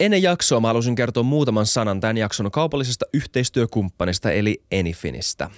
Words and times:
Ennen 0.00 0.22
jaksoa 0.22 0.60
mä 0.60 0.66
haluaisin 0.66 0.94
kertoa 0.94 1.22
muutaman 1.22 1.66
sanan 1.66 2.00
tämän 2.00 2.16
jakson 2.16 2.50
kaupallisesta 2.50 3.06
yhteistyökumppanista 3.14 4.30
eli 4.30 4.62
Enifinistä. 4.70 5.50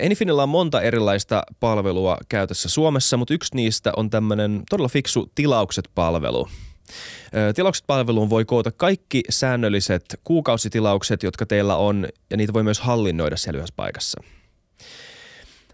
Enifinillä 0.00 0.42
on 0.42 0.48
monta 0.48 0.80
erilaista 0.80 1.42
palvelua 1.60 2.18
käytössä 2.28 2.68
Suomessa, 2.68 3.16
mutta 3.16 3.34
yksi 3.34 3.56
niistä 3.56 3.92
on 3.96 4.10
tämmöinen 4.10 4.62
todella 4.70 4.88
fiksu 4.88 5.32
tilaukset-palvelu. 5.34 6.48
Tilaukset-palveluun 7.54 8.30
voi 8.30 8.44
koota 8.44 8.72
kaikki 8.72 9.22
säännölliset 9.30 10.04
kuukausitilaukset, 10.24 11.22
jotka 11.22 11.46
teillä 11.46 11.76
on, 11.76 12.08
ja 12.30 12.36
niitä 12.36 12.52
voi 12.52 12.62
myös 12.62 12.80
hallinnoida 12.80 13.36
siellä 13.36 13.64
paikassa. 13.76 14.20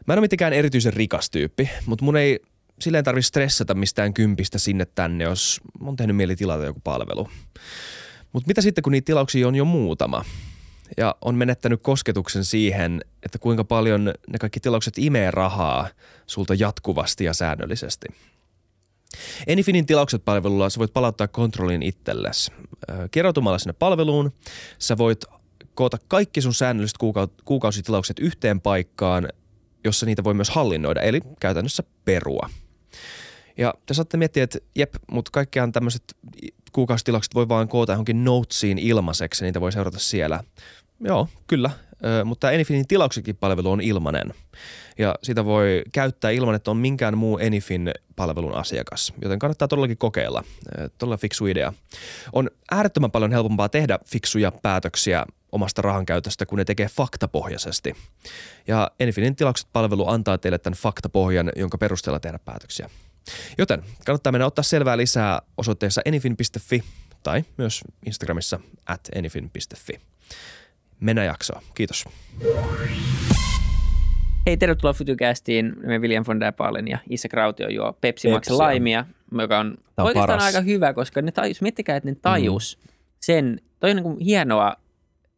Mä 0.07 0.15
en 0.15 0.19
ole 0.19 0.25
mitenkään 0.25 0.53
erityisen 0.53 0.93
rikas 0.93 1.31
tyyppi, 1.31 1.71
mutta 1.87 2.05
mun 2.05 2.17
ei 2.17 2.41
silleen 2.81 3.05
tarvitse 3.05 3.29
stressata 3.29 3.75
mistään 3.75 4.15
kympistä 4.15 4.59
sinne 4.59 4.87
tänne, 4.95 5.25
jos 5.25 5.61
on 5.81 5.97
tehnyt 5.97 6.17
mieli 6.17 6.37
tilata 6.37 6.65
joku 6.65 6.81
palvelu. 6.85 7.29
Mutta 8.33 8.47
mitä 8.47 8.61
sitten, 8.61 8.83
kun 8.83 8.93
niitä 8.93 9.07
tilauksia 9.07 9.49
on 9.49 9.55
jo 9.55 9.65
muutama 9.65 10.25
ja 10.97 11.15
on 11.21 11.35
menettänyt 11.35 11.83
kosketuksen 11.83 12.45
siihen, 12.45 13.01
että 13.23 13.39
kuinka 13.39 13.65
paljon 13.65 14.05
ne 14.05 14.39
kaikki 14.41 14.61
tilaukset 14.61 14.99
imee 14.99 15.31
rahaa 15.31 15.89
sulta 16.27 16.55
jatkuvasti 16.55 17.25
ja 17.25 17.35
säännöllisesti. 17.35 18.07
Enifinin 19.47 19.87
tilaukset 19.87 20.25
palvelulla 20.25 20.71
sä 20.71 20.79
voit 20.79 20.93
palauttaa 20.93 21.29
kontrollin 21.29 21.83
itsellesi. 21.83 22.53
Kerrotumalla 23.11 23.59
sinne 23.59 23.73
palveluun 23.73 24.33
sä 24.79 24.99
voit 24.99 25.25
koota 25.75 25.99
kaikki 26.09 26.41
sun 26.41 26.55
säännölliset 26.55 26.99
kuukausitilaukset 27.45 28.19
yhteen 28.19 28.61
paikkaan, 28.61 29.29
jossa 29.85 30.07
niitä 30.07 30.25
voi 30.25 30.35
myös 30.35 30.51
hallinnoida, 30.51 31.01
eli 31.01 31.21
käytännössä 31.41 31.83
perua. 32.05 32.51
Ja 33.61 33.75
te 33.87 33.95
saatte 33.95 34.17
miettiä, 34.17 34.45
että 34.45 34.59
jep, 34.77 34.95
mutta 35.11 35.31
kaikkiaan 35.31 35.73
tämmöiset 35.73 36.03
kuukausitilaukset 36.73 37.35
voi 37.35 37.49
vaan 37.49 37.69
koota 37.69 37.93
johonkin 37.93 38.25
notesiin 38.25 38.79
ilmaiseksi, 38.79 39.45
niitä 39.45 39.61
voi 39.61 39.73
seurata 39.73 39.99
siellä. 39.99 40.41
Joo, 41.01 41.29
kyllä, 41.47 41.71
mutta 42.25 42.41
tämä 42.41 42.51
Enifinin 42.51 42.89
tilauksetkin 42.89 43.37
palvelu 43.37 43.71
on 43.71 43.81
ilmainen. 43.81 44.35
Ja 44.99 45.15
sitä 45.23 45.45
voi 45.45 45.83
käyttää 45.93 46.31
ilman, 46.31 46.55
että 46.55 46.71
on 46.71 46.77
minkään 46.77 47.19
muu 47.19 47.39
Enifin 47.39 47.91
palvelun 48.17 48.55
asiakas. 48.55 49.13
Joten 49.23 49.39
kannattaa 49.39 49.69
todellakin 49.69 49.99
kokeilla. 49.99 50.45
Todella 50.99 51.17
fiksu 51.17 51.47
idea. 51.47 51.73
On 52.33 52.51
äärettömän 52.71 53.11
paljon 53.11 53.33
helpompaa 53.33 53.69
tehdä 53.69 53.99
fiksuja 54.07 54.53
päätöksiä 54.63 55.27
omasta 55.53 55.83
rahankäytöstä, 55.83 56.47
kun 56.47 56.59
ne 56.59 56.65
tekee 56.65 56.89
faktapohjaisesti. 56.89 57.97
Ja 58.67 58.91
Enfinin 59.01 59.37
tilaukset-palvelu 59.37 60.09
antaa 60.09 60.39
teille 60.39 60.59
tämän 60.59 60.79
faktapohjan, 60.79 61.53
jonka 61.57 61.79
perusteella 61.79 62.21
tehdä 62.21 62.39
päätöksiä. 62.39 62.91
Joten 63.59 63.83
kannattaa 64.07 64.33
mennä 64.33 64.47
ottaa 64.47 64.63
selvää 64.63 64.97
lisää 64.97 65.43
osoitteessa 65.57 66.03
enifin.fi 66.05 66.83
tai 67.23 67.45
myös 67.57 67.81
Instagramissa 68.07 68.61
at 68.87 69.01
enifin.fi. 69.15 70.01
Mennään 71.01 71.27
jaksoa. 71.27 71.63
Kiitos. 71.75 72.05
Hei, 74.47 74.57
tervetuloa 74.57 74.93
Futucastiin. 74.93 75.73
Me 75.83 75.99
William 75.99 76.25
von 76.27 76.41
der 76.41 76.53
Palen 76.53 76.89
ja 76.89 76.99
Isa 77.11 77.29
Krautio 77.29 77.69
juo 77.69 77.93
Pepsi 78.01 78.31
Max 78.31 78.51
Laimia, 78.51 79.05
joka 79.41 79.59
on, 79.59 79.67
on 79.97 80.05
oikeastaan 80.07 80.39
paras. 80.39 80.45
aika 80.45 80.61
hyvä, 80.61 80.95
koska 80.95 81.23
ne 81.23 81.33
tajus, 81.33 81.63
miettikää, 81.63 81.97
että 81.97 82.09
ne 82.09 82.17
tajus 82.23 82.79
mm. 82.85 82.93
sen, 83.21 83.61
toi 83.81 83.91
on 83.91 83.97
niin 83.97 84.05
kuin 84.05 84.19
hienoa 84.19 84.77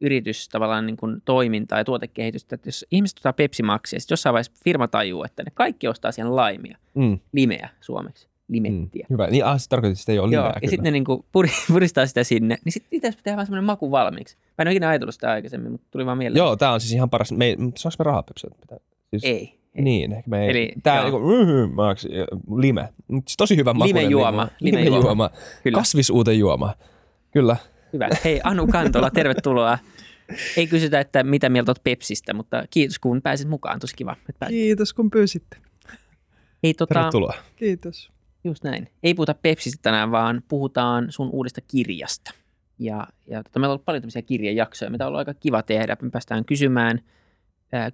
yritys 0.03 0.48
tavallaan 0.48 0.86
niin 0.86 0.97
kuin 0.97 1.22
toimintaa 1.25 1.78
ja 1.78 1.84
tuotekehitystä, 1.84 2.55
että 2.55 2.69
jos 2.69 2.86
ihmiset 2.91 3.19
ottaa 3.19 3.33
Pepsi 3.33 3.62
Maxia, 3.62 4.00
sitten 4.00 4.12
jossain 4.12 4.33
vaiheessa 4.33 4.53
firma 4.64 4.89
tajuu, 4.89 5.25
että 5.25 5.42
ne 5.42 5.50
kaikki 5.55 5.89
ostaa 5.89 6.12
siihen 6.12 6.36
laimia, 6.36 6.78
mm. 6.95 7.19
limeä 7.33 7.69
suomeksi, 7.81 8.28
limettiä. 8.48 9.06
Mm. 9.08 9.14
Hyvä, 9.14 9.27
niin 9.27 9.45
ah, 9.45 9.61
se 9.61 9.69
tarkoitti, 9.69 9.92
että 9.92 10.00
sitä 10.00 10.12
ei 10.12 10.19
ole 10.19 10.30
limeä. 10.30 10.45
Joo, 10.45 10.53
ja 10.62 10.69
sitten 10.69 10.84
ne 10.84 10.91
niin 10.91 11.05
kuin 11.05 11.25
puristaa 11.73 12.06
sitä 12.06 12.25
sinne, 12.25 12.58
niin 12.64 12.73
sitten 12.73 12.91
pitäisi 12.91 13.19
tehdä 13.23 13.36
vähän 13.36 13.47
semmoinen 13.47 13.64
maku 13.64 13.91
valmiiksi. 13.91 14.36
Mä 14.39 14.53
en 14.58 14.69
ole 14.69 14.73
ikinä 14.73 14.89
ajatellut 14.89 15.14
sitä 15.14 15.30
aikaisemmin, 15.30 15.73
mutta 15.73 15.86
tuli 15.91 16.06
vaan 16.06 16.19
mieleen. 16.19 16.39
Joo, 16.39 16.56
tämä 16.56 16.73
on 16.73 16.80
siis 16.80 16.92
ihan 16.92 17.11
paras. 17.11 17.33
Me, 17.33 17.56
saanko 17.77 17.97
me 17.98 18.03
rahaa 18.03 18.23
Pepsi? 18.23 18.47
Siis, 19.11 19.25
ei. 19.25 19.62
Ei. 19.75 19.83
Niin, 19.83 20.12
ehkä 20.12 20.30
me 20.30 20.45
ei. 20.45 20.51
Eli, 20.51 20.73
Tää 20.83 21.02
on 21.02 21.12
niin 21.12 21.74
maksi, 21.74 22.08
lime. 22.57 22.89
Siis 23.11 23.36
tosi 23.36 23.57
hyvä 23.57 23.74
makuinen. 23.74 24.02
Lime 24.02 24.11
juoma. 24.11 24.48
Niin, 24.61 24.74
lime 24.74 24.96
juoma. 24.96 25.30
Kasvisuuten 25.74 26.39
juoma. 26.39 26.74
Kyllä. 27.30 27.57
Hyvä. 27.92 28.08
Hei, 28.25 28.41
Anu 28.45 28.67
Kantola, 28.67 29.11
tervetuloa. 29.11 29.79
Ei 30.57 30.67
kysytä, 30.67 31.01
että 31.01 31.23
mitä 31.23 31.48
mieltä 31.48 31.70
olet 31.70 31.85
Pepsistä, 31.85 32.35
mutta 32.35 32.64
kiitos 32.70 32.98
kun 32.98 33.23
pääsit 33.23 33.48
mukaan. 33.48 33.80
Tosi 33.80 33.97
kiva. 33.97 34.17
Että 34.29 34.47
Kiitos 34.47 34.92
kun 34.95 35.11
pyysitte. 35.11 35.57
Ei, 36.63 36.75
tota, 36.75 36.95
Tervetuloa. 36.95 37.35
Kiitos. 37.57 38.13
Just 38.45 38.64
näin. 38.64 38.89
Ei 39.03 39.14
puhuta 39.14 39.35
Pepsistä 39.35 39.79
tänään, 39.83 40.11
vaan 40.11 40.42
puhutaan 40.48 41.07
sun 41.13 41.30
uudesta 41.33 41.61
kirjasta. 41.61 42.35
Ja, 42.79 43.07
ja 43.27 43.42
tota, 43.42 43.58
meillä 43.58 43.73
on 43.73 43.75
ollut 43.75 43.85
paljon 43.85 44.03
tämmöisiä 44.03 44.23
kirjajaksoja, 44.23 44.91
mitä 44.91 45.05
on 45.05 45.09
ollut 45.09 45.19
aika 45.19 45.35
kiva 45.35 45.63
tehdä. 45.63 45.97
Me 46.03 46.11
päästään 46.11 46.45
kysymään 46.45 46.98
ää, 46.98 47.13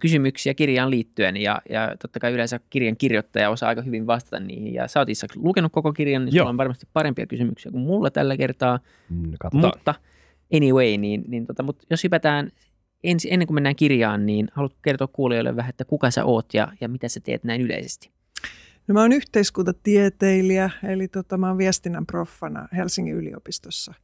kysymyksiä 0.00 0.54
kirjaan 0.54 0.90
liittyen 0.90 1.36
ja, 1.36 1.62
ja 1.70 1.94
totta 2.02 2.20
kai 2.20 2.32
yleensä 2.32 2.60
kirjan 2.70 2.96
kirjoittaja 2.96 3.50
osaa 3.50 3.68
aika 3.68 3.82
hyvin 3.82 4.06
vastata 4.06 4.40
niihin. 4.40 4.74
Ja 4.74 4.88
sä 4.88 5.00
oot 5.00 5.08
lukenut 5.36 5.72
koko 5.72 5.92
kirjan, 5.92 6.24
niin 6.24 6.32
sulla 6.32 6.50
on 6.50 6.56
varmasti 6.56 6.86
parempia 6.92 7.26
kysymyksiä 7.26 7.72
kuin 7.72 7.82
mulla 7.82 8.10
tällä 8.10 8.36
kertaa. 8.36 8.80
Mm, 9.10 9.32
mutta– 9.52 9.94
anyway, 10.54 10.96
niin, 10.96 11.24
niin 11.28 11.46
tota, 11.46 11.62
mutta 11.62 11.86
jos 11.90 12.04
hypätään 12.04 12.50
ensi, 13.04 13.32
ennen 13.32 13.46
kuin 13.46 13.54
mennään 13.54 13.76
kirjaan, 13.76 14.26
niin 14.26 14.48
haluatko 14.52 14.78
kertoa 14.82 15.06
kuulijoille 15.06 15.56
vähän, 15.56 15.70
että 15.70 15.84
kuka 15.84 16.10
sä 16.10 16.24
oot 16.24 16.54
ja, 16.54 16.72
ja 16.80 16.88
mitä 16.88 17.08
sä 17.08 17.20
teet 17.20 17.44
näin 17.44 17.60
yleisesti? 17.60 18.10
No 18.86 18.92
mä 18.92 19.00
oon 19.00 19.12
yhteiskuntatieteilijä, 19.12 20.70
eli 20.82 21.08
tota, 21.08 21.38
mä 21.38 21.48
oon 21.48 21.58
viestinnän 21.58 22.06
proffana 22.06 22.68
Helsingin 22.76 23.14
yliopistossa. 23.14 23.94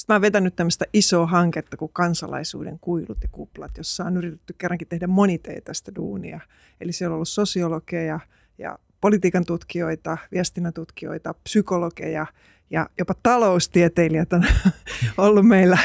Sitten 0.00 0.14
mä 0.14 0.16
oon 0.16 0.22
vetänyt 0.22 0.56
tämmöistä 0.56 0.84
isoa 0.92 1.26
hanketta 1.26 1.76
kuin 1.76 1.90
kansalaisuuden 1.92 2.78
kuilut 2.80 3.18
ja 3.22 3.28
kuplat, 3.32 3.70
jossa 3.76 4.04
on 4.04 4.16
yritetty 4.16 4.54
kerrankin 4.58 4.88
tehdä 4.88 5.06
moniteitaista 5.06 5.94
duunia. 5.94 6.40
Eli 6.80 6.92
siellä 6.92 7.12
on 7.12 7.14
ollut 7.14 7.28
sosiologeja 7.28 8.20
ja 8.58 8.78
politiikan 9.00 9.44
tutkijoita, 9.44 10.18
viestinnän 10.32 10.72
tutkijoita, 10.72 11.34
psykologeja 11.34 12.26
ja 12.70 12.90
jopa 12.98 13.14
taloustieteilijät 13.22 14.32
on 14.32 14.44
ollut 15.18 15.46
meillä, 15.46 15.78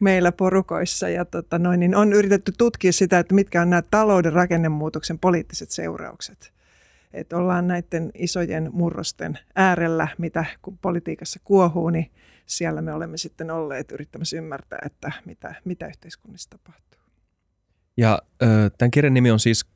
meillä 0.00 0.32
porukoissa. 0.32 1.08
Ja 1.08 1.24
tota 1.24 1.58
noin, 1.58 1.80
niin 1.80 1.94
on 1.94 2.12
yritetty 2.12 2.52
tutkia 2.58 2.92
sitä, 2.92 3.18
että 3.18 3.34
mitkä 3.34 3.62
on 3.62 3.70
nämä 3.70 3.82
talouden 3.82 4.32
rakennemuutoksen 4.32 5.18
poliittiset 5.18 5.70
seuraukset. 5.70 6.52
Että 7.16 7.36
ollaan 7.36 7.68
näiden 7.68 8.10
isojen 8.14 8.70
murrosten 8.72 9.38
äärellä, 9.54 10.08
mitä 10.18 10.44
kun 10.62 10.78
politiikassa 10.78 11.40
kuohuu, 11.44 11.90
niin 11.90 12.10
siellä 12.46 12.82
me 12.82 12.92
olemme 12.92 13.16
sitten 13.16 13.50
olleet 13.50 13.92
yrittämässä 13.92 14.36
ymmärtää, 14.36 14.78
että 14.86 15.12
mitä, 15.24 15.54
mitä 15.64 15.86
yhteiskunnassa 15.86 16.50
tapahtuu. 16.50 17.00
Ja 17.96 18.18
tämän 18.78 18.90
kirjan 18.90 19.14
nimi 19.14 19.30
on 19.30 19.40
siis 19.40 19.66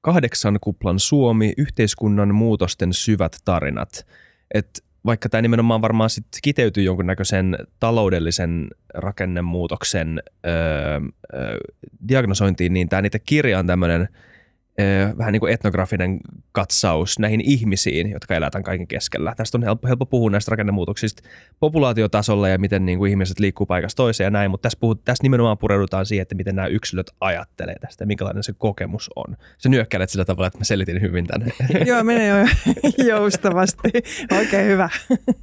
Kahdeksan 0.00 0.58
kuplan 0.60 0.98
Suomi, 0.98 1.52
yhteiskunnan 1.56 2.34
muutosten 2.34 2.92
syvät 2.92 3.36
tarinat. 3.44 4.06
Että 4.54 4.80
vaikka 5.06 5.28
tämä 5.28 5.42
nimenomaan 5.42 5.82
varmaan 5.82 6.10
sit 6.10 6.26
kiteytyy 6.42 6.82
jonkunnäköisen 6.82 7.58
taloudellisen 7.80 8.68
rakennemuutoksen 8.94 10.22
öö, 10.46 10.52
öö, 11.34 11.58
diagnosointiin, 12.08 12.72
niin 12.72 12.88
tämä 12.88 13.02
niitä 13.02 13.18
kirja 13.18 13.58
on 13.58 13.66
tämmöinen– 13.66 14.08
vähän 15.18 15.32
niin 15.32 15.40
kuin 15.40 15.52
etnografinen 15.52 16.20
katsaus 16.52 17.18
näihin 17.18 17.40
ihmisiin, 17.40 18.10
jotka 18.10 18.34
elää 18.34 18.50
tämän 18.50 18.64
kaiken 18.64 18.86
keskellä. 18.86 19.34
Tästä 19.36 19.58
on 19.58 19.62
helppo, 19.62 19.88
helppo 19.88 20.06
puhua 20.06 20.30
näistä 20.30 20.50
rakennemuutoksista 20.50 21.22
populaatiotasolla 21.60 22.48
ja 22.48 22.58
miten 22.58 22.86
niin 22.86 22.98
kuin 22.98 23.10
ihmiset 23.10 23.40
liikkuu 23.40 23.66
paikasta 23.66 23.96
toiseen 23.96 24.26
ja 24.26 24.30
näin, 24.30 24.50
mutta 24.50 24.62
tässä, 24.62 24.78
puhut, 24.80 25.04
tässä 25.04 25.22
nimenomaan 25.22 25.58
pureudutaan 25.58 26.06
siihen, 26.06 26.22
että 26.22 26.34
miten 26.34 26.56
nämä 26.56 26.68
yksilöt 26.68 27.10
ajattelee 27.20 27.76
tästä 27.80 28.02
ja 28.02 28.06
minkälainen 28.06 28.42
se 28.42 28.52
kokemus 28.52 29.10
on. 29.16 29.36
Se 29.58 29.68
nyökkäilet 29.68 30.10
sillä 30.10 30.24
tavalla, 30.24 30.46
että 30.46 30.58
mä 30.58 30.64
selitin 30.64 31.00
hyvin 31.00 31.26
tänne. 31.26 31.52
joo, 31.90 32.04
menee 32.04 32.28
jo 32.28 32.46
joustavasti. 33.10 33.90
Oikein 34.38 34.66
hyvä. 34.66 34.88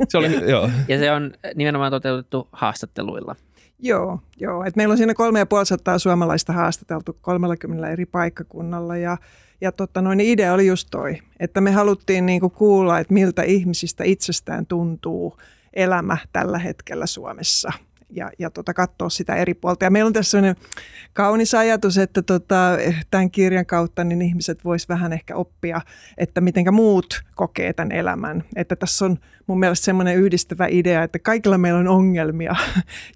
se 0.09 0.17
oli, 0.17 0.49
joo. 0.49 0.69
Ja 0.87 0.99
se 0.99 1.11
on 1.11 1.31
nimenomaan 1.55 1.91
toteutettu 1.91 2.49
haastatteluilla. 2.51 3.35
Joo, 3.81 4.19
joo. 4.39 4.63
Et 4.63 4.75
meillä 4.75 4.91
on 4.91 4.97
siinä 4.97 5.13
kolme 5.13 5.39
ja 5.39 5.45
puoli 5.45 5.65
sataa 5.65 5.99
suomalaista 5.99 6.53
haastateltu 6.53 7.17
30 7.21 7.89
eri 7.89 8.05
paikkakunnalla 8.05 8.97
ja, 8.97 9.17
ja 9.61 9.71
totta, 9.71 10.01
noin, 10.01 10.19
idea 10.19 10.53
oli 10.53 10.67
just 10.67 10.87
toi, 10.91 11.17
että 11.39 11.61
me 11.61 11.71
haluttiin 11.71 12.25
niinku 12.25 12.49
kuulla, 12.49 12.99
että 12.99 13.13
miltä 13.13 13.43
ihmisistä 13.43 14.03
itsestään 14.03 14.65
tuntuu 14.65 15.37
elämä 15.73 16.17
tällä 16.33 16.59
hetkellä 16.59 17.05
Suomessa– 17.05 17.71
ja, 18.11 18.31
ja 18.39 18.49
tota, 18.49 18.73
katsoa 18.73 19.09
sitä 19.09 19.35
eri 19.35 19.53
puolta. 19.53 19.85
Ja 19.85 19.91
meillä 19.91 20.07
on 20.07 20.13
tässä 20.13 20.31
sellainen 20.31 20.63
kaunis 21.13 21.53
ajatus, 21.53 21.97
että 21.97 22.21
tota, 22.21 22.77
tämän 23.11 23.31
kirjan 23.31 23.65
kautta 23.65 24.03
niin 24.03 24.21
ihmiset 24.21 24.65
vois 24.65 24.89
vähän 24.89 25.13
ehkä 25.13 25.35
oppia, 25.35 25.81
että 26.17 26.41
miten 26.41 26.73
muut 26.73 27.21
kokee 27.35 27.73
tämän 27.73 27.91
elämän. 27.91 28.43
Että 28.55 28.75
tässä 28.75 29.05
on 29.05 29.17
mun 29.47 29.59
mielestä 29.59 29.85
semmoinen 29.85 30.15
yhdistävä 30.15 30.67
idea, 30.69 31.03
että 31.03 31.19
kaikilla 31.19 31.57
meillä 31.57 31.79
on 31.79 31.87
ongelmia. 31.87 32.55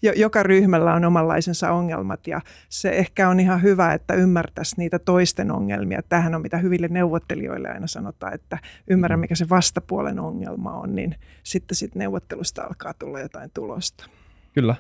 Joka 0.16 0.44
ryhmällä 0.44 0.94
on 0.94 1.06
omanlaisensa 1.06 1.72
ongelmat 1.72 2.28
ja 2.28 2.42
se 2.70 2.90
ehkä 2.90 3.30
on 3.30 3.40
ihan 3.40 3.62
hyvä, 3.62 3.94
että 3.94 4.14
ymmärtäisi 4.14 4.76
niitä 4.78 5.00
toisten 5.00 5.52
ongelmia. 5.52 6.02
Tähän 6.10 6.36
on 6.36 6.42
mitä 6.42 6.58
hyville 6.58 6.88
neuvottelijoille 6.88 7.70
aina 7.70 7.88
sanotaan, 7.88 8.34
että 8.34 8.58
ymmärrä 8.90 9.18
mm. 9.18 9.22
mikä 9.22 9.36
se 9.36 9.50
vastapuolen 9.50 10.20
ongelma 10.20 10.74
on, 10.74 10.96
niin 10.96 11.16
sitten 11.44 11.76
sit 11.76 11.96
neuvottelusta 11.96 12.64
alkaa 12.64 12.94
tulla 12.94 13.20
jotain 13.20 13.52
tulosta. 13.54 14.06
Kyllä. 14.56 14.76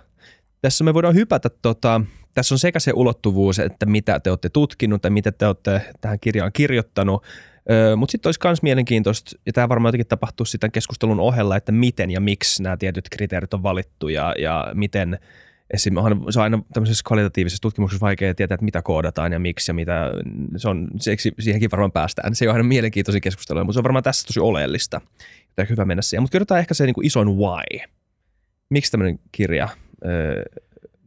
Tässä 0.61 0.83
me 0.83 0.93
voidaan 0.93 1.15
hypätä, 1.15 1.49
tota, 1.61 2.01
tässä 2.33 2.55
on 2.55 2.59
sekä 2.59 2.79
se 2.79 2.91
ulottuvuus, 2.95 3.59
että 3.59 3.85
mitä 3.85 4.19
te 4.19 4.29
olette 4.29 4.49
tutkinut 4.49 5.01
tai 5.01 5.11
mitä 5.11 5.31
te 5.31 5.47
olette 5.47 5.81
tähän 6.01 6.19
kirjaan 6.19 6.51
kirjoittanut, 6.53 7.23
Mutta 7.97 8.11
sitten 8.11 8.27
olisi 8.27 8.39
myös 8.43 8.61
mielenkiintoista, 8.61 9.31
ja 9.45 9.53
tämä 9.53 9.69
varmaan 9.69 9.89
jotenkin 9.89 10.07
tapahtuu 10.07 10.45
sitten 10.45 10.71
keskustelun 10.71 11.19
ohella, 11.19 11.57
että 11.57 11.71
miten 11.71 12.11
ja 12.11 12.19
miksi 12.19 12.63
nämä 12.63 12.77
tietyt 12.77 13.09
kriteerit 13.09 13.53
on 13.53 13.63
valittu 13.63 14.07
ja, 14.07 14.33
ja 14.39 14.71
miten 14.73 15.19
esim. 15.73 15.93
se 16.29 16.39
on 16.39 16.43
aina 16.43 16.59
tämmöisessä 16.73 17.03
kvalitatiivisessa 17.07 17.61
tutkimuksessa 17.61 18.05
vaikea 18.05 18.35
tietää, 18.35 18.55
että 18.55 18.65
mitä 18.65 18.81
koodataan 18.81 19.31
ja 19.31 19.39
miksi 19.39 19.71
ja 19.71 19.73
mitä, 19.73 20.11
se 20.57 20.69
on, 20.69 20.87
seksi, 20.99 21.31
siihenkin 21.39 21.71
varmaan 21.71 21.91
päästään. 21.91 22.35
Se 22.35 22.49
on 22.49 22.55
aina 22.55 22.63
mielenkiintoisia 22.63 23.21
keskusteluja, 23.21 23.63
mutta 23.63 23.73
se 23.73 23.79
on 23.79 23.83
varmaan 23.83 24.03
tässä 24.03 24.27
tosi 24.27 24.39
oleellista. 24.39 25.01
Tämä 25.55 25.67
hyvä 25.69 25.85
mennä 25.85 26.01
siihen. 26.01 26.23
Mutta 26.23 26.31
kerrotaan 26.31 26.59
ehkä 26.59 26.73
se 26.73 26.85
niin 26.85 26.93
kuin 26.93 27.07
isoin 27.07 27.27
why. 27.27 27.89
Miksi 28.69 28.91
tämmöinen 28.91 29.19
kirja, 29.31 29.69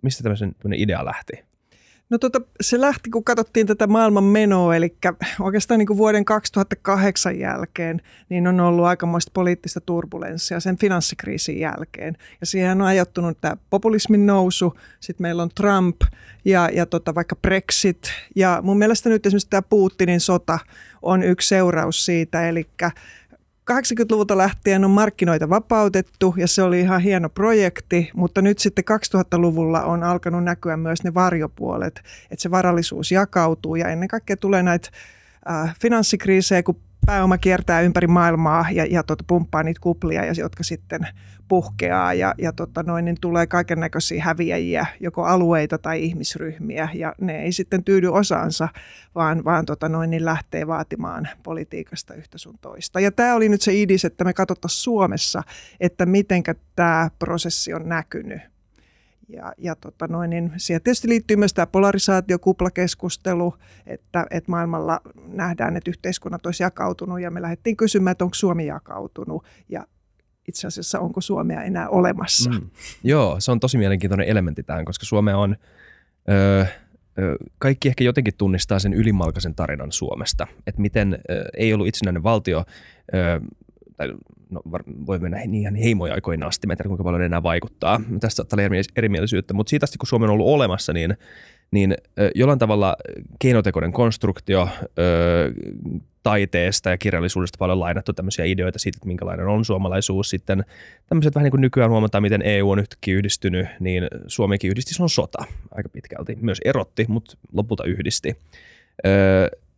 mistä 0.03 0.23
tämmöinen 0.23 0.81
idea 0.81 1.05
lähti? 1.05 1.49
No 2.11 2.19
tota, 2.19 2.41
se 2.61 2.81
lähti, 2.81 3.11
kun 3.11 3.25
katsottiin 3.25 3.67
tätä 3.67 3.87
maailman 3.87 4.25
menoa, 4.25 4.77
eli 4.77 4.97
oikeastaan 5.41 5.79
niin 5.79 5.87
kuin 5.87 5.97
vuoden 5.97 6.25
2008 6.25 7.39
jälkeen, 7.39 8.01
niin 8.29 8.47
on 8.47 8.61
ollut 8.61 8.85
aikamoista 8.85 9.31
poliittista 9.35 9.81
turbulenssia 9.81 10.61
sen 10.61 10.77
finanssikriisin 10.77 11.61
jälkeen. 11.61 12.17
Ja 12.41 12.47
siihen 12.47 12.71
on 12.71 12.87
ajattunut 12.87 13.39
tämä 13.41 13.57
populismin 13.71 14.27
nousu, 14.27 14.75
sitten 15.01 15.25
meillä 15.25 15.43
on 15.43 15.51
Trump 15.55 15.97
ja, 16.45 16.69
ja 16.73 16.87
tota, 16.87 17.15
vaikka 17.15 17.37
Brexit. 17.37 18.13
Ja 18.37 18.61
mun 18.63 18.79
mielestä 18.79 19.09
nyt 19.09 19.27
esimerkiksi 19.27 19.51
tämä 19.51 19.63
Putinin 19.63 20.21
sota 20.21 20.59
on 21.03 21.23
yksi 21.23 21.49
seuraus 21.49 22.05
siitä, 22.05 22.49
eli 22.49 22.67
80-luvulta 23.73 24.39
lähtien 24.39 24.85
on 24.85 24.91
markkinoita 24.91 25.49
vapautettu 25.51 26.35
ja 26.37 26.49
se 26.49 26.63
oli 26.63 26.81
ihan 26.81 27.01
hieno 27.01 27.29
projekti, 27.29 28.11
mutta 28.15 28.43
nyt 28.43 28.59
sitten 28.59 28.85
2000-luvulla 28.85 29.83
on 29.83 30.03
alkanut 30.03 30.45
näkyä 30.45 30.77
myös 30.77 31.05
ne 31.05 31.15
varjopuolet, 31.15 31.97
että 32.31 32.43
se 32.43 32.51
varallisuus 32.51 33.13
jakautuu 33.13 33.77
ja 33.77 33.89
ennen 33.89 34.09
kaikkea 34.09 34.37
tulee 34.37 34.63
näitä 34.63 34.91
äh, 35.51 35.75
finanssikriisejä, 35.81 36.63
kun 36.63 36.81
pääoma 37.09 37.39
kiertää 37.39 37.81
ympäri 37.81 38.07
maailmaa 38.07 38.67
ja, 38.73 38.87
ja 38.91 39.03
tota, 39.03 39.25
pumppaa 39.27 39.63
niitä 39.63 39.81
kuplia, 39.81 40.25
ja, 40.25 40.33
jotka 40.39 40.63
sitten 40.63 41.01
puhkeaa 41.49 42.15
ja, 42.15 42.35
ja 42.39 42.53
tota 42.53 42.83
noin, 42.83 43.05
niin 43.05 43.17
tulee 43.21 43.47
kaiken 43.47 43.81
näköisiä 43.81 44.25
häviäjiä, 44.25 44.87
joko 45.01 45.25
alueita 45.25 45.79
tai 45.79 46.05
ihmisryhmiä 46.05 46.89
ja 46.95 47.15
ne 47.21 47.43
ei 47.43 47.53
sitten 47.53 47.85
tyydy 47.85 48.09
osaansa, 48.09 48.69
vaan, 49.15 49.45
vaan 49.45 49.67
tota 49.67 49.89
noin, 49.89 50.11
niin 50.11 50.25
lähtee 50.25 50.67
vaatimaan 50.67 51.29
politiikasta 51.43 52.15
yhtä 52.15 52.39
sun 52.39 52.59
toista. 52.61 53.01
Ja 53.01 53.13
tämä 53.13 53.35
oli 53.35 53.49
nyt 53.49 53.63
se 53.63 53.75
idis, 53.75 54.05
että 54.05 54.25
me 54.25 54.33
katsottaisiin 54.33 54.83
Suomessa, 54.83 55.43
että 55.81 56.07
miten 56.07 56.43
tämä 56.77 57.11
prosessi 57.19 57.75
on 57.75 57.89
näkynyt 57.89 58.41
ja, 59.29 59.53
ja 59.59 59.77
tota 59.77 60.07
noin, 60.07 60.31
niin 60.31 60.53
siihen 60.57 60.83
tietysti 60.83 61.09
liittyy 61.09 61.37
myös 61.37 61.55
tämä 61.55 61.67
polarisaatiokuplakeskustelu, 61.67 63.55
että, 63.87 64.27
että 64.31 64.51
maailmalla 64.51 65.01
nähdään, 65.29 65.77
että 65.77 65.91
yhteiskunnat 65.91 66.47
olisi 66.47 66.63
jakautunut 66.63 67.21
ja 67.21 67.31
me 67.31 67.43
lähdettiin 67.43 67.77
kysymään, 67.77 68.13
että 68.13 68.25
onko 68.25 68.35
Suomi 68.35 68.67
jakautunut 68.67 69.45
ja 69.69 69.87
itse 70.49 70.67
asiassa 70.67 71.01
onko 71.01 71.21
Suomea 71.21 71.63
enää 71.63 71.89
olemassa. 71.89 72.51
Mm. 72.51 72.71
Joo, 73.05 73.41
se 73.41 73.51
on 73.53 73.61
tosi 73.61 73.79
mielenkiintoinen 73.79 74.29
elementti 74.29 74.63
tähän, 74.63 74.85
koska 74.85 75.07
Suomea 75.07 75.39
on, 75.39 75.57
öö, 76.31 76.65
kaikki 77.59 77.89
ehkä 77.89 78.05
jotenkin 78.05 78.35
tunnistaa 78.37 78.79
sen 78.79 78.95
ylimalkaisen 78.95 79.55
tarinan 79.55 79.93
Suomesta, 79.93 80.47
että 80.67 80.81
miten 80.81 81.19
öö, 81.31 81.45
ei 81.57 81.75
ollut 81.75 81.87
itsenäinen 81.87 82.23
valtio, 82.23 82.65
öö, 83.15 83.41
tai 83.99 84.09
no, 84.51 84.63
voi 85.07 85.19
mennä 85.19 85.39
niin 85.39 85.55
ihan 85.55 85.75
heimoja-aikoina 85.75 86.47
asti, 86.47 86.67
mä 86.67 86.73
en 86.73 86.77
tiedä 86.77 86.89
kuinka 86.89 87.05
paljon 87.05 87.23
enää 87.23 87.43
vaikuttaa. 87.43 88.01
Tästä 88.21 88.37
saattaa 88.37 88.57
olla 88.57 88.83
erimielisyyttä, 88.97 89.55
mutta 89.55 89.71
siitä 89.71 89.85
asti 89.85 89.99
kun 89.99 90.07
Suomi 90.07 90.25
on 90.25 90.31
ollut 90.31 90.47
olemassa, 90.47 90.93
niin, 90.93 91.17
niin 91.71 91.95
jollain 92.35 92.59
tavalla 92.59 92.97
keinotekoinen 93.39 93.93
konstruktio 93.93 94.69
ö, 94.99 95.53
taiteesta 96.23 96.91
ja 96.91 96.99
kirjallisuudesta 96.99 97.57
paljon 97.59 97.81
lainattu 97.81 98.13
tämmöisiä 98.13 98.45
ideoita 98.45 98.79
siitä, 98.79 98.97
että 98.97 99.07
minkälainen 99.07 99.47
on 99.47 99.65
suomalaisuus. 99.65 100.31
Sitten 100.31 100.65
tämmöiset 101.07 101.35
vähän 101.35 101.45
niin 101.45 101.51
kuin 101.51 101.61
nykyään 101.61 101.91
huomataan, 101.91 102.23
miten 102.23 102.43
EU 102.43 102.71
on 102.71 102.79
yhtäkkiä 102.79 103.15
yhdistynyt, 103.15 103.67
niin 103.81 104.07
Suomikin 104.27 104.71
yhdisti, 104.71 104.95
se 104.95 105.03
on 105.03 105.11
sota 105.11 105.45
aika 105.71 105.89
pitkälti. 105.89 106.39
Myös 106.41 106.59
erotti, 106.65 107.07
mutta 107.09 107.37
lopulta 107.53 107.85
yhdisti. 107.85 108.37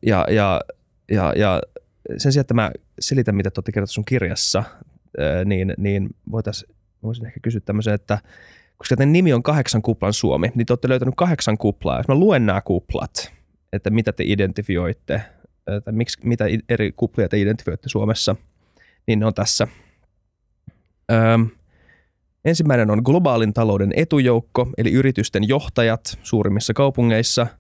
Ja, 0.07 0.27
ja, 0.31 0.61
ja, 1.11 1.33
ja 1.37 1.61
sen 2.17 2.33
sijaan, 2.33 2.41
että 2.41 2.55
mä 2.55 2.71
selitän, 3.01 3.35
mitä 3.35 3.51
te 3.51 3.59
olette 3.59 3.73
kertonut 3.73 3.91
sun 3.91 4.05
kirjassa, 4.05 4.65
niin, 5.45 5.75
niin 5.79 6.11
voitaisiin, 6.31 6.75
voisin 7.03 7.27
ehkä 7.27 7.41
kysyä 7.43 7.61
tämmöisen, 7.61 7.95
että 7.95 8.19
koska 8.77 8.97
tämän 8.97 9.12
nimi 9.12 9.33
on 9.33 9.43
Kahdeksan 9.43 9.83
kuplan 9.83 10.12
Suomi, 10.12 10.53
niin 10.55 10.67
te 10.67 10.73
olette 10.73 10.89
löytänyt 10.89 11.15
kahdeksan 11.17 11.59
kuplaa. 11.59 11.97
Jos 11.99 12.09
mä 12.09 12.15
luen 12.15 12.47
nämä 12.47 12.61
kuplat, 12.61 13.33
että 13.73 13.91
mitä 13.91 14.12
te 14.12 14.25
identifioitte, 14.27 15.23
tai 15.85 15.93
miksi, 15.93 16.19
mitä 16.25 16.45
eri 16.69 16.93
kuplia 16.93 17.29
te 17.29 17.41
identifioitte 17.41 17.89
Suomessa, 17.89 18.37
niin 19.07 19.19
ne 19.19 19.27
on 19.27 19.35
tässä. 19.35 19.69
Öm, 21.12 21.49
ensimmäinen 22.45 22.91
on 22.91 23.01
globaalin 23.05 23.55
talouden 23.55 23.93
etujoukko, 23.97 24.69
eli 24.79 24.93
yritysten 24.93 25.49
johtajat 25.49 26.19
suurimmissa 26.23 26.75
kaupungeissa– 26.75 27.47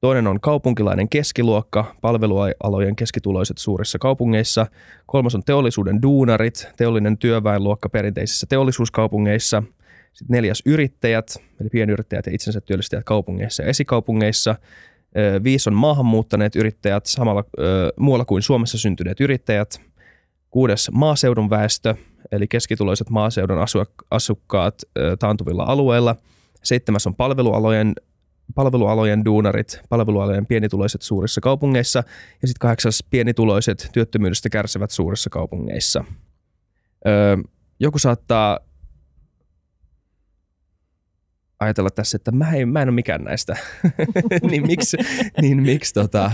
Toinen 0.00 0.26
on 0.26 0.40
kaupunkilainen 0.40 1.08
keskiluokka, 1.08 1.94
palvelualojen 2.00 2.96
keskituloiset 2.96 3.58
suurissa 3.58 3.98
kaupungeissa. 3.98 4.66
Kolmas 5.06 5.34
on 5.34 5.42
teollisuuden 5.46 6.02
duunarit, 6.02 6.68
teollinen 6.76 7.18
työväenluokka 7.18 7.88
perinteisissä 7.88 8.46
teollisuuskaupungeissa. 8.46 9.62
Sitten 10.12 10.34
neljäs 10.34 10.62
yrittäjät, 10.66 11.36
eli 11.60 11.68
pienyrittäjät 11.68 12.26
ja 12.26 12.34
itsensä 12.34 12.60
työllistäjät 12.60 13.04
kaupungeissa 13.04 13.62
ja 13.62 13.68
esikaupungeissa. 13.68 14.54
Viisi 15.44 15.70
on 15.70 15.74
maahanmuuttaneet 15.74 16.56
yrittäjät, 16.56 17.06
samalla 17.06 17.44
muualla 17.96 18.24
kuin 18.24 18.42
Suomessa 18.42 18.78
syntyneet 18.78 19.20
yrittäjät. 19.20 19.80
Kuudes 20.50 20.90
maaseudun 20.92 21.50
väestö, 21.50 21.94
eli 22.32 22.48
keskituloiset 22.48 23.10
maaseudun 23.10 23.58
asukkaat 24.10 24.74
taantuvilla 25.18 25.62
alueilla. 25.62 26.16
Seitsemäs 26.62 27.06
on 27.06 27.14
palvelualojen 27.14 27.92
palvelualojen 28.54 29.24
duunarit, 29.24 29.80
palvelualojen 29.88 30.46
pienituloiset 30.46 31.02
suurissa 31.02 31.40
kaupungeissa 31.40 31.98
ja 32.42 32.48
sitten 32.48 32.60
kahdeksas 32.60 33.04
pienituloiset 33.10 33.88
työttömyydestä 33.92 34.48
kärsivät 34.48 34.90
suurissa 34.90 35.30
kaupungeissa. 35.30 36.04
Öö, 37.06 37.36
joku 37.80 37.98
saattaa 37.98 38.58
ajatella 41.60 41.90
tässä, 41.90 42.16
että 42.16 42.30
mä 42.30 42.52
en, 42.52 42.68
mä 42.68 42.82
en 42.82 42.88
ole 42.88 42.94
mikään 42.94 43.24
näistä. 43.24 43.56
niin 44.50 44.66
miksi, 44.66 44.96
niin 45.40 45.62
miksi 45.62 45.94
tota, 45.94 46.30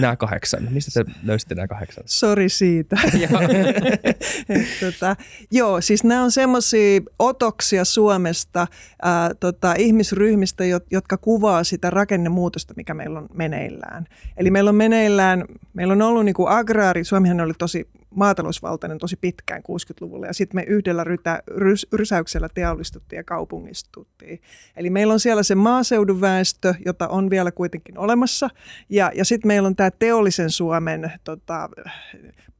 nämä 0.00 0.16
kahdeksan? 0.16 0.68
Mistä 0.70 1.04
te 1.04 1.10
löysitte 1.22 1.54
nämä 1.54 1.68
kahdeksan? 1.68 2.04
Sori 2.06 2.48
siitä. 2.48 2.96
tota, 4.80 5.16
joo, 5.50 5.80
siis 5.80 6.04
nämä 6.04 6.22
on 6.22 6.30
semmoisia 6.30 7.00
otoksia 7.18 7.84
Suomesta, 7.84 8.66
ää, 9.02 9.34
tota, 9.40 9.74
ihmisryhmistä, 9.78 10.64
jotka 10.90 11.16
kuvaa 11.16 11.64
sitä 11.64 11.90
rakennemuutosta, 11.90 12.74
mikä 12.76 12.94
meillä 12.94 13.18
on 13.18 13.28
meneillään. 13.34 14.06
Eli 14.36 14.50
meillä 14.50 14.68
on 14.68 14.74
meneillään, 14.74 15.44
meillä 15.72 15.92
on 15.92 16.02
ollut 16.02 16.24
niin 16.24 16.34
kuin 16.34 16.48
agraari, 16.48 17.04
Suomihan 17.04 17.40
oli 17.40 17.54
tosi 17.58 17.88
maatalousvaltainen 18.14 18.98
tosi 18.98 19.16
pitkään 19.16 19.62
60-luvulla 19.62 20.26
ja 20.26 20.32
sitten 20.32 20.60
me 20.60 20.62
yhdellä 20.62 21.04
rytä, 21.04 21.42
rys, 21.46 21.86
rysäyksellä 21.92 22.48
teollistuttiin 22.54 23.16
ja 23.16 23.24
kaupungistuttiin. 23.24 24.40
Eli 24.76 24.90
meillä 24.90 25.12
on 25.12 25.20
siellä 25.20 25.42
se 25.42 25.54
maaseudun 25.54 26.20
väestö, 26.20 26.74
jota 26.86 27.08
on 27.08 27.30
vielä 27.30 27.52
kuitenkin 27.52 27.98
olemassa 27.98 28.50
ja, 28.88 29.12
ja 29.14 29.24
sitten 29.24 29.48
meillä 29.48 29.66
on 29.66 29.76
tämä 29.76 29.90
teollisen 29.90 30.50
Suomen 30.50 31.12
tota, 31.24 31.68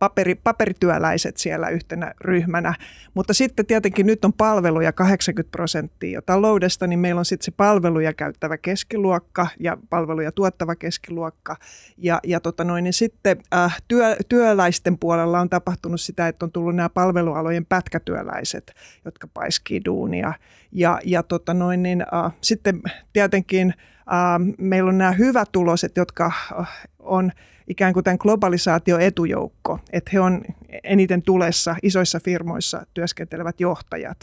paperi, 0.03 0.35
paperityöläiset 0.35 1.37
siellä 1.37 1.69
yhtenä 1.69 2.15
ryhmänä. 2.21 2.75
Mutta 3.15 3.35
sitten 3.35 3.67
tietenkin 3.67 4.07
nyt 4.07 4.25
on 4.25 4.33
palveluja 4.33 4.93
80 4.93 5.51
prosenttia 5.51 6.15
jo 6.15 6.23
taloudesta, 6.23 6.87
niin 6.87 6.99
meillä 6.99 7.19
on 7.19 7.25
sitten 7.25 7.45
se 7.45 7.51
palveluja 7.51 8.13
käyttävä 8.13 8.59
keskiluokka 8.59 9.47
ja 9.61 9.77
palveluja 9.91 10.33
tuottava 10.33 10.77
keskiluokka. 10.77 11.57
Ja, 11.97 12.21
ja 12.25 12.41
tota 12.41 12.65
noin, 12.65 12.85
niin 12.85 12.93
sitten 12.93 13.37
äh, 13.55 13.83
työ, 13.89 14.17
työläisten 14.29 14.99
puolella 14.99 15.41
on 15.41 15.51
tapahtunut 15.51 16.01
sitä, 16.01 16.29
että 16.29 16.45
on 16.45 16.53
tullut 16.53 16.77
nämä 16.77 16.89
palvelualojen 16.89 17.67
pätkätyöläiset, 17.67 18.75
jotka 19.05 19.29
paiskii 19.35 19.81
duunia. 19.85 20.33
Ja, 20.73 21.01
ja 21.05 21.23
tota 21.23 21.55
noin, 21.55 21.83
niin, 21.83 22.01
äh, 22.01 22.33
sitten 22.41 22.83
tietenkin 23.13 23.75
äh, 23.99 24.55
meillä 24.59 24.89
on 24.89 24.99
nämä 24.99 25.13
hyvätuloset, 25.13 25.97
jotka 25.97 26.27
äh, 26.61 26.69
on 26.99 27.33
ikään 27.69 27.93
kuin 27.93 28.05
tämän 28.05 28.19
globalisaatio 28.21 28.99
etujoukko, 28.99 29.79
että 29.93 30.11
he 30.13 30.21
on 30.21 30.43
eniten 30.85 31.23
tulessa 31.23 31.77
isoissa 31.83 32.21
firmoissa 32.25 32.87
työskentelevät 32.95 33.61
johtajat. 33.61 34.19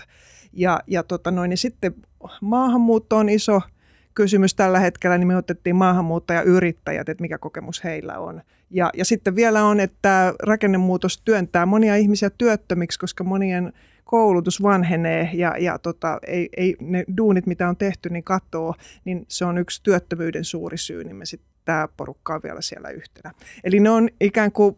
Ja, 0.54 0.80
ja 0.88 1.04
tota 1.04 1.32
noin, 1.32 1.50
niin 1.50 1.58
sitten 1.58 1.96
maahanmuutto 2.42 3.18
on 3.18 3.30
iso 3.30 3.62
kysymys 4.14 4.56
tällä 4.56 4.80
hetkellä, 4.80 5.18
niin 5.18 5.28
me 5.28 5.36
otettiin 5.36 5.76
maahanmuuttajayrittäjät, 5.76 7.10
että 7.10 7.22
mikä 7.22 7.38
kokemus 7.38 7.84
heillä 7.84 8.20
on. 8.20 8.42
Ja, 8.70 8.90
ja 8.94 9.06
sitten 9.06 9.36
vielä 9.36 9.64
on, 9.64 9.80
että 9.80 10.34
rakennemuutos 10.44 11.22
työntää 11.26 11.66
monia 11.66 11.96
ihmisiä 11.96 12.30
työttömiksi, 12.30 13.00
koska 13.00 13.24
monien 13.24 13.74
koulutus 14.10 14.64
vanhenee 14.64 15.30
ja, 15.34 15.58
ja 15.58 15.80
tota, 15.80 16.20
ei, 16.28 16.50
ei, 16.58 16.76
ne 16.80 17.04
duunit, 17.18 17.46
mitä 17.46 17.70
on 17.70 17.78
tehty, 17.78 18.10
niin 18.10 18.24
katoo, 18.24 18.74
niin 19.06 19.26
se 19.28 19.46
on 19.46 19.58
yksi 19.58 19.84
työttömyyden 19.84 20.44
suuri 20.44 20.78
syy, 20.78 21.04
niin 21.04 21.16
me 21.16 21.26
sitten 21.26 21.50
tämä 21.66 21.88
porukka 21.98 22.36
on 22.36 22.42
vielä 22.44 22.62
siellä 22.62 22.90
yhtenä. 22.90 23.34
Eli 23.64 23.80
ne 23.80 23.90
on 23.90 24.10
ikään 24.22 24.52
kuin 24.52 24.76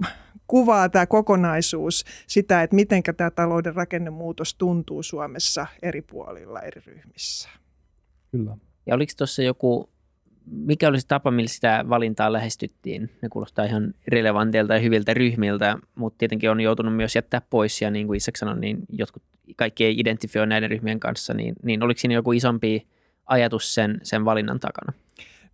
kuvaa 0.48 0.90
tämä 0.90 1.06
kokonaisuus 1.06 2.06
sitä, 2.28 2.64
että 2.64 2.76
miten 2.76 3.04
tämä 3.18 3.32
talouden 3.32 3.76
rakennemuutos 3.76 4.56
tuntuu 4.56 5.04
Suomessa 5.04 5.68
eri 5.82 6.02
puolilla, 6.02 6.62
eri 6.62 6.82
ryhmissä. 6.86 7.50
Kyllä. 8.32 8.58
Ja 8.86 8.96
oliko 8.96 9.12
tuossa 9.18 9.44
joku, 9.44 9.90
mikä 10.51 10.88
olisi 10.88 11.08
tapa, 11.08 11.31
millä 11.31 11.48
sitä 11.48 11.86
valintaa 11.89 12.34
lähestyttiin? 12.34 13.10
Ne 13.22 13.29
kuulostaa 13.29 13.65
ihan 13.65 13.93
relevantilta 14.08 14.74
ja 14.74 14.79
hyviltä 14.79 15.13
ryhmiltä, 15.13 15.77
mutta 15.96 16.17
tietenkin 16.17 16.51
on 16.51 16.62
joutunut 16.62 16.96
myös 16.96 17.15
jättää 17.15 17.41
pois, 17.50 17.81
ja 17.81 17.91
niin 17.91 18.08
kuin 18.08 18.17
Isak 18.17 18.38
sanoi, 18.38 18.60
niin 18.60 18.77
jotkut 18.89 19.24
kaikki 19.55 19.86
ei 19.86 20.00
identifioi 20.00 20.48
näiden 20.48 20.70
ryhmien 20.70 21.00
kanssa, 21.00 21.34
niin, 21.34 21.55
niin 21.63 21.84
oliko 21.84 22.00
siinä 22.00 22.13
joku 22.13 22.31
isompi 22.31 22.88
ajatus 23.25 23.74
sen, 23.74 24.00
sen 24.03 24.25
valinnan 24.25 24.60
takana? 24.60 24.93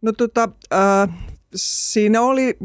No 0.01 0.11
tota, 0.11 0.49
äh, 0.73 1.09
siinä 1.55 2.21
oli 2.21 2.57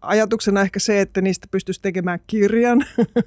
ajatuksena 0.00 0.60
ehkä 0.60 0.78
se, 0.78 1.00
että 1.00 1.20
niistä 1.20 1.46
pystyisi 1.50 1.82
tekemään 1.82 2.18
kirjan. 2.26 2.84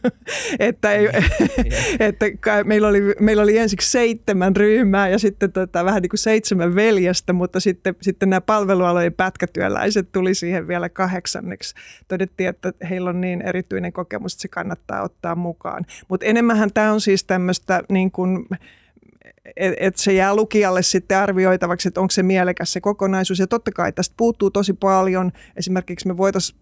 että 0.59 0.91
ei, 0.91 1.09
että 1.99 2.25
meillä, 2.63 2.87
oli, 2.87 3.01
meillä 3.19 3.43
oli 3.43 3.57
ensiksi 3.57 3.91
seitsemän 3.91 4.55
ryhmää 4.55 5.09
ja 5.09 5.19
sitten 5.19 5.51
tota, 5.51 5.85
vähän 5.85 6.01
niin 6.01 6.09
kuin 6.09 6.19
seitsemän 6.19 6.75
veljestä, 6.75 7.33
mutta 7.33 7.59
sitten, 7.59 7.95
sitten 8.01 8.29
nämä 8.29 8.41
palvelualojen 8.41 9.13
pätkätyöläiset 9.13 10.11
tuli 10.11 10.35
siihen 10.35 10.67
vielä 10.67 10.89
kahdeksanneksi. 10.89 11.75
Todettiin, 12.07 12.49
että 12.49 12.73
heillä 12.89 13.09
on 13.09 13.21
niin 13.21 13.41
erityinen 13.41 13.93
kokemus, 13.93 14.33
että 14.33 14.41
se 14.41 14.47
kannattaa 14.47 15.01
ottaa 15.01 15.35
mukaan. 15.35 15.85
Mutta 16.07 16.25
enemmänhän 16.25 16.69
tämä 16.73 16.91
on 16.91 17.01
siis 17.01 17.23
tämmöistä 17.23 17.83
niin 17.89 18.11
kuin, 18.11 18.45
että 19.55 19.77
et 19.79 19.95
se 19.95 20.13
jää 20.13 20.35
lukijalle 20.35 20.83
sitten 20.83 21.17
arvioitavaksi, 21.17 21.87
että 21.87 22.01
onko 22.01 22.11
se 22.11 22.23
mielekäs 22.23 22.73
se 22.73 22.81
kokonaisuus. 22.81 23.39
Ja 23.39 23.47
totta 23.47 23.71
kai 23.71 23.91
tästä 23.91 24.13
puuttuu 24.17 24.51
tosi 24.51 24.73
paljon. 24.73 25.31
Esimerkiksi 25.55 26.07
me 26.07 26.17
voitaisiin, 26.17 26.59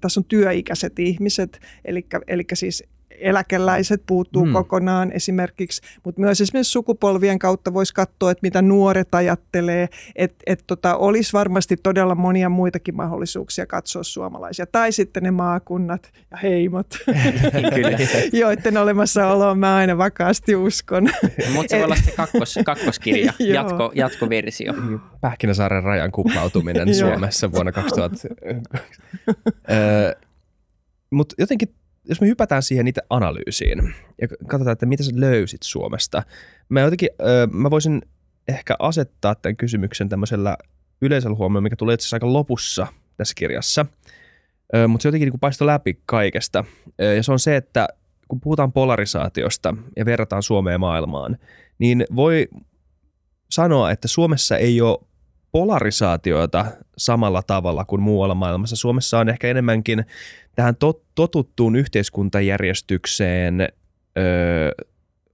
tässä 0.00 0.20
on 0.20 0.24
työikäiset 0.24 0.98
ihmiset, 0.98 1.60
eli, 1.84 2.06
eli 2.26 2.44
siis 2.54 2.84
eläkeläiset 3.18 4.02
puuttuu 4.06 4.44
hmm. 4.44 4.52
kokonaan 4.52 5.12
esimerkiksi, 5.12 5.82
mutta 6.04 6.20
myös 6.20 6.40
esimerkiksi 6.40 6.70
sukupolvien 6.70 7.38
kautta 7.38 7.74
voisi 7.74 7.94
katsoa, 7.94 8.30
että 8.30 8.42
mitä 8.42 8.62
nuoret 8.62 9.14
ajattelee, 9.14 9.88
että 10.16 10.36
et 10.46 10.64
tota, 10.66 10.96
olisi 10.96 11.32
varmasti 11.32 11.76
todella 11.76 12.14
monia 12.14 12.48
muitakin 12.48 12.96
mahdollisuuksia 12.96 13.66
katsoa 13.66 14.02
suomalaisia. 14.02 14.66
Tai 14.66 14.92
sitten 14.92 15.22
ne 15.22 15.30
maakunnat 15.30 16.12
ja 16.30 16.36
heimot, 16.36 16.86
joiden 18.32 18.76
olemassaoloon 18.76 19.58
mä 19.58 19.76
aina 19.76 19.98
vakaasti 19.98 20.56
uskon. 20.56 21.04
mutta 21.54 21.70
se 21.70 21.76
voi 21.76 21.84
olla 21.84 21.96
se 21.96 22.10
kakkos, 22.10 22.58
kakkoskirja, 22.64 23.32
jatko, 23.38 23.92
jatkoversio. 23.94 24.72
Pähkinäsaaren 25.20 25.82
rajan 25.82 26.12
kuplautuminen 26.12 26.94
Suomessa 26.94 27.52
vuonna 27.52 27.72
2000. 27.72 28.28
Mutta 31.10 31.34
jotenkin 31.38 31.68
jos 32.04 32.20
me 32.20 32.26
hypätään 32.26 32.62
siihen 32.62 32.88
itse 32.88 33.02
analyysiin 33.10 33.94
ja 34.20 34.28
katsotaan, 34.28 34.72
että 34.72 34.86
mitä 34.86 35.02
sä 35.02 35.10
löysit 35.14 35.62
Suomesta. 35.62 36.22
Mä, 36.68 36.80
jotenkin, 36.80 37.08
mä 37.50 37.70
voisin 37.70 38.02
ehkä 38.48 38.76
asettaa 38.78 39.34
tämän 39.34 39.56
kysymyksen 39.56 40.08
tämmöisellä 40.08 40.56
yleisellä 41.00 41.36
huomioon, 41.36 41.62
mikä 41.62 41.76
tulee 41.76 41.94
itse 41.94 42.02
asiassa 42.02 42.16
aika 42.16 42.32
lopussa 42.32 42.86
tässä 43.16 43.34
kirjassa, 43.36 43.86
mutta 44.88 45.02
se 45.02 45.08
jotenkin 45.08 45.28
niin 45.30 45.40
paistoi 45.40 45.66
läpi 45.66 46.00
kaikesta. 46.06 46.64
Ja 47.16 47.22
se 47.22 47.32
on 47.32 47.38
se, 47.38 47.56
että 47.56 47.88
kun 48.28 48.40
puhutaan 48.40 48.72
polarisaatiosta 48.72 49.76
ja 49.96 50.04
verrataan 50.04 50.42
Suomeen 50.42 50.80
maailmaan, 50.80 51.38
niin 51.78 52.04
voi 52.16 52.48
sanoa, 53.50 53.90
että 53.90 54.08
Suomessa 54.08 54.56
ei 54.56 54.80
ole 54.80 54.98
polarisaatioita 55.54 56.66
samalla 56.98 57.42
tavalla 57.42 57.84
kuin 57.84 58.02
muualla 58.02 58.34
maailmassa. 58.34 58.76
Suomessa 58.76 59.18
on 59.18 59.28
ehkä 59.28 59.48
enemmänkin 59.48 60.04
tähän 60.54 60.76
tot, 60.76 61.02
totuttuun 61.14 61.76
yhteiskuntajärjestykseen 61.76 63.60
öö, 64.18 64.70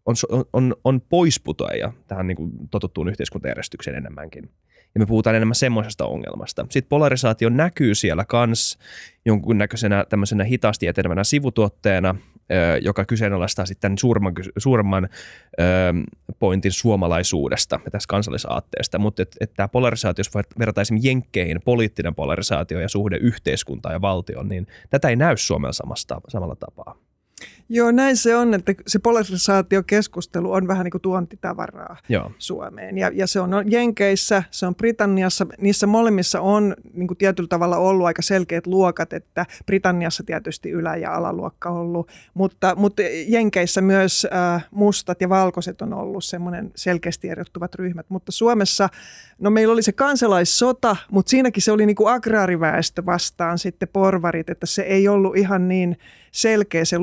on, 0.06 0.14
on, 0.52 0.76
on 0.84 1.00
poisputoja 1.00 1.92
tähän 2.06 2.26
niin 2.26 2.36
kuin 2.36 2.50
totuttuun 2.70 3.08
yhteiskuntajärjestykseen 3.08 3.96
enemmänkin. 3.96 4.50
Ja 4.94 4.98
me 4.98 5.06
puhutaan 5.06 5.36
enemmän 5.36 5.54
semmoisesta 5.54 6.06
ongelmasta. 6.06 6.66
Sitten 6.70 6.88
polarisaatio 6.88 7.48
näkyy 7.48 7.94
siellä 7.94 8.24
kans 8.24 8.78
jonkunnäköisenä 9.24 10.04
tämmöisenä 10.08 10.44
hitaasti 10.44 10.86
etenevänä 10.86 11.24
sivutuotteena, 11.24 12.14
joka 12.82 13.04
kyseenalaistaa 13.04 13.66
sitten 13.66 13.98
suuremman, 13.98 14.34
suuremman 14.58 15.08
pointin 16.38 16.72
suomalaisuudesta 16.72 17.80
ja 17.84 17.90
tästä 17.90 18.10
kansallisaatteesta. 18.10 18.98
Mutta 18.98 19.22
että 19.22 19.36
et 19.40 19.54
tämä 19.54 19.68
polarisaatio, 19.68 20.20
jos 20.20 20.30
esimerkiksi 20.80 21.08
Jenkkeihin, 21.08 21.60
poliittinen 21.64 22.14
polarisaatio 22.14 22.80
ja 22.80 22.88
suhde 22.88 23.16
yhteiskuntaan 23.16 23.92
ja 23.92 24.00
valtioon, 24.00 24.48
niin 24.48 24.66
tätä 24.90 25.08
ei 25.08 25.16
näy 25.16 25.36
Suomella 25.36 25.72
samasta, 25.72 26.20
samalla 26.28 26.56
tapaa. 26.56 26.96
Joo, 27.72 27.90
näin 27.90 28.16
se 28.16 28.36
on, 28.36 28.54
että 28.54 28.74
se 28.86 28.98
polarisaatiokeskustelu 28.98 30.52
on 30.52 30.68
vähän 30.68 30.84
niin 30.84 30.90
kuin 30.90 31.02
tuontitavaraa 31.02 31.96
Joo. 32.08 32.30
Suomeen. 32.38 32.98
Ja, 32.98 33.10
ja 33.14 33.26
se 33.26 33.40
on 33.40 33.50
Jenkeissä, 33.66 34.42
se 34.50 34.66
on 34.66 34.74
Britanniassa, 34.74 35.46
niissä 35.58 35.86
molemmissa 35.86 36.40
on 36.40 36.74
niin 36.92 37.06
kuin 37.08 37.18
tietyllä 37.18 37.48
tavalla 37.48 37.76
ollut 37.76 38.06
aika 38.06 38.22
selkeät 38.22 38.66
luokat, 38.66 39.12
että 39.12 39.46
Britanniassa 39.66 40.22
tietysti 40.22 40.70
ylä- 40.70 40.96
ja 40.96 41.14
alaluokka 41.14 41.70
on 41.70 41.76
ollut, 41.76 42.08
mutta, 42.34 42.74
mutta 42.74 43.02
Jenkeissä 43.28 43.80
myös 43.80 44.26
äh, 44.32 44.66
mustat 44.70 45.20
ja 45.20 45.28
valkoiset 45.28 45.82
on 45.82 45.94
ollut 45.94 46.24
semmoinen 46.24 46.70
selkeästi 46.74 47.28
erottuvat 47.28 47.74
ryhmät. 47.74 48.06
Mutta 48.08 48.32
Suomessa, 48.32 48.88
no 49.38 49.50
meillä 49.50 49.72
oli 49.72 49.82
se 49.82 49.92
kansalaissota, 49.92 50.96
mutta 51.10 51.30
siinäkin 51.30 51.62
se 51.62 51.72
oli 51.72 51.86
niin 51.86 51.96
kuin 51.96 52.12
agraariväestö 52.12 53.06
vastaan 53.06 53.58
sitten 53.58 53.88
porvarit, 53.92 54.50
että 54.50 54.66
se 54.66 54.82
ei 54.82 55.08
ollut 55.08 55.36
ihan 55.36 55.68
niin 55.68 55.96
selkeä 56.32 56.84
se 56.84 56.98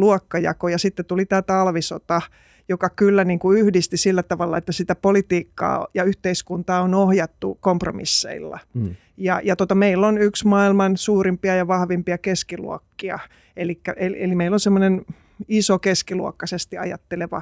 luokkajako. 0.58 0.68
Ja 0.68 0.78
sitten 0.78 1.06
tuli 1.06 1.26
tämä 1.26 1.42
talvisota, 1.42 2.22
joka 2.70 2.90
kyllä 2.90 3.24
niin 3.24 3.40
kuin 3.40 3.58
yhdisti 3.60 3.98
sillä 3.98 4.24
tavalla, 4.24 4.58
että 4.58 4.72
sitä 4.72 4.96
politiikkaa 4.96 5.88
ja 5.94 6.04
yhteiskuntaa 6.04 6.82
on 6.82 6.94
ohjattu 6.94 7.58
kompromisseilla. 7.62 8.60
Mm. 8.74 8.96
Ja, 9.18 9.42
ja 9.44 9.56
tota, 9.56 9.76
meillä 9.76 10.08
on 10.08 10.18
yksi 10.18 10.48
maailman 10.48 10.98
suurimpia 10.98 11.56
ja 11.56 11.68
vahvimpia 11.68 12.18
keskiluokkia. 12.18 13.20
eli, 13.56 13.80
eli 13.98 14.36
meillä 14.36 14.56
on 14.56 14.60
semmoinen 14.60 15.06
iso 15.48 15.80
keskiluokkaisesti 15.80 16.78
ajatteleva 16.78 17.42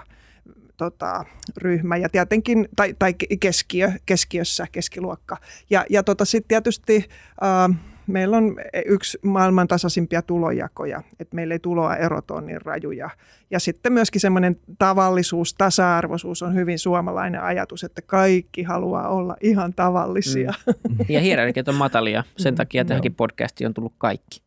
tota, 0.78 1.26
ryhmä 1.58 1.98
ja 1.98 2.10
tietenkin, 2.10 2.68
tai, 2.76 2.96
tai 3.00 3.14
keskiö, 3.40 3.92
keskiössä 4.06 4.68
keskiluokka. 4.72 5.38
Ja, 5.70 5.86
ja 5.90 6.04
tota, 6.04 6.26
sitten 6.26 6.48
tietysti... 6.48 7.10
Äh, 7.44 7.95
meillä 8.08 8.38
on 8.38 8.56
yksi 8.86 9.20
maailman 9.22 9.68
tasaisimpia 9.68 10.22
tulojakoja, 10.22 11.04
että 11.20 11.36
meillä 11.36 11.54
ei 11.54 11.60
tuloa 11.60 11.96
erot 11.96 12.32
ole 12.32 12.42
niin 12.42 12.62
rajuja. 12.62 13.10
Ja 13.52 13.60
sitten 13.60 13.94
myöskin 13.94 14.22
semmoinen 14.22 14.56
tavallisuus, 14.78 15.54
tasa-arvoisuus 15.54 16.44
on 16.44 16.54
hyvin 16.54 16.80
suomalainen 16.80 17.42
ajatus, 17.42 17.84
että 17.84 18.02
kaikki 18.02 18.64
haluaa 18.64 19.10
olla 19.10 19.36
ihan 19.42 19.74
tavallisia. 19.74 20.54
Mm. 20.68 21.06
Ja 21.10 21.22
hierarkiat 21.22 21.68
on 21.68 21.76
matalia, 21.76 22.24
sen 22.38 22.56
takia 22.56 22.86
tähänkin 22.86 23.16
podcastiin 23.16 23.68
on 23.68 23.74
tullut 23.74 23.94
kaikki. 23.98 24.46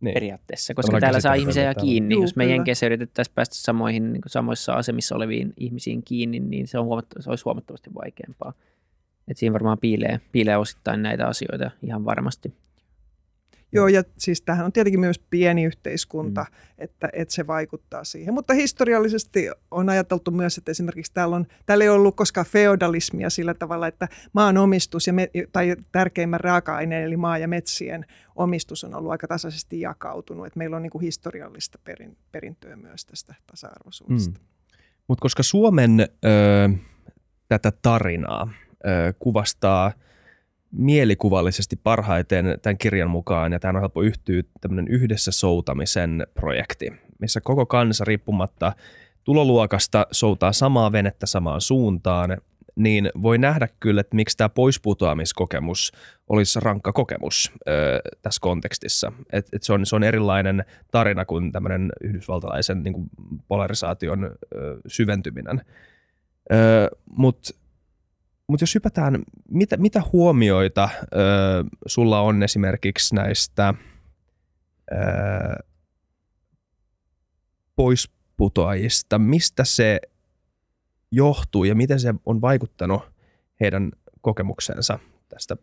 Niin. 0.00 0.14
periaatteessa, 0.14 0.74
koska 0.74 0.86
Tavallaan 0.86 1.00
täällä 1.00 1.20
saa 1.20 1.34
ihmisiä 1.34 1.74
kiinni. 1.74 2.14
Juu, 2.14 2.22
Jos 2.22 2.36
me 2.36 2.46
Jenkeissä 2.46 2.86
yritettäisiin 2.86 3.34
päästä 3.34 3.54
samoihin, 3.56 4.12
niin 4.12 4.22
samoissa 4.26 4.72
asemissa 4.72 5.16
oleviin 5.16 5.52
ihmisiin 5.56 6.02
kiinni, 6.02 6.40
niin 6.40 6.68
se, 6.68 6.78
on 6.78 6.84
huomattavasti, 6.84 7.24
se 7.24 7.30
olisi 7.30 7.44
huomattavasti 7.44 7.90
vaikeampaa. 7.94 8.52
Et 9.28 9.36
siinä 9.36 9.52
varmaan 9.52 9.78
piilee, 9.78 10.20
piilee 10.32 10.56
osittain 10.56 11.02
näitä 11.02 11.26
asioita 11.26 11.70
ihan 11.82 12.04
varmasti. 12.04 12.52
Joo, 13.72 13.88
ja 13.88 14.02
siis 14.18 14.42
tähän 14.42 14.66
on 14.66 14.72
tietenkin 14.72 15.00
myös 15.00 15.18
pieni 15.18 15.64
yhteiskunta, 15.64 16.40
mm. 16.50 16.56
että, 16.78 17.08
että 17.12 17.34
se 17.34 17.46
vaikuttaa 17.46 18.04
siihen. 18.04 18.34
Mutta 18.34 18.54
historiallisesti 18.54 19.48
on 19.70 19.88
ajateltu 19.88 20.30
myös, 20.30 20.58
että 20.58 20.70
esimerkiksi 20.70 21.12
täällä, 21.12 21.36
on, 21.36 21.46
täällä 21.66 21.84
ei 21.84 21.88
ollut 21.88 22.16
koskaan 22.16 22.46
feodalismia 22.46 23.30
sillä 23.30 23.54
tavalla, 23.54 23.86
että 23.86 24.08
maan 24.32 24.56
omistus 24.56 25.06
ja 25.06 25.12
me, 25.12 25.30
tai 25.52 25.76
tärkeimmän 25.92 26.40
raaka-aineen 26.40 27.04
eli 27.04 27.16
maa- 27.16 27.38
ja 27.38 27.48
metsien 27.48 28.04
omistus 28.36 28.84
on 28.84 28.94
ollut 28.94 29.12
aika 29.12 29.28
tasaisesti 29.28 29.80
jakautunut. 29.80 30.46
Että 30.46 30.58
meillä 30.58 30.76
on 30.76 30.82
niin 30.82 30.90
kuin 30.90 31.02
historiallista 31.02 31.78
perin, 31.84 32.16
perintöä 32.32 32.76
myös 32.76 33.06
tästä 33.06 33.34
tasa-arvoisuudesta. 33.46 34.40
Mm. 34.40 34.46
Mutta 35.08 35.22
koska 35.22 35.42
Suomen 35.42 36.00
ö, 36.00 36.08
tätä 37.48 37.72
tarinaa 37.82 38.48
ö, 38.86 39.14
kuvastaa– 39.18 39.92
mielikuvallisesti 40.72 41.76
parhaiten 41.76 42.58
tämän 42.62 42.78
kirjan 42.78 43.10
mukaan, 43.10 43.52
ja 43.52 43.60
tämä 43.60 43.76
on 43.76 43.80
helppo 43.80 44.02
yhtyä 44.02 44.42
tämmöinen 44.60 44.88
yhdessä 44.88 45.30
soutamisen 45.30 46.26
projekti, 46.34 46.92
missä 47.18 47.40
koko 47.40 47.66
kansa 47.66 48.04
riippumatta 48.04 48.72
tuloluokasta 49.24 50.06
soutaa 50.10 50.52
samaa 50.52 50.92
venettä 50.92 51.26
samaan 51.26 51.60
suuntaan, 51.60 52.38
niin 52.76 53.10
voi 53.22 53.38
nähdä 53.38 53.68
kyllä, 53.80 54.00
että 54.00 54.16
miksi 54.16 54.36
tämä 54.36 54.48
poisputoamiskokemus 54.48 55.92
olisi 56.28 56.60
rankka 56.60 56.92
kokemus 56.92 57.52
ö, 57.68 58.00
tässä 58.22 58.38
kontekstissa. 58.40 59.12
Et, 59.32 59.48
et 59.52 59.62
se, 59.62 59.72
on, 59.72 59.86
se 59.86 59.96
on 59.96 60.04
erilainen 60.04 60.64
tarina 60.90 61.24
kuin 61.24 61.52
tämmöinen 61.52 61.92
yhdysvaltalaisen 62.00 62.82
niin 62.82 62.92
kuin 62.92 63.10
polarisaation 63.48 64.24
ö, 64.24 64.30
syventyminen. 64.86 65.60
Mutta 67.16 67.50
mut 68.48 68.60
jos 68.60 68.74
hypätään, 68.74 69.22
mitä, 69.50 69.76
mitä 69.76 70.02
huomioita 70.12 70.88
ö, 71.02 71.18
sulla 71.86 72.20
on 72.20 72.42
esimerkiksi 72.42 73.14
näistä 73.14 73.74
ö, 74.92 74.96
poisputoajista? 77.76 79.18
Mistä 79.18 79.64
se 79.64 80.00
johtuu 81.12 81.64
ja 81.64 81.74
miten 81.74 82.00
se 82.00 82.14
on 82.26 82.40
vaikuttanut 82.40 83.02
heidän 83.60 83.92
kokemuksensa 84.20 84.98
tästä 85.28 85.56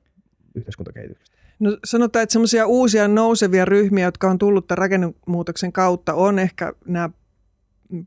yhteiskuntakehityksestä? 0.55 1.35
No 1.59 1.77
sanotaan, 1.85 2.23
että 2.23 2.33
semmoisia 2.33 2.67
uusia 2.67 3.07
nousevia 3.07 3.65
ryhmiä, 3.65 4.05
jotka 4.05 4.29
on 4.29 4.37
tullut 4.37 4.67
tämän 4.67 4.77
rakennemuutoksen 4.77 5.71
kautta, 5.71 6.13
on 6.13 6.39
ehkä 6.39 6.73
nämä 6.85 7.09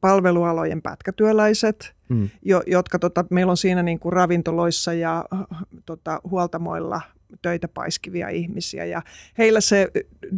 palvelualojen 0.00 0.82
pätkätyöläiset, 0.82 1.94
hmm. 2.08 2.28
jo, 2.42 2.62
jotka 2.66 2.98
tota, 2.98 3.24
meillä 3.30 3.50
on 3.50 3.56
siinä 3.56 3.82
niin 3.82 3.98
kuin 3.98 4.12
ravintoloissa 4.12 4.92
ja 4.92 5.24
tota, 5.86 6.20
huoltamoilla 6.30 7.00
töitä 7.42 7.68
paiskivia 7.68 8.28
ihmisiä. 8.28 8.84
Ja 8.84 9.02
heillä 9.38 9.60
se 9.60 9.88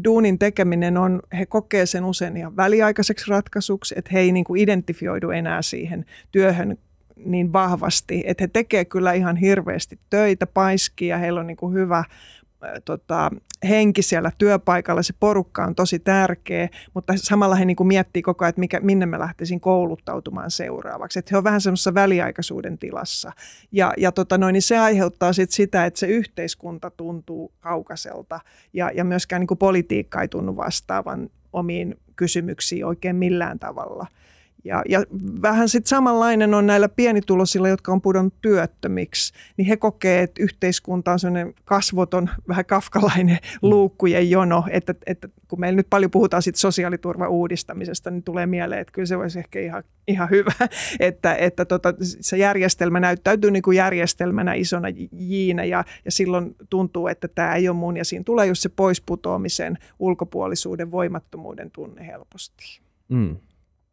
duunin 0.05 0.39
tekeminen 0.39 0.97
on, 0.97 1.23
he 1.39 1.47
kokee 1.47 1.87
sen 1.87 2.05
usein 2.05 2.37
ihan 2.37 2.57
väliaikaiseksi 2.57 3.31
ratkaisuksi, 3.31 3.95
että 3.99 4.11
he 4.13 4.21
ei 4.21 4.33
niin 4.33 4.45
kuin 4.45 4.61
identifioidu 4.61 5.31
enää 5.31 5.63
siihen 5.63 6.05
työhön 6.33 6.79
niin 7.25 7.53
vahvasti, 7.53 8.23
että 8.27 8.45
he 8.45 8.49
tekee 8.49 8.85
kyllä 8.85 9.13
ihan 9.13 9.37
hirveästi 9.37 9.99
töitä, 10.11 10.47
paiskia, 10.47 11.19
heillä 11.19 11.41
on 11.41 11.47
niin 11.47 11.57
kuin 11.57 11.75
hyvä 11.75 12.05
tota, 12.85 13.31
henki 13.69 14.03
siellä 14.03 14.33
työpaikalla, 14.39 15.03
se 15.03 15.15
porukka 15.21 15.65
on 15.65 15.75
tosi 15.75 15.99
tärkeä, 15.99 16.69
mutta 16.95 17.13
samalla 17.17 17.55
he 17.55 17.65
niin 17.65 17.77
kuin 17.77 17.87
miettii 17.87 18.23
koko 18.23 18.45
ajan, 18.45 18.49
että 18.49 18.61
mikä, 18.61 18.81
minne 18.81 19.07
mä 19.07 19.19
lähtisin 19.19 19.61
kouluttautumaan 19.61 20.51
seuraavaksi. 20.51 21.19
Että 21.19 21.29
he 21.33 21.39
on 21.39 21.45
vähän 21.45 21.61
semmoisessa 21.61 21.95
väliaikaisuuden 21.95 22.79
tilassa. 22.79 23.33
Ja, 23.73 23.93
ja 23.97 24.13
tota 24.13 24.39
noin, 24.39 24.53
niin 24.53 24.63
se 24.63 24.79
aiheuttaa 24.79 25.33
sit 25.33 25.51
sitä, 25.51 25.87
että 25.87 26.01
se 26.01 26.07
yhteiskunta 26.07 26.91
tuntuu 26.91 27.53
kaukaiselta 27.61 28.41
ja, 28.73 28.91
ja 28.95 29.05
myöskään 29.05 29.41
niin 29.41 29.47
kuin 29.49 29.59
politiikka 29.59 30.23
ei 30.23 30.29
tunnu 30.29 30.57
vastaavan 30.57 31.31
omiin 31.53 31.97
kysymyksiin 32.17 32.87
oikein 32.87 33.17
millään 33.17 33.59
tavalla– 33.59 34.07
ja, 34.65 34.83
ja 34.89 35.05
vähän 35.43 35.69
sitten 35.69 35.89
samanlainen 35.89 36.55
on 36.55 36.67
näillä 36.67 36.89
pienitulosilla, 36.89 37.69
jotka 37.69 37.93
on 37.93 38.01
pudonnut 38.01 38.35
työttömiksi, 38.41 39.33
niin 39.57 39.67
he 39.67 39.77
kokee, 39.77 40.23
että 40.23 40.43
yhteiskunta 40.43 41.13
on 41.13 41.19
sellainen 41.19 41.55
kasvoton, 41.65 42.31
vähän 42.49 42.65
kafkalainen 42.65 43.39
mm. 43.43 43.69
luukkujen 43.69 44.31
jono, 44.31 44.65
että, 44.71 44.95
että 45.07 45.29
kun 45.49 45.61
meillä 45.61 45.77
nyt 45.77 45.87
paljon 45.91 46.11
puhutaan 46.11 46.43
sit 46.43 46.57
sosiaaliturvan 46.57 47.29
uudistamisesta, 47.29 48.11
niin 48.11 48.23
tulee 48.23 48.47
mieleen, 48.47 48.81
että 48.81 48.93
kyllä 48.93 49.07
se 49.07 49.17
olisi 49.17 49.39
ehkä 49.39 49.61
ihan, 49.61 49.83
ihan 50.09 50.31
hyvä, 50.31 50.53
että, 51.01 51.35
että 51.35 51.65
tota, 51.65 51.95
se 52.01 52.37
järjestelmä 52.37 53.01
näyttäytyy 53.01 53.51
niin 53.51 53.63
kuin 53.63 53.77
järjestelmänä 53.77 54.55
isona 54.55 54.89
jiinä 55.13 55.65
ja, 55.65 55.85
ja 56.05 56.11
silloin 56.11 56.57
tuntuu, 56.71 57.09
että 57.09 57.29
tämä 57.29 57.55
ei 57.55 57.69
ole 57.69 57.77
mun 57.77 57.97
ja 57.97 58.05
siinä 58.05 58.25
tulee 58.25 58.47
just 58.47 58.63
se 58.63 58.69
poisputoamisen, 58.69 59.79
ulkopuolisuuden, 59.99 60.91
voimattomuuden 60.91 61.71
tunne 61.71 62.07
helposti. 62.07 62.81
Mm. 63.09 63.37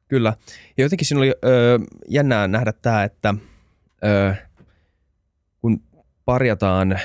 Kyllä. 0.08 0.34
Ja 0.78 0.84
jotenkin 0.84 1.08
siinä 1.08 1.20
oli 1.20 1.34
ö, 1.46 1.80
jännää 2.08 2.48
nähdä 2.48 2.74
tämä, 2.82 3.04
että 3.04 3.34
ö, 4.06 4.36
kun 5.62 5.82
parjataan 6.26 7.00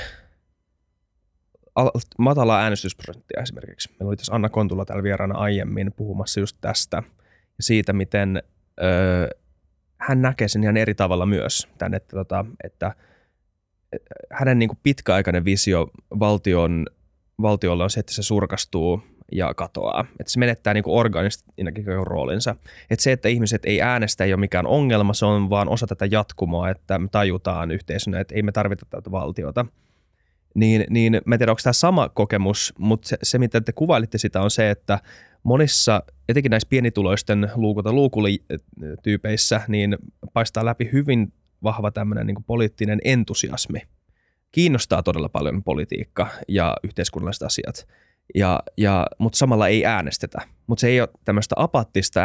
matalaa 2.18 2.60
äänestysprosenttia 2.60 3.42
esimerkiksi. 3.42 3.88
Meillä 3.90 4.08
oli 4.08 4.16
tässä 4.16 4.34
Anna 4.34 4.48
Kontula 4.48 4.84
täällä 4.84 5.02
vieraana 5.02 5.38
aiemmin 5.38 5.92
puhumassa 5.92 6.40
just 6.40 6.56
tästä 6.60 7.02
ja 7.58 7.62
siitä, 7.62 7.92
miten 7.92 8.42
ö, 8.82 9.28
hän 9.98 10.22
näkee 10.22 10.48
sen 10.48 10.62
ihan 10.62 10.76
eri 10.76 10.94
tavalla 10.94 11.26
myös. 11.26 11.68
Tämän, 11.78 11.94
että, 11.94 12.16
tota, 12.16 12.44
että 12.64 12.94
hänen 14.32 14.58
niin 14.58 14.70
pitkäaikainen 14.82 15.44
visio 15.44 15.90
valtion, 16.18 16.86
valtiolla 17.42 17.84
on 17.84 17.90
se, 17.90 18.00
että 18.00 18.12
se 18.12 18.22
surkastuu 18.22 19.02
ja 19.32 19.54
katoaa. 19.54 20.04
Että 20.20 20.32
se 20.32 20.38
menettää 20.38 20.74
niin 20.74 20.84
organisesti 20.86 21.52
roolinsa. 22.04 22.56
Että 22.90 23.02
se, 23.02 23.12
että 23.12 23.28
ihmiset 23.28 23.64
ei 23.64 23.82
äänestä, 23.82 24.24
ei 24.24 24.32
ole 24.32 24.40
mikään 24.40 24.66
ongelma, 24.66 25.14
se 25.14 25.26
on 25.26 25.50
vaan 25.50 25.68
osa 25.68 25.86
tätä 25.86 26.06
jatkumoa, 26.10 26.70
että 26.70 26.98
me 26.98 27.08
tajutaan 27.08 27.70
yhteisönä, 27.70 28.20
että 28.20 28.34
ei 28.34 28.42
me 28.42 28.52
tarvita 28.52 28.86
tätä 28.90 29.10
valtiota. 29.10 29.66
Niin, 30.54 30.84
niin 30.90 31.20
mä 31.24 31.34
en 31.34 31.38
tiedä, 31.38 31.52
onko 31.52 31.60
tämä 31.62 31.72
sama 31.72 32.08
kokemus, 32.08 32.74
mutta 32.78 33.08
se, 33.08 33.16
se, 33.22 33.38
mitä 33.38 33.60
te 33.60 33.72
kuvailitte 33.72 34.18
sitä, 34.18 34.40
on 34.40 34.50
se, 34.50 34.70
että 34.70 34.98
monissa, 35.42 36.02
etenkin 36.28 36.50
näissä 36.50 36.68
pienituloisten 36.68 37.50
luukulta 37.54 37.92
luukuli-tyypeissä, 37.92 39.60
niin 39.68 39.96
paistaa 40.32 40.64
läpi 40.64 40.90
hyvin 40.92 41.32
vahva 41.62 41.90
tämmöinen 41.90 42.26
niin 42.26 42.44
poliittinen 42.46 42.98
entusiasmi. 43.04 43.82
Kiinnostaa 44.52 45.02
todella 45.02 45.28
paljon 45.28 45.62
politiikka 45.62 46.28
ja 46.48 46.76
yhteiskunnalliset 46.84 47.42
asiat 47.42 47.86
ja, 48.34 48.60
ja, 48.76 49.06
mutta 49.18 49.38
samalla 49.38 49.68
ei 49.68 49.86
äänestetä. 49.86 50.38
Mutta 50.66 50.80
se 50.80 50.88
ei 50.88 51.00
ole 51.00 51.08
tämmöistä 51.24 51.54
apaattista 51.58 52.20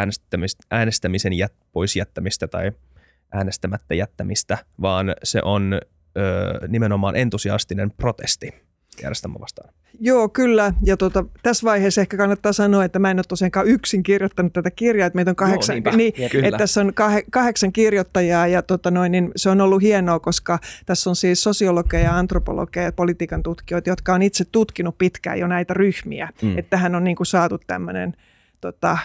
äänestämisen 0.71 1.33
jät, 1.33 1.53
pois 1.71 1.95
jättämistä 1.95 2.47
tai 2.47 2.71
äänestämättä 3.33 3.95
jättämistä, 3.95 4.57
vaan 4.81 5.15
se 5.23 5.41
on 5.43 5.73
ö, 6.17 6.67
nimenomaan 6.67 7.15
entusiastinen 7.15 7.91
protesti 7.91 8.66
järjestelmä 9.03 9.39
vastaan. 9.39 9.73
Joo, 9.99 10.29
kyllä. 10.29 10.73
Ja 10.83 10.97
tuota, 10.97 11.25
tässä 11.43 11.65
vaiheessa 11.65 12.01
ehkä 12.01 12.17
kannattaa 12.17 12.53
sanoa, 12.53 12.85
että 12.85 12.99
mä 12.99 13.11
en 13.11 13.17
ole 13.17 13.25
tosiaankaan 13.27 13.67
yksin 13.67 14.03
kirjoittanut 14.03 14.53
tätä 14.53 14.71
kirjaa, 14.71 15.07
että 15.07 15.15
meitä 15.15 15.31
on 15.31 15.35
kahdeksan, 15.35 15.83
Joo, 15.85 15.95
niin, 15.95 16.13
että 16.43 16.57
tässä 16.57 16.81
on 16.81 16.93
kah, 16.93 17.13
kahdeksan 17.31 17.73
kirjoittajaa 17.73 18.47
ja 18.47 18.61
tota 18.61 18.91
noin, 18.91 19.11
niin 19.11 19.31
se 19.35 19.49
on 19.49 19.61
ollut 19.61 19.81
hienoa, 19.81 20.19
koska 20.19 20.59
tässä 20.85 21.09
on 21.09 21.15
siis 21.15 21.43
sosiologeja, 21.43 22.17
antropologeja 22.17 22.85
ja 22.85 22.91
politiikan 22.91 23.43
tutkijoita, 23.43 23.89
jotka 23.89 24.13
on 24.13 24.21
itse 24.21 24.45
tutkinut 24.45 24.97
pitkään 24.97 25.39
jo 25.39 25.47
näitä 25.47 25.73
ryhmiä. 25.73 26.29
Mm. 26.41 26.57
Että 26.57 26.69
tähän 26.69 26.95
on 26.95 27.03
niin 27.03 27.15
kuin 27.15 27.27
saatu 27.27 27.57
tämmöinen 27.67 28.13
tota, 28.61 28.97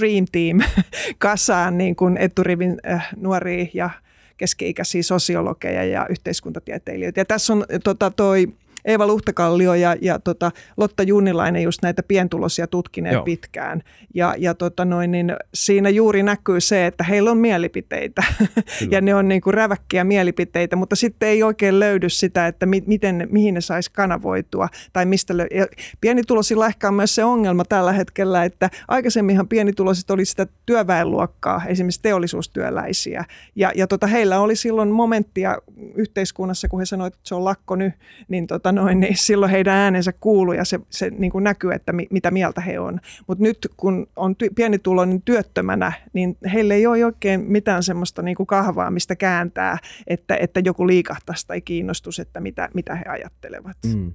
dream 0.00 0.26
team 0.32 0.60
kasaan 1.18 1.78
niin 1.78 1.96
kuin 1.96 2.16
eturivin 2.16 2.76
äh, 2.90 3.08
nuoria 3.16 3.66
ja 3.74 3.90
keski-ikäisiä 4.36 5.02
sosiologeja 5.02 5.84
ja 5.84 6.06
yhteiskuntatieteilijöitä. 6.10 7.20
Ja 7.20 7.24
tässä 7.24 7.52
on 7.52 7.64
tota, 7.84 8.10
toi 8.10 8.48
Eeva 8.84 9.06
Luhtakallio 9.06 9.74
ja, 9.74 9.96
ja 10.00 10.18
tota, 10.18 10.50
Lotta 10.76 11.02
Junnilainen 11.02 11.62
just 11.62 11.82
näitä 11.82 12.02
pientulosia 12.02 12.66
tutkineet 12.66 13.12
Joo. 13.12 13.24
pitkään. 13.24 13.82
Ja, 14.14 14.34
ja 14.38 14.54
tota 14.54 14.84
noin, 14.84 15.10
niin 15.10 15.36
siinä 15.54 15.88
juuri 15.88 16.22
näkyy 16.22 16.60
se, 16.60 16.86
että 16.86 17.04
heillä 17.04 17.30
on 17.30 17.38
mielipiteitä 17.38 18.22
ja 18.90 19.00
ne 19.00 19.14
on 19.14 19.28
niin 19.28 19.40
kuin 19.40 19.54
räväkkiä 19.54 20.04
mielipiteitä, 20.04 20.76
mutta 20.76 20.96
sitten 20.96 21.28
ei 21.28 21.42
oikein 21.42 21.80
löydy 21.80 22.08
sitä, 22.08 22.46
että 22.46 22.66
mi, 22.66 22.82
miten, 22.86 23.28
mihin 23.30 23.54
ne 23.54 23.60
saisi 23.60 23.90
kanavoitua 23.92 24.68
tai 24.92 25.06
mistä 25.06 25.34
lö- 25.34 25.56
ja 25.56 25.66
Pienitulosilla 26.00 26.66
ehkä 26.66 26.88
on 26.88 26.94
myös 26.94 27.14
se 27.14 27.24
ongelma 27.24 27.64
tällä 27.64 27.92
hetkellä, 27.92 28.44
että 28.44 28.70
aikaisemminhan 28.88 29.48
pienituloiset 29.48 30.10
oli 30.10 30.24
sitä 30.24 30.46
työväenluokkaa, 30.66 31.62
esimerkiksi 31.66 32.02
teollisuustyöläisiä 32.02 33.24
ja, 33.56 33.72
ja 33.74 33.86
tota, 33.86 34.06
heillä 34.06 34.40
oli 34.40 34.56
silloin 34.56 34.88
momenttia 34.88 35.58
yhteiskunnassa, 35.94 36.68
kun 36.68 36.80
he 36.80 36.86
sanoivat, 36.86 37.14
että 37.14 37.28
se 37.28 37.34
on 37.34 37.44
lakko 37.44 37.76
nyt, 37.76 37.94
niin 38.28 38.46
tota, 38.46 38.71
noin, 38.72 39.00
niin 39.00 39.16
silloin 39.16 39.50
heidän 39.52 39.74
äänensä 39.74 40.12
kuuluu 40.12 40.54
ja 40.54 40.64
se, 40.64 40.80
se 40.90 41.10
niin 41.10 41.32
kuin 41.32 41.44
näkyy, 41.44 41.72
että 41.72 41.92
mi, 41.92 42.06
mitä 42.10 42.30
mieltä 42.30 42.60
he 42.60 42.78
on. 42.78 43.00
Mutta 43.26 43.42
nyt 43.42 43.68
kun 43.76 44.06
on 44.16 44.36
ty, 44.36 44.50
pienituloinen 44.54 45.22
työttömänä, 45.22 45.92
niin 46.12 46.38
heille 46.52 46.74
ei 46.74 46.86
ole 46.86 47.04
oikein 47.04 47.40
mitään 47.40 47.82
semmoista 47.82 48.22
niin 48.22 48.36
kuin 48.36 48.46
kahvaa, 48.46 48.90
mistä 48.90 49.16
kääntää, 49.16 49.78
että, 50.06 50.36
että 50.36 50.60
joku 50.64 50.86
liikahtaisi 50.86 51.46
tai 51.46 51.60
kiinnostus, 51.60 52.18
että 52.18 52.40
mitä, 52.40 52.68
mitä 52.74 52.94
he 52.94 53.04
ajattelevat. 53.08 53.76
Mm. 53.86 54.12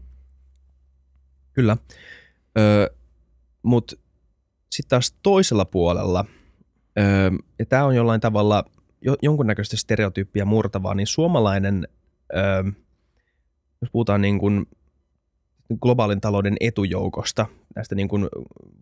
Kyllä, 1.54 1.78
öö, 2.58 2.88
mutta 3.64 3.96
sitten 4.72 4.90
taas 4.90 5.16
toisella 5.24 5.66
puolella, 5.66 6.26
öö, 7.00 7.32
ja 7.60 7.66
tämä 7.66 7.86
on 7.86 7.96
jollain 7.96 8.22
tavalla 8.22 8.64
jo, 9.02 9.16
jonkunnäköistä 9.22 9.78
stereotyyppiä 9.78 10.46
murtavaa, 10.46 10.94
niin 10.94 11.08
suomalainen 11.08 11.88
öö, 12.36 12.64
jos 13.82 13.92
puhutaan 13.92 14.22
niin 14.22 14.40
kuin 14.40 14.66
globaalin 15.82 16.22
talouden 16.22 16.56
etujoukosta, 16.60 17.46
näistä 17.76 17.96
niin 17.96 18.08
kuin 18.08 18.28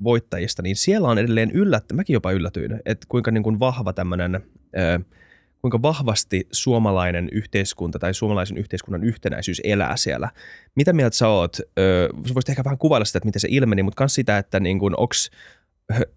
voittajista, 0.03 0.61
niin 0.61 0.75
siellä 0.75 1.07
on 1.07 1.17
edelleen 1.17 1.51
yllättä, 1.51 1.93
mäkin 1.93 2.13
jopa 2.13 2.31
yllätyin, 2.31 2.81
että 2.85 3.05
kuinka 3.09 3.31
niin 3.31 3.43
kuin 3.43 3.59
vahva 3.59 3.93
tämmöinen, 3.93 4.39
kuinka 5.61 5.81
vahvasti 5.81 6.47
suomalainen 6.51 7.29
yhteiskunta 7.31 7.99
tai 7.99 8.13
suomalaisen 8.13 8.57
yhteiskunnan 8.57 9.03
yhtenäisyys 9.03 9.61
elää 9.63 9.97
siellä. 9.97 10.29
Mitä 10.75 10.93
mieltä 10.93 11.17
sä 11.17 11.27
oot? 11.27 11.55
Sä 12.27 12.33
voisit 12.33 12.49
ehkä 12.49 12.63
vähän 12.63 12.77
kuvailla 12.77 13.05
sitä, 13.05 13.17
että 13.17 13.27
miten 13.27 13.39
se 13.39 13.47
ilmeni, 13.51 13.83
mutta 13.83 14.03
myös 14.03 14.15
sitä, 14.15 14.37
että 14.37 14.59
niin 14.59 14.79
kuin, 14.79 14.93
onks, 14.99 15.31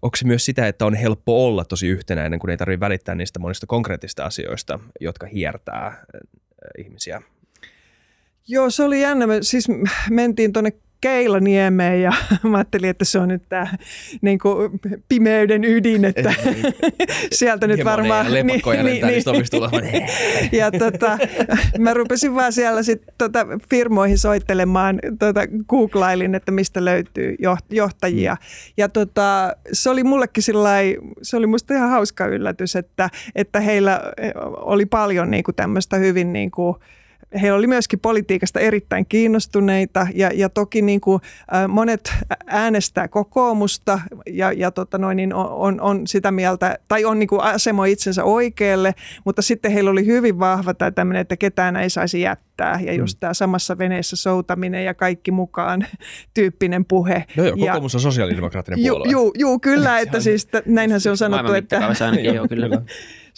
onko 0.01 0.15
se 0.15 0.27
myös 0.27 0.45
sitä, 0.45 0.67
että 0.67 0.85
on 0.85 0.93
helppo 0.93 1.45
olla 1.45 1.65
tosi 1.65 1.87
yhtenäinen, 1.87 2.39
kun 2.39 2.49
ei 2.49 2.57
tarvitse 2.57 2.79
välittää 2.79 3.15
niistä 3.15 3.39
monista 3.39 3.67
konkreettista 3.67 4.25
asioista, 4.25 4.79
jotka 4.99 5.27
hiertää 5.27 6.05
ihmisiä? 6.77 7.21
Joo, 8.51 8.69
se 8.69 8.83
oli 8.83 9.01
jännä. 9.01 9.27
Me, 9.27 9.37
siis 9.41 9.67
mentiin 10.09 10.53
tuonne 10.53 10.71
Keilaniemeen 11.01 12.01
ja 12.01 12.11
mä 12.49 12.57
ajattelin, 12.57 12.89
että 12.89 13.05
se 13.05 13.19
on 13.19 13.27
nyt 13.27 13.43
tämä 13.49 13.67
niin 14.21 14.39
kuin, 14.39 14.79
pimeyden 15.09 15.65
ydin, 15.65 16.05
että 16.05 16.33
sieltä 17.31 17.67
nyt 17.67 17.83
varmaan... 17.83 18.25
Ja 18.25 18.43
niin, 18.43 18.61
niin, 18.63 18.85
niin, 18.85 19.01
ja 20.59 20.71
tota, 20.71 21.17
mä 21.77 21.93
rupesin 21.93 22.35
vaan 22.35 22.53
siellä 22.53 22.83
sit, 22.83 23.01
tota, 23.17 23.47
firmoihin 23.69 24.17
soittelemaan, 24.17 24.99
tota, 25.19 25.41
googlailin, 25.69 26.35
että 26.35 26.51
mistä 26.51 26.85
löytyy 26.85 27.35
johtajia. 27.69 28.33
Mm. 28.33 28.73
Ja 28.77 28.89
tota, 28.89 29.53
se 29.73 29.89
oli 29.89 30.03
mullekin 30.03 30.43
sillai, 30.43 30.97
se 31.21 31.37
oli 31.37 31.47
musta 31.47 31.73
ihan 31.73 31.89
hauska 31.89 32.25
yllätys, 32.25 32.75
että, 32.75 33.09
että 33.35 33.59
heillä 33.59 34.01
oli 34.55 34.85
paljon 34.85 35.31
niin 35.31 35.43
kuin 35.43 35.55
tämmöistä 35.55 35.97
hyvin 35.97 36.33
niin 36.33 36.51
kuin, 36.51 36.75
he 37.41 37.53
oli 37.53 37.67
myöskin 37.67 37.99
politiikasta 37.99 38.59
erittäin 38.59 39.05
kiinnostuneita 39.09 40.07
ja, 40.13 40.31
ja 40.33 40.49
toki 40.49 40.81
niin 40.81 41.01
kuin, 41.01 41.21
monet 41.67 42.13
äänestää 42.45 43.07
kokoomusta 43.07 43.99
ja, 44.27 44.51
ja 44.51 44.71
tota 44.71 44.97
noin, 44.97 45.17
niin 45.17 45.33
on, 45.33 45.81
on 45.81 46.07
sitä 46.07 46.31
mieltä, 46.31 46.79
tai 46.87 47.05
on 47.05 47.19
niin 47.19 47.27
kuin 47.27 47.41
asemoi 47.41 47.91
itsensä 47.91 48.23
oikealle, 48.23 48.95
mutta 49.25 49.41
sitten 49.41 49.71
heillä 49.71 49.91
oli 49.91 50.05
hyvin 50.05 50.39
vahva 50.39 50.73
tämä 50.73 50.91
tämmöinen, 50.91 51.21
että 51.21 51.37
ketään 51.37 51.75
ei 51.75 51.89
saisi 51.89 52.21
jättää 52.21 52.79
ja 52.83 52.93
just 52.93 53.17
mm. 53.17 53.19
tämä 53.19 53.33
samassa 53.33 53.77
veneessä 53.77 54.15
soutaminen 54.15 54.85
ja 54.85 54.93
kaikki 54.93 55.31
mukaan 55.31 55.87
tyyppinen 56.33 56.85
puhe. 56.85 57.25
No 57.37 57.43
joo, 57.43 57.57
kokoomus 57.57 57.95
on 57.95 58.01
sosiaalidemokraattinen 58.01 58.79
puolue. 58.79 59.31
Joo, 59.35 59.59
kyllä, 59.59 59.99
että 59.99 60.19
siis 60.19 60.47
näinhän 60.65 61.01
se 61.01 61.09
on 61.09 61.17
sanottu, 61.17 61.53
että... 61.53 61.81
Joo, 62.33 62.47
kyllä. 62.47 62.81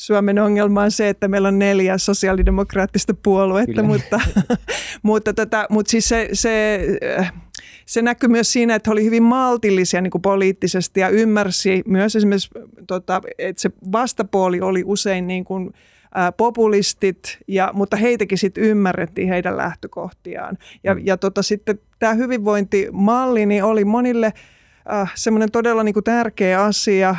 Suomen 0.02 0.40
ongelma 0.40 0.82
on 0.82 0.92
se, 0.92 1.10
että 1.10 1.28
meillä 1.28 1.48
on 1.48 1.60
neljä 1.60 1.98
sosiaalidemokraattista 1.98 3.14
puoluetta, 3.14 3.84
mutta, 3.84 4.22
mutta, 5.04 5.34
tota, 5.34 5.66
mutta 5.70 5.90
siis 5.90 6.10
se, 6.10 6.30
se, 6.34 6.86
se 7.86 8.02
näkyy 8.02 8.30
myös 8.30 8.54
siinä, 8.54 8.76
että 8.76 8.90
he 8.90 8.92
olivat 8.92 9.06
hyvin 9.06 9.24
maltillisia 9.24 10.02
niin 10.02 10.12
kuin 10.12 10.22
poliittisesti 10.22 11.00
ja 11.00 11.10
ymmärsi 11.10 11.84
myös 11.88 12.16
esimerkiksi, 12.16 12.50
tota, 12.88 13.22
että 13.38 13.62
se 13.62 13.70
vastapuoli 13.92 14.62
oli 14.62 14.84
usein 14.86 15.28
niin 15.28 15.46
kuin, 15.46 15.74
populistit, 16.38 17.38
ja, 17.48 17.72
mutta 17.74 17.98
heitäkin 17.98 18.38
sitten 18.38 18.64
ymmärrettiin 18.64 19.28
heidän 19.28 19.58
lähtökohtiaan. 19.58 20.58
Ja, 20.84 20.96
mm. 20.96 21.02
ja 21.06 21.18
tota, 21.18 21.42
sitten 21.42 21.80
tämä 22.00 22.14
hyvinvointimalli 22.14 23.46
niin 23.46 23.64
oli 23.64 23.86
monille 23.86 24.34
äh, 24.92 25.12
semmoinen 25.16 25.52
todella 25.52 25.84
niin 25.84 25.94
kuin 25.94 26.04
tärkeä 26.04 26.64
asia 26.64 27.16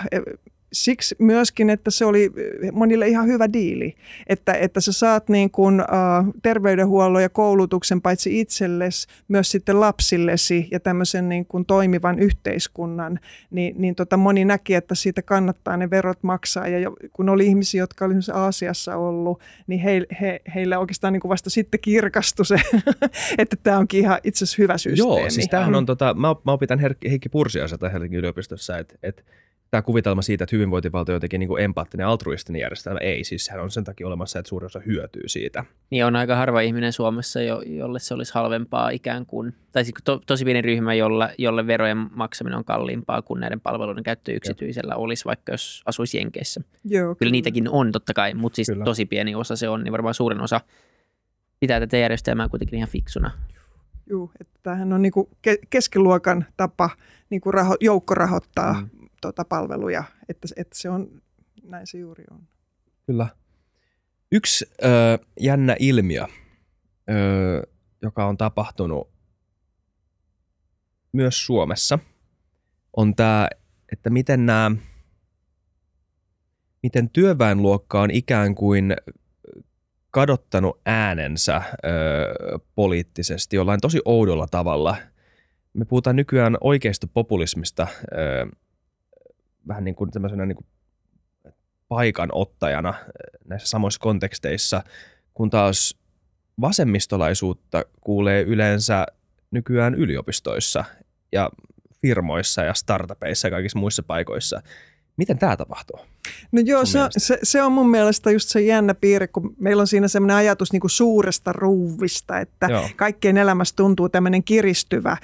siksi 0.72 1.14
myöskin, 1.18 1.70
että 1.70 1.90
se 1.90 2.04
oli 2.04 2.30
monille 2.72 3.08
ihan 3.08 3.26
hyvä 3.26 3.52
diili, 3.52 3.94
että, 4.26 4.52
että 4.52 4.80
sä 4.80 4.92
saat 4.92 5.28
niin 5.28 5.50
kuin, 5.50 5.80
uh, 5.80 6.34
terveydenhuollon 6.42 7.22
ja 7.22 7.28
koulutuksen 7.28 8.00
paitsi 8.00 8.40
itsellesi, 8.40 9.06
myös 9.28 9.50
sitten 9.50 9.80
lapsillesi 9.80 10.68
ja 10.70 10.80
tämmöisen 10.80 11.28
niin 11.28 11.46
kuin 11.46 11.66
toimivan 11.66 12.18
yhteiskunnan, 12.18 13.20
niin, 13.50 13.74
niin 13.78 13.94
tota 13.94 14.16
moni 14.16 14.44
näki, 14.44 14.74
että 14.74 14.94
siitä 14.94 15.22
kannattaa 15.22 15.76
ne 15.76 15.90
verot 15.90 16.22
maksaa. 16.22 16.68
Ja 16.68 16.78
jo, 16.78 16.96
kun 17.12 17.28
oli 17.28 17.46
ihmisiä, 17.46 17.82
jotka 17.82 18.04
oli 18.04 18.14
Aasiassa 18.32 18.96
ollut, 18.96 19.40
niin 19.66 19.80
he, 19.80 20.06
he, 20.20 20.40
heillä 20.54 20.78
oikeastaan 20.78 21.12
niin 21.12 21.20
kuin 21.20 21.30
vasta 21.30 21.50
sitten 21.50 21.80
kirkastui 21.80 22.46
se, 22.46 22.56
että 23.38 23.56
tämä 23.62 23.78
onkin 23.78 24.00
ihan 24.00 24.18
itse 24.24 24.44
asiassa 24.44 24.62
hyvä 24.62 24.78
systeemi. 24.78 25.20
Joo, 25.20 25.30
siis 25.30 25.48
tämähän 25.48 25.74
on, 25.74 25.86
tota, 25.86 26.14
mä, 26.14 26.28
mä 26.44 26.52
opitan 26.52 26.78
Heikki 27.10 27.28
Pursiaiselta 27.28 27.88
Helsingin 27.88 28.18
yliopistossa, 28.18 28.78
että, 28.78 28.94
että 29.02 29.22
tämä 29.72 29.82
kuvitelma 29.82 30.22
siitä, 30.22 30.44
että 30.44 30.56
hyvinvointivaltio 30.56 31.12
on 31.12 31.16
jotenkin 31.16 31.40
niin 31.40 31.48
kuin 31.48 31.62
empaattinen 31.62 32.06
altruistinen 32.06 32.60
järjestelmä, 32.60 32.98
ei. 32.98 33.24
Siis 33.24 33.44
sehän 33.44 33.62
on 33.62 33.70
sen 33.70 33.84
takia 33.84 34.06
olemassa, 34.06 34.38
että 34.38 34.48
suurin 34.48 34.66
osa 34.66 34.80
hyötyy 34.86 35.22
siitä. 35.26 35.64
Niin 35.90 36.04
on 36.04 36.16
aika 36.16 36.36
harva 36.36 36.60
ihminen 36.60 36.92
Suomessa, 36.92 37.42
jo, 37.42 37.60
jolle 37.60 37.98
se 37.98 38.14
olisi 38.14 38.34
halvempaa 38.34 38.90
ikään 38.90 39.26
kuin, 39.26 39.54
tai 39.72 39.84
siis 39.84 39.94
to, 40.04 40.20
tosi 40.26 40.44
pieni 40.44 40.62
ryhmä, 40.62 40.94
jolle, 40.94 41.34
jolle 41.38 41.66
verojen 41.66 41.96
maksaminen 42.14 42.58
on 42.58 42.64
kalliimpaa 42.64 43.22
kuin 43.22 43.40
näiden 43.40 43.60
palveluiden 43.60 44.04
käyttö 44.04 44.32
yksityisellä 44.32 44.96
olisi, 44.96 45.24
vaikka 45.24 45.52
jos 45.52 45.82
asuisi 45.86 46.16
Jenkeissä. 46.16 46.60
Joo, 46.84 47.04
kyllä. 47.04 47.14
kyllä 47.18 47.32
niitäkin 47.32 47.68
on 47.68 47.92
totta 47.92 48.14
kai, 48.14 48.34
mutta 48.34 48.56
siis 48.56 48.68
kyllä. 48.68 48.84
tosi 48.84 49.06
pieni 49.06 49.34
osa 49.34 49.56
se 49.56 49.68
on, 49.68 49.84
niin 49.84 49.92
varmaan 49.92 50.14
suurin 50.14 50.40
osa 50.40 50.60
pitää 51.60 51.80
tätä 51.80 51.96
järjestelmää 51.96 52.48
kuitenkin 52.48 52.76
ihan 52.76 52.88
fiksuna. 52.88 53.30
Joo, 54.06 54.30
että 54.40 54.58
tämähän 54.62 54.92
on 54.92 55.02
niin 55.02 55.12
kuin 55.12 55.28
keskiluokan 55.70 56.44
tapa 56.56 56.90
niin 57.30 57.40
kuin 57.40 57.54
raho, 57.54 57.76
joukkorahoittaa 57.80 58.72
mm 58.72 59.01
tuota, 59.22 59.44
palveluja, 59.44 60.04
että, 60.28 60.48
että 60.56 60.78
se 60.78 60.90
on, 60.90 61.22
näin 61.62 61.86
se 61.86 61.98
juuri 61.98 62.24
on. 62.30 62.48
Kyllä. 63.06 63.26
Yksi 64.32 64.66
ö, 64.84 65.18
jännä 65.40 65.76
ilmiö, 65.78 66.26
ö, 67.10 67.62
joka 68.02 68.26
on 68.26 68.36
tapahtunut 68.36 69.12
myös 71.12 71.46
Suomessa, 71.46 71.98
on 72.96 73.16
tämä, 73.16 73.48
että 73.92 74.10
miten 74.10 74.46
nämä 74.46 74.70
miten 76.82 77.10
työväenluokka 77.10 78.00
on 78.00 78.10
ikään 78.10 78.54
kuin 78.54 78.96
kadottanut 80.10 80.80
äänensä 80.86 81.56
ö, 81.56 82.58
poliittisesti 82.74 83.56
jollain 83.56 83.80
tosi 83.80 84.00
oudolla 84.04 84.46
tavalla. 84.50 84.96
Me 85.72 85.84
puhutaan 85.84 86.16
nykyään 86.16 86.56
oikeasta 86.60 87.06
populismista 87.06 87.86
vähän 89.68 89.84
niin 89.84 89.94
kuin 89.94 90.10
tämmöisenä 90.10 90.46
niin 90.46 90.56
kuin 90.56 90.66
paikanottajana 91.88 92.94
näissä 93.44 93.68
samoissa 93.68 94.00
konteksteissa, 94.00 94.82
kun 95.34 95.50
taas 95.50 95.98
vasemmistolaisuutta 96.60 97.84
kuulee 98.00 98.42
yleensä 98.42 99.06
nykyään 99.50 99.94
yliopistoissa 99.94 100.84
ja 101.32 101.50
firmoissa 102.02 102.62
ja 102.62 102.74
startupeissa 102.74 103.46
ja 103.46 103.50
kaikissa 103.50 103.78
muissa 103.78 104.02
paikoissa. 104.02 104.62
Miten 105.22 105.38
tämä 105.38 105.56
tapahtuu? 105.56 106.00
No 106.52 106.62
joo, 106.64 106.86
se, 106.86 106.98
se, 107.18 107.38
se 107.42 107.62
on 107.62 107.72
mun 107.72 107.90
mielestä 107.90 108.30
just 108.30 108.48
se 108.48 108.60
jännä 108.60 108.94
piirre, 108.94 109.26
kun 109.26 109.54
meillä 109.58 109.80
on 109.80 109.86
siinä 109.86 110.08
semmoinen 110.08 110.36
ajatus 110.36 110.72
niin 110.72 110.80
kuin 110.80 110.90
suuresta 110.90 111.52
ruuvista, 111.52 112.38
että 112.38 112.66
joo. 112.70 112.88
kaikkien 112.96 113.36
elämässä 113.36 113.76
tuntuu 113.76 114.08
tämmöinen 114.08 114.44
kiristyvä 114.44 115.16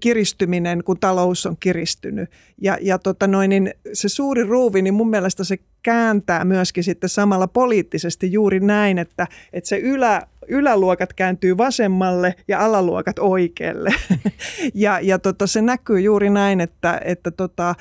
kiristyminen, 0.00 0.84
kun 0.84 0.98
talous 1.00 1.46
on 1.46 1.56
kiristynyt. 1.60 2.30
Ja, 2.60 2.78
ja 2.80 2.98
tota 2.98 3.26
noin, 3.26 3.50
niin 3.50 3.74
se 3.92 4.08
suuri 4.08 4.42
ruuvi, 4.42 4.82
niin 4.82 4.94
mun 4.94 5.10
mielestä 5.10 5.44
se 5.44 5.56
kääntää 5.82 6.44
myöskin 6.44 6.84
sitten 6.84 7.08
samalla 7.08 7.46
poliittisesti 7.46 8.32
juuri 8.32 8.60
näin, 8.60 8.98
että, 8.98 9.26
että 9.52 9.68
se 9.68 9.78
ylä, 9.78 10.22
yläluokat 10.48 11.12
kääntyy 11.12 11.56
vasemmalle 11.56 12.34
ja 12.48 12.64
alaluokat 12.64 13.18
oikealle. 13.18 13.90
ja 14.74 15.00
ja 15.00 15.18
tota, 15.18 15.46
se 15.46 15.62
näkyy 15.62 16.00
juuri 16.00 16.30
näin, 16.30 16.60
että, 16.60 17.00
että 17.04 17.30
tota, 17.30 17.74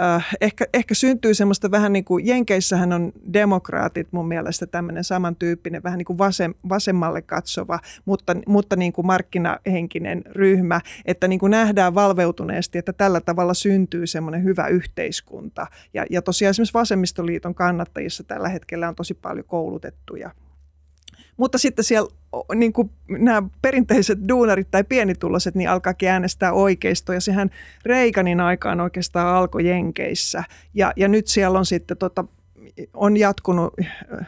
äh, 0.00 0.28
ehkä, 0.40 0.66
ehkä 0.74 0.94
syntyy 0.94 1.34
semmoista 1.34 1.70
vähän 1.70 1.92
niin 1.92 2.04
kuin, 2.04 2.26
Jenkeissähän 2.26 2.92
on 2.92 3.12
demokraatit 3.32 4.08
mun 4.10 4.28
mielestä 4.28 4.66
tämmöinen 4.66 5.04
samantyyppinen, 5.04 5.82
vähän 5.82 5.98
niin 5.98 6.06
kuin 6.06 6.18
vasem, 6.18 6.54
vasemmalle 6.68 7.22
katsova, 7.22 7.78
mutta, 8.04 8.36
mutta 8.46 8.76
niin 8.76 8.92
kuin 8.92 9.06
markkinahenkinen 9.06 10.22
ryhmä, 10.26 10.80
että 11.04 11.28
niin 11.28 11.38
kuin 11.38 11.50
nähdään 11.50 11.94
valveutuneesti, 11.94 12.78
että 12.78 12.92
tällä 12.92 13.20
tavalla 13.20 13.54
syntyy 13.54 14.06
semmoinen 14.06 14.44
hyvä 14.44 14.66
yhteiskunta. 14.66 15.66
Ja, 15.94 16.06
ja 16.10 16.22
tosiaan 16.22 16.50
esimerkiksi 16.50 16.74
vasemmistoliiton 16.74 17.54
kannattajissa 17.54 18.24
tällä 18.24 18.48
hetkellä 18.48 18.88
on 18.88 18.94
tosi 18.94 19.14
paljon 19.14 19.46
koulutettuja 19.46 20.30
mutta 21.36 21.58
sitten 21.58 21.84
siellä 21.84 22.10
niin 22.54 22.72
kuin 22.72 22.90
nämä 23.08 23.42
perinteiset 23.62 24.18
duunarit 24.28 24.70
tai 24.70 24.84
pienituloiset 24.84 25.54
niin 25.54 25.70
alkaa 25.70 25.94
äänestää 26.08 26.52
oikeisto 26.52 27.12
ja 27.12 27.20
sehän 27.20 27.50
Reikanin 27.84 28.40
aikaan 28.40 28.80
oikeastaan 28.80 29.36
alkoi 29.36 29.68
Jenkeissä 29.68 30.44
ja, 30.74 30.92
ja 30.96 31.08
nyt 31.08 31.26
siellä 31.26 31.58
on 31.58 31.66
sitten 31.66 31.96
tota 31.96 32.24
on 32.94 33.16
jatkunut 33.16 33.74
äh, 33.80 34.26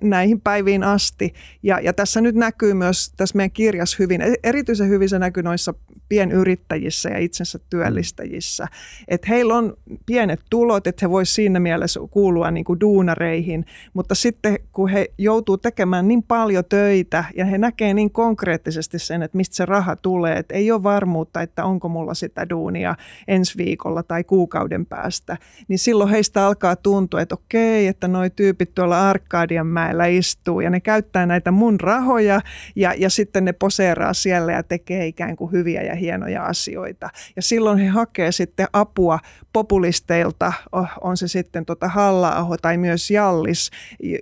näihin 0.00 0.40
päiviin 0.40 0.82
asti. 0.82 1.34
Ja, 1.62 1.80
ja 1.80 1.92
tässä 1.92 2.20
nyt 2.20 2.34
näkyy 2.34 2.74
myös 2.74 3.12
tässä 3.16 3.36
meidän 3.36 3.50
kirjassa 3.50 3.96
hyvin, 3.98 4.20
e-, 4.20 4.34
erityisen 4.42 4.88
hyvin 4.88 5.08
se 5.08 5.18
näkyy 5.18 5.42
noissa 5.42 5.74
pienyrittäjissä 6.08 7.08
ja 7.08 7.18
itsensä 7.18 7.58
työllistäjissä. 7.70 8.66
Että 9.08 9.26
heillä 9.28 9.54
on 9.54 9.76
pienet 10.06 10.40
tulot, 10.50 10.86
että 10.86 11.06
he 11.06 11.10
voisivat 11.10 11.34
siinä 11.34 11.60
mielessä 11.60 12.00
kuulua 12.10 12.50
niin 12.50 12.64
kuin 12.64 12.80
duunareihin, 12.80 13.64
mutta 13.94 14.14
sitten 14.14 14.58
kun 14.72 14.88
he 14.88 15.06
joutuu 15.18 15.58
tekemään 15.58 16.08
niin 16.08 16.22
paljon 16.22 16.64
töitä 16.68 17.24
ja 17.36 17.44
he 17.44 17.58
näkee 17.58 17.94
niin 17.94 18.10
konkreettisesti 18.10 18.98
sen, 18.98 19.22
että 19.22 19.36
mistä 19.36 19.56
se 19.56 19.66
raha 19.66 19.96
tulee, 19.96 20.38
että 20.38 20.54
ei 20.54 20.70
ole 20.70 20.82
varmuutta, 20.82 21.42
että 21.42 21.64
onko 21.64 21.88
mulla 21.88 22.14
sitä 22.14 22.48
duunia 22.50 22.94
ensi 23.28 23.58
viikolla 23.58 24.02
tai 24.02 24.24
kuukauden 24.24 24.86
päästä, 24.86 25.36
niin 25.68 25.78
silloin 25.78 26.10
heistä 26.10 26.46
alkaa 26.46 26.76
tuntua, 26.76 27.20
että 27.20 27.34
okei, 27.34 27.86
että 27.86 28.08
noi 28.08 28.30
tyypit 28.30 28.74
tuolla 28.74 29.10
Arkadianmäellä 29.10 30.06
istuu 30.06 30.60
ja 30.60 30.70
ne 30.70 30.80
käyttää 30.80 31.26
näitä 31.26 31.50
mun 31.50 31.80
rahoja 31.80 32.40
ja, 32.76 32.94
ja 32.98 33.10
sitten 33.10 33.44
ne 33.44 33.52
poseeraa 33.52 34.14
siellä 34.14 34.52
ja 34.52 34.62
tekee 34.62 35.06
ikään 35.06 35.36
kuin 35.36 35.52
hyviä 35.52 35.82
ja 35.82 35.93
ja 35.94 35.98
hienoja 35.98 36.44
asioita. 36.44 37.08
Ja 37.36 37.42
silloin 37.42 37.78
he 37.78 37.86
hakee 37.86 38.32
sitten 38.32 38.66
apua 38.72 39.18
populisteilta, 39.52 40.52
on 41.00 41.16
se 41.16 41.28
sitten 41.28 41.64
tota 41.64 41.88
halla 41.88 42.56
tai 42.62 42.78
myös 42.78 43.10
Jallis, 43.10 43.70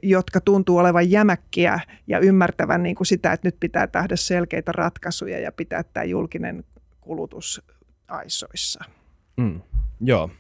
jotka 0.03 0.41
tuntuu 0.41 0.79
olevan 0.79 1.11
jämäkkiä 1.11 1.81
ja 2.07 2.19
ymmärtävän 2.19 2.83
niin 2.83 2.97
kuin 2.97 3.07
sitä, 3.07 3.33
että 3.33 3.49
nyt 3.49 3.57
pitää 3.61 3.87
tehdä 3.87 4.17
selkeitä 4.17 4.73
ratkaisuja 4.73 5.39
ja 5.39 5.53
pitää 5.53 5.83
tämä 5.83 6.05
julkinen 6.05 6.65
kulutus 7.01 7.63
aisoissa. 8.09 8.85
Mm, 9.37 9.61
joo, 10.01 10.31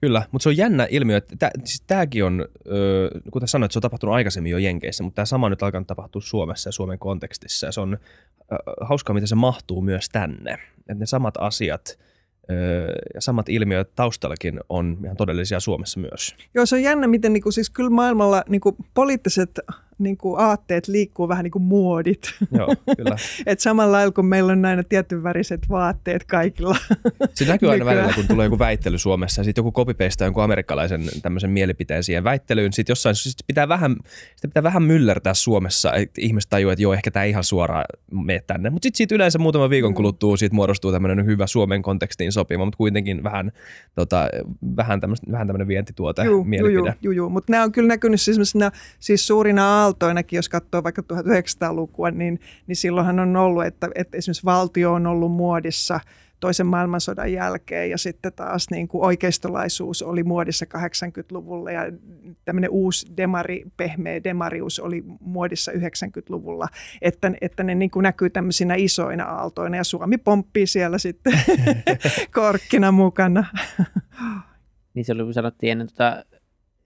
Kyllä, 0.00 0.22
mutta 0.32 0.42
se 0.42 0.48
on 0.48 0.56
jännä 0.56 0.86
ilmiö, 0.90 1.16
että 1.16 1.36
tä, 1.38 1.50
siis 1.64 1.82
tämäkin 1.86 2.24
on, 2.24 2.48
öö, 2.66 3.10
kuten 3.30 3.48
sanoit, 3.48 3.72
se 3.72 3.78
on 3.78 3.82
tapahtunut 3.82 4.14
aikaisemmin 4.14 4.52
jo 4.52 4.58
Jenkeissä, 4.58 5.04
mutta 5.04 5.14
tämä 5.14 5.26
sama 5.26 5.48
nyt 5.48 5.62
alkanut 5.62 5.86
tapahtua 5.86 6.22
Suomessa 6.22 6.68
ja 6.68 6.72
Suomen 6.72 6.98
kontekstissa. 6.98 7.66
Ja 7.66 7.72
se 7.72 7.80
on 7.80 7.98
hauskaa, 8.80 9.14
miten 9.14 9.28
se 9.28 9.34
mahtuu 9.34 9.82
myös 9.82 10.08
tänne. 10.12 10.58
Että 10.78 10.94
ne 10.94 11.06
samat 11.06 11.34
asiat 11.38 11.98
ja 13.14 13.20
samat 13.20 13.48
ilmiöt 13.48 13.94
taustallakin 13.94 14.60
on 14.68 14.98
ihan 15.04 15.16
todellisia 15.16 15.60
Suomessa 15.60 16.00
myös. 16.00 16.34
Joo, 16.54 16.66
se 16.66 16.76
on 16.76 16.82
jännä, 16.82 17.06
miten 17.06 17.32
niin 17.32 17.42
kuin, 17.42 17.52
siis 17.52 17.70
kyllä 17.70 17.90
maailmalla 17.90 18.44
niin 18.48 18.60
kuin, 18.60 18.76
poliittiset 18.94 19.58
niin 20.00 20.16
kuin 20.16 20.40
aatteet 20.40 20.88
liikkuu 20.88 21.28
vähän 21.28 21.44
niin 21.44 21.50
kuin 21.50 21.62
muodit. 21.62 22.22
Joo, 22.52 22.74
kyllä. 22.96 23.16
Et 23.46 23.60
samalla 23.60 23.92
lailla 23.92 24.12
kun 24.12 24.26
meillä 24.26 24.52
on 24.52 24.62
näin 24.62 24.84
tietyn 24.88 25.22
väriset 25.22 25.68
vaatteet 25.68 26.24
kaikilla. 26.24 26.76
Se 27.34 27.44
näkyy 27.44 27.70
aina 27.70 27.84
välillä, 27.84 28.12
kun 28.14 28.28
tulee 28.28 28.46
joku 28.46 28.58
väittely 28.58 28.98
Suomessa 28.98 29.40
ja 29.40 29.44
sitten 29.44 29.62
joku 29.62 29.72
kopipeistä 29.72 30.24
jonkun 30.24 30.42
amerikkalaisen 30.42 31.02
tämmöisen 31.22 31.50
mielipiteen 31.50 32.04
siihen 32.04 32.24
väittelyyn. 32.24 32.72
Sitten 32.72 32.90
jossain 32.92 33.14
sit 33.14 33.46
pitää 33.46 33.68
vähän, 33.68 33.96
sitä 34.36 34.48
pitää 34.48 34.62
vähän 34.62 34.82
myllertää 34.82 35.34
Suomessa, 35.34 35.94
että 35.94 36.20
ihmiset 36.20 36.50
tajuu, 36.50 36.70
että 36.70 36.82
joo, 36.82 36.92
ehkä 36.92 37.10
tämä 37.10 37.24
ihan 37.24 37.44
suoraan 37.44 37.84
mene 38.10 38.40
tänne. 38.46 38.70
Mutta 38.70 38.86
sitten 38.86 38.96
siitä 38.96 39.14
yleensä 39.14 39.38
muutaman 39.38 39.70
viikon 39.70 39.92
mm. 39.92 39.94
kuluttua 39.96 40.36
siitä 40.36 40.54
muodostuu 40.54 40.92
tämmöinen 40.92 41.26
hyvä 41.26 41.46
Suomen 41.46 41.82
kontekstiin 41.82 42.32
sopiva, 42.32 42.64
mutta 42.64 42.76
kuitenkin 42.76 43.22
vähän, 43.22 43.52
tota, 43.94 44.28
vähän, 44.76 45.00
vähän 45.32 45.46
tämmöinen 45.46 45.68
vientituote 45.68 46.24
juu, 46.24 46.44
mielipide. 46.44 46.94
Joo, 47.02 47.12
joo, 47.12 47.28
mutta 47.28 47.52
nämä 47.52 47.64
on 47.64 47.72
kyllä 47.72 47.88
näkynyt 47.88 48.20
siis, 48.20 48.54
siis 49.00 49.26
suurina 49.26 49.89
aaltoinakin, 49.90 50.36
jos 50.36 50.48
katsoo 50.48 50.82
vaikka 50.82 51.02
1900-lukua, 51.12 52.10
niin, 52.10 52.40
niin 52.66 52.76
silloinhan 52.76 53.20
on 53.20 53.36
ollut, 53.36 53.64
että, 53.64 53.88
että 53.94 54.16
esimerkiksi 54.16 54.44
valtio 54.44 54.92
on 54.92 55.06
ollut 55.06 55.32
muodissa 55.32 56.00
toisen 56.40 56.66
maailmansodan 56.66 57.32
jälkeen 57.32 57.90
ja 57.90 57.98
sitten 57.98 58.32
taas 58.32 58.66
niin 58.70 58.88
kuin 58.88 59.04
oikeistolaisuus 59.04 60.02
oli 60.02 60.22
muodissa 60.22 60.66
80-luvulla 60.76 61.70
ja 61.70 61.92
tämmöinen 62.44 62.70
uusi 62.70 63.06
demari, 63.16 63.64
pehmeä 63.76 64.24
demarius 64.24 64.78
oli 64.78 65.04
muodissa 65.20 65.72
90-luvulla, 65.72 66.68
että, 67.02 67.32
että 67.40 67.62
ne 67.62 67.74
niin 67.74 67.90
kuin 67.90 68.02
näkyy 68.02 68.30
tämmöisinä 68.30 68.74
isoina 68.74 69.24
aaltoina 69.24 69.76
ja 69.76 69.84
Suomi 69.84 70.18
pomppii 70.18 70.66
siellä 70.66 70.98
sitten 70.98 71.32
korkkina 72.34 72.92
mukana. 72.92 73.44
Niin 74.94 75.04
se 75.04 75.12
oli, 75.12 75.24
kun 75.24 75.34
sanottiin 75.34 75.72
ennen 75.72 75.88
tuota 75.88 76.24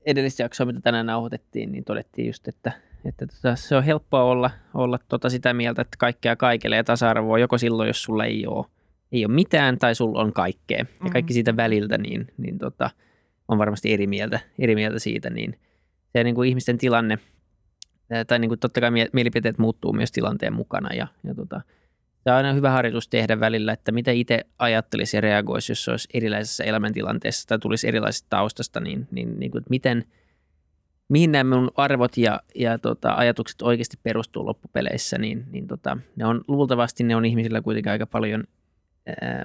edellistä 0.06 0.42
jaksoa, 0.42 0.66
mitä 0.66 0.80
tänään 0.80 1.06
nauhoitettiin, 1.06 1.72
niin 1.72 1.84
todettiin 1.84 2.26
just, 2.26 2.48
että 2.48 2.72
että 3.04 3.26
tota, 3.26 3.56
se 3.56 3.76
on 3.76 3.84
helppoa 3.84 4.22
olla, 4.22 4.50
olla 4.74 4.98
tota 5.08 5.30
sitä 5.30 5.54
mieltä, 5.54 5.82
että 5.82 5.96
kaikkea 5.98 6.36
kaikille 6.36 6.76
ja 6.76 6.84
tasa-arvoa 6.84 7.38
joko 7.38 7.58
silloin, 7.58 7.86
jos 7.86 8.02
sulla 8.02 8.24
ei 8.24 8.46
ole, 8.46 8.66
ei 9.12 9.24
ole 9.24 9.34
mitään 9.34 9.78
tai 9.78 9.94
sulla 9.94 10.20
on 10.20 10.32
kaikkea. 10.32 10.78
Ja 10.78 10.84
mm-hmm. 10.84 11.10
kaikki 11.10 11.32
siitä 11.32 11.56
väliltä 11.56 11.98
niin, 11.98 12.26
niin 12.38 12.58
tota, 12.58 12.90
on 13.48 13.58
varmasti 13.58 13.92
eri 13.92 14.06
mieltä, 14.06 14.40
eri 14.58 14.74
mieltä 14.74 14.98
siitä. 14.98 15.30
Niin 15.30 15.58
se 16.12 16.24
niin 16.24 16.34
kuin 16.34 16.48
ihmisten 16.48 16.78
tilanne, 16.78 17.18
tai 18.26 18.38
niin 18.38 18.48
kuin 18.48 18.60
totta 18.60 18.80
kai 18.80 18.90
mielipiteet 19.12 19.58
muuttuu 19.58 19.92
myös 19.92 20.12
tilanteen 20.12 20.52
mukana. 20.52 20.94
Ja, 20.94 21.06
ja 21.24 21.34
tota, 21.34 21.60
se 22.24 22.30
on 22.30 22.36
aina 22.36 22.52
hyvä 22.52 22.70
harjoitus 22.70 23.08
tehdä 23.08 23.40
välillä, 23.40 23.72
että 23.72 23.92
mitä 23.92 24.10
itse 24.10 24.40
ajattelisi 24.58 25.16
ja 25.16 25.20
reagoisi, 25.20 25.72
jos 25.72 25.88
olisi 25.88 26.08
erilaisessa 26.14 26.64
elämäntilanteessa 26.64 27.48
tai 27.48 27.58
tulisi 27.58 27.88
erilaisesta 27.88 28.26
taustasta, 28.30 28.80
niin, 28.80 29.08
niin, 29.10 29.38
niin 29.40 29.50
kuin, 29.50 29.60
että 29.60 29.70
miten– 29.70 30.04
mihin 31.14 31.32
nämä 31.32 31.56
mun 31.56 31.70
arvot 31.76 32.16
ja, 32.16 32.40
ja 32.54 32.78
tota, 32.78 33.14
ajatukset 33.14 33.62
oikeasti 33.62 33.96
perustuu 34.02 34.46
loppupeleissä, 34.46 35.18
niin, 35.18 35.44
niin 35.50 35.66
tota, 35.66 35.98
ne 36.16 36.26
on 36.26 36.40
luultavasti 36.48 37.04
ne 37.04 37.16
on 37.16 37.24
ihmisillä 37.24 37.62
kuitenkin 37.62 37.92
aika 37.92 38.06
paljon 38.06 38.44
ää, 39.06 39.44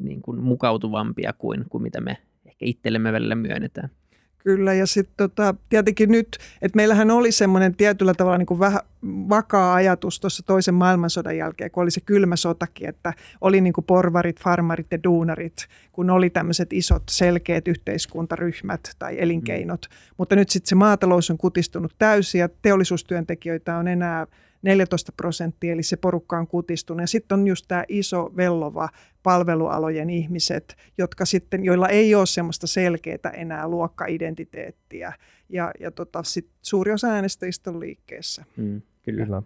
niin 0.00 0.22
kuin 0.22 0.40
mukautuvampia 0.40 1.32
kuin, 1.32 1.64
kuin 1.68 1.82
mitä 1.82 2.00
me 2.00 2.16
ehkä 2.46 2.66
itsellemme 2.66 3.12
välillä 3.12 3.34
myönnetään. 3.34 3.90
Kyllä, 4.38 4.74
ja 4.74 4.86
sitten 4.86 5.14
tota, 5.16 5.54
tietenkin 5.68 6.10
nyt, 6.10 6.38
että 6.62 6.76
meillähän 6.76 7.10
oli 7.10 7.32
semmoinen 7.32 7.74
tietyllä 7.74 8.14
tavalla 8.14 8.38
niin 8.38 8.46
kuin 8.46 8.60
vähän 8.60 8.80
vakaa 9.04 9.74
ajatus 9.74 10.20
tuossa 10.20 10.42
toisen 10.46 10.74
maailmansodan 10.74 11.36
jälkeen, 11.36 11.70
kun 11.70 11.82
oli 11.82 11.90
se 11.90 12.00
kylmä 12.00 12.36
sotakin, 12.36 12.88
että 12.88 13.12
oli 13.40 13.60
niin 13.60 13.72
kuin 13.72 13.84
porvarit, 13.84 14.40
farmarit 14.40 14.86
ja 14.90 15.02
duunarit, 15.04 15.66
kun 15.92 16.10
oli 16.10 16.30
tämmöiset 16.30 16.72
isot 16.72 17.02
selkeät 17.10 17.68
yhteiskuntaryhmät 17.68 18.80
tai 18.98 19.16
elinkeinot. 19.18 19.86
Mm. 19.90 20.14
Mutta 20.16 20.36
nyt 20.36 20.50
sitten 20.50 20.68
se 20.68 20.74
maatalous 20.74 21.30
on 21.30 21.38
kutistunut 21.38 21.92
täysin 21.98 22.38
ja 22.38 22.48
teollisuustyöntekijöitä 22.62 23.76
on 23.76 23.88
enää 23.88 24.26
14 24.62 25.12
prosenttia, 25.12 25.72
eli 25.72 25.82
se 25.82 25.96
porukka 25.96 26.38
on 26.38 26.46
kutistunut. 26.46 27.00
Ja 27.00 27.06
sitten 27.06 27.38
on 27.38 27.46
just 27.46 27.64
tämä 27.68 27.84
iso 27.88 28.32
vellova 28.36 28.88
palvelualojen 29.22 30.10
ihmiset, 30.10 30.76
jotka 30.98 31.24
sitten, 31.24 31.64
joilla 31.64 31.88
ei 31.88 32.14
ole 32.14 32.26
semmoista 32.26 32.66
selkeää 32.66 33.32
enää 33.34 33.68
luokkaidentiteettiä. 33.68 35.12
Ja, 35.48 35.70
ja 35.80 35.90
tota, 35.90 36.22
sit 36.22 36.48
suuri 36.62 36.92
osa 36.92 37.08
äänestäjistä 37.08 37.70
on 37.70 37.80
liikkeessä. 37.80 38.44
Mm, 38.56 38.82
kyllä. 39.02 39.24
kyllä. 39.24 39.42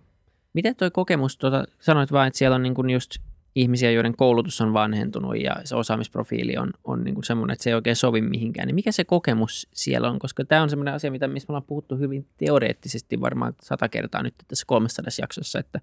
Miten 0.53 0.77
tuo 0.77 0.91
kokemus, 0.91 1.37
tuota, 1.37 1.65
sanoit 1.81 2.13
vain, 2.13 2.29
että 2.29 2.39
siellä 2.39 2.55
on 2.55 2.63
niin 2.63 2.91
just 2.93 3.17
ihmisiä, 3.55 3.91
joiden 3.91 4.17
koulutus 4.17 4.61
on 4.61 4.73
vanhentunut 4.73 5.41
ja 5.41 5.57
se 5.65 5.77
osaamisprofiili 5.77 6.57
on, 6.57 6.71
on 6.85 7.05
niin 7.05 7.15
kuin 7.15 7.25
semmoinen, 7.25 7.53
että 7.53 7.63
se 7.63 7.71
ei 7.71 7.75
oikein 7.75 7.97
sovi 7.97 8.21
mihinkään. 8.21 8.67
Niin 8.67 8.75
mikä 8.75 8.93
se 8.93 9.05
kokemus 9.05 9.69
siellä 9.73 10.11
on? 10.11 10.19
Koska 10.19 10.45
tämä 10.45 10.63
on 10.63 10.71
semmoinen 10.71 10.95
asia, 10.95 11.11
mitä, 11.11 11.29
missä 11.29 11.47
me 11.49 11.53
ollaan 11.53 11.67
puhuttu 11.67 11.97
hyvin 11.97 12.27
teoreettisesti 12.37 13.21
varmaan 13.21 13.55
sata 13.63 13.89
kertaa 13.89 14.23
nyt 14.23 14.35
tässä 14.49 14.65
300 14.67 15.11
jaksossa, 15.21 15.59
että 15.59 15.81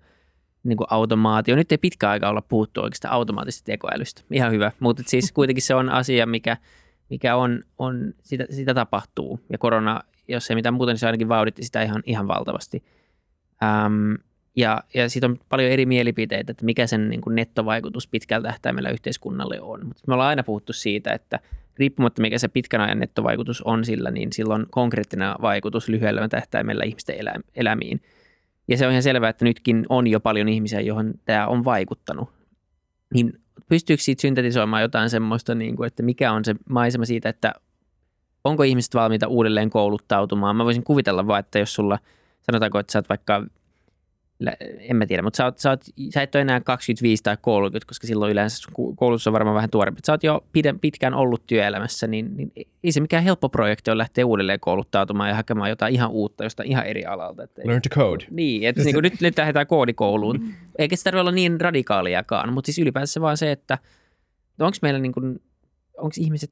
niin 0.63 0.77
kuin 0.77 0.87
automaatio. 0.89 1.55
Nyt 1.55 1.71
ei 1.71 1.77
pitkä 1.77 2.09
aika 2.09 2.29
olla 2.29 2.41
puhuttu 2.41 2.81
oikeastaan 2.81 3.13
automaattisesta 3.13 3.65
tekoälystä. 3.65 4.21
Ihan 4.31 4.51
hyvä, 4.51 4.71
mutta 4.79 5.03
siis 5.05 5.31
kuitenkin 5.35 5.63
se 5.63 5.75
on 5.75 5.89
asia, 5.89 6.25
mikä, 6.25 6.57
mikä 7.09 7.35
on, 7.35 7.63
on 7.77 8.13
sitä, 8.23 8.45
sitä 8.49 8.73
tapahtuu. 8.73 9.39
Ja 9.49 9.57
korona, 9.57 10.01
jos 10.27 10.49
ei 10.49 10.55
mitään 10.55 10.73
muuta, 10.73 10.91
niin 10.91 10.99
se 10.99 11.05
ainakin 11.05 11.29
vauhditti 11.29 11.63
sitä 11.63 11.81
ihan, 11.81 12.01
ihan 12.05 12.27
valtavasti. 12.27 12.83
Ähm, 13.63 14.13
ja, 14.55 14.83
ja 14.93 15.09
siitä 15.09 15.27
on 15.27 15.39
paljon 15.49 15.71
eri 15.71 15.85
mielipiteitä, 15.85 16.51
että 16.51 16.65
mikä 16.65 16.87
sen 16.87 17.09
niin 17.09 17.21
kuin 17.21 17.35
nettovaikutus 17.35 18.07
pitkällä 18.07 18.47
tähtäimellä 18.47 18.89
yhteiskunnalle 18.89 19.61
on. 19.61 19.85
Mutta 19.85 20.03
me 20.07 20.13
ollaan 20.13 20.29
aina 20.29 20.43
puhuttu 20.43 20.73
siitä, 20.73 21.13
että 21.13 21.39
riippumatta 21.77 22.21
mikä 22.21 22.37
se 22.37 22.47
pitkän 22.47 22.81
ajan 22.81 22.99
nettovaikutus 22.99 23.61
on 23.61 23.85
sillä, 23.85 24.11
niin 24.11 24.33
silloin 24.33 24.65
konkreettinen 24.69 25.29
vaikutus 25.41 25.89
lyhyellä 25.89 26.27
tähtäimellä 26.27 26.83
ihmisten 26.83 27.19
elä, 27.19 27.33
elämiin. 27.55 28.01
Ja 28.67 28.77
se 28.77 28.85
on 28.85 28.91
ihan 28.91 29.03
selvää, 29.03 29.29
että 29.29 29.45
nytkin 29.45 29.85
on 29.89 30.07
jo 30.07 30.19
paljon 30.19 30.49
ihmisiä, 30.49 30.81
johon 30.81 31.13
tämä 31.25 31.47
on 31.47 31.65
vaikuttanut. 31.65 32.29
Niin 33.13 33.33
pystyykö 33.69 34.03
siitä 34.03 34.21
syntetisoimaan 34.21 34.81
jotain 34.81 35.09
semmoista, 35.09 35.55
niin 35.55 35.75
kuin, 35.75 35.87
että 35.87 36.03
mikä 36.03 36.31
on 36.31 36.45
se 36.45 36.55
maisema 36.69 37.05
siitä, 37.05 37.29
että 37.29 37.53
onko 38.43 38.63
ihmiset 38.63 38.93
valmiita 38.93 39.27
uudelleen 39.27 39.69
kouluttautumaan? 39.69 40.55
Mä 40.55 40.65
voisin 40.65 40.83
kuvitella 40.83 41.27
vaan, 41.27 41.39
että 41.39 41.59
jos 41.59 41.73
sulla, 41.73 41.99
sanotaanko, 42.41 42.79
että 42.79 42.91
sä 42.91 42.99
oot 42.99 43.09
vaikka 43.09 43.45
en 44.79 44.95
mä 44.95 45.05
tiedä, 45.05 45.21
mutta 45.23 45.37
sä, 45.37 45.45
oot, 45.45 45.57
sä, 45.57 45.69
oot, 45.69 45.81
sä 46.13 46.21
et 46.21 46.35
ole 46.35 46.41
enää 46.41 46.61
25 46.61 47.23
tai 47.23 47.37
30, 47.41 47.87
koska 47.87 48.07
silloin 48.07 48.31
yleensä 48.31 48.67
koulutus 48.95 49.27
on 49.27 49.33
varmaan 49.33 49.55
vähän 49.55 49.69
tuorempi. 49.69 50.01
Sä 50.05 50.13
oot 50.13 50.23
jo 50.23 50.45
pitkään 50.81 51.13
ollut 51.13 51.43
työelämässä, 51.47 52.07
niin, 52.07 52.37
niin 52.37 52.51
ei 52.83 52.91
se 52.91 52.99
mikään 52.99 53.23
helppo 53.23 53.49
projekti 53.49 53.91
on 53.91 53.97
lähteä 53.97 54.25
uudelleen 54.25 54.59
kouluttautumaan 54.59 55.29
ja 55.29 55.35
hakemaan 55.35 55.69
jotain 55.69 55.93
ihan 55.93 56.11
uutta, 56.11 56.43
jostain 56.43 56.69
ihan 56.69 56.85
eri 56.85 57.05
alalta. 57.05 57.43
Että 57.43 57.61
Learn 57.65 57.81
to 57.81 57.95
code. 57.95 58.25
Niin, 58.31 58.67
että 58.67 58.83
niin 58.83 58.95
nyt, 59.01 59.21
nyt 59.21 59.37
lähdetään 59.37 59.67
koodikouluun. 59.67 60.53
Eikä 60.77 60.95
se 60.95 61.03
tarvitse 61.03 61.21
olla 61.21 61.31
niin 61.31 61.61
radikaaliakaan, 61.61 62.53
mutta 62.53 62.65
siis 62.65 62.79
ylipäänsä 62.79 63.21
vaan 63.21 63.37
se, 63.37 63.51
että 63.51 63.77
onko 64.59 64.77
meillä 64.81 64.99
niin 64.99 65.11
kuin, 65.11 65.41
onko 65.97 66.13
ihmiset, 66.19 66.51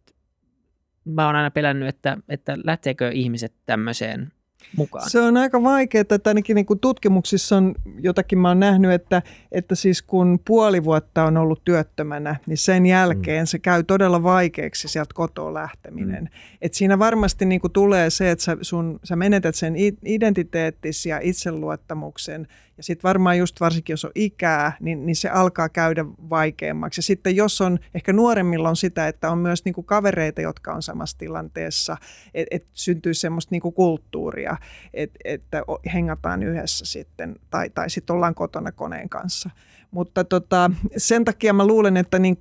mä 1.05 1.25
oon 1.25 1.35
aina 1.35 1.51
pelännyt, 1.51 1.89
että, 1.89 2.17
että 2.29 2.57
lähteekö 2.63 3.11
ihmiset 3.13 3.53
tämmöiseen 3.65 4.31
mukaan? 4.77 5.09
Se 5.09 5.19
on 5.19 5.37
aika 5.37 5.63
vaikeaa, 5.63 6.01
että 6.01 6.29
ainakin 6.29 6.55
niin 6.55 6.65
kuin 6.65 6.79
tutkimuksissa 6.79 7.57
on 7.57 7.75
jotakin 7.99 8.39
mä 8.39 8.47
oon 8.47 8.59
nähnyt, 8.59 8.91
että, 8.91 9.21
että 9.51 9.75
siis 9.75 10.01
kun 10.01 10.39
puoli 10.47 10.83
vuotta 10.83 11.23
on 11.23 11.37
ollut 11.37 11.61
työttömänä, 11.65 12.35
niin 12.47 12.57
sen 12.57 12.85
jälkeen 12.85 13.43
mm. 13.43 13.47
se 13.47 13.59
käy 13.59 13.83
todella 13.83 14.23
vaikeaksi 14.23 14.87
sieltä 14.87 15.13
kotoa 15.13 15.53
lähteminen. 15.53 16.23
Mm. 16.23 16.29
Et 16.61 16.73
siinä 16.73 16.99
varmasti 16.99 17.45
niin 17.45 17.61
kuin 17.61 17.73
tulee 17.73 18.09
se, 18.09 18.31
että 18.31 18.43
sä, 18.43 18.57
sun, 18.61 18.99
sä 19.03 19.15
menetät 19.15 19.55
sen 19.55 19.73
identiteettis 20.05 21.05
ja 21.05 21.19
itseluottamuksen– 21.23 22.47
ja 22.77 22.83
sitten 22.83 23.07
varmaan 23.07 23.37
just 23.37 23.59
varsinkin, 23.59 23.93
jos 23.93 24.05
on 24.05 24.11
ikää, 24.15 24.77
niin, 24.79 25.05
niin 25.05 25.15
se 25.15 25.29
alkaa 25.29 25.69
käydä 25.69 26.05
vaikeammaksi. 26.29 26.99
Ja 26.99 27.03
sitten 27.03 27.35
jos 27.35 27.61
on, 27.61 27.79
ehkä 27.93 28.13
nuoremmilla 28.13 28.69
on 28.69 28.75
sitä, 28.75 29.07
että 29.07 29.31
on 29.31 29.37
myös 29.37 29.65
niinku 29.65 29.83
kavereita, 29.83 30.41
jotka 30.41 30.73
on 30.73 30.81
samassa 30.81 31.17
tilanteessa, 31.17 31.97
että 32.33 32.55
et 32.55 32.65
syntyy 32.73 33.13
semmoista 33.13 33.51
niinku 33.51 33.71
kulttuuria. 33.71 34.49
ja 34.49 34.57
et, 34.93 35.11
että 35.25 35.63
hengataan 35.93 36.43
yhdessä 36.43 36.85
sitten 36.85 37.35
tai, 37.49 37.69
tai 37.69 37.89
sitten 37.89 38.13
ollaan 38.13 38.35
kotona 38.35 38.71
koneen 38.71 39.09
kanssa. 39.09 39.49
Mutta 39.91 40.23
tota, 40.23 40.71
sen 40.97 41.25
takia 41.25 41.53
mä 41.53 41.67
luulen, 41.67 41.97
että 41.97 42.19
niin 42.19 42.37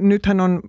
nythän 0.00 0.40
on 0.40 0.60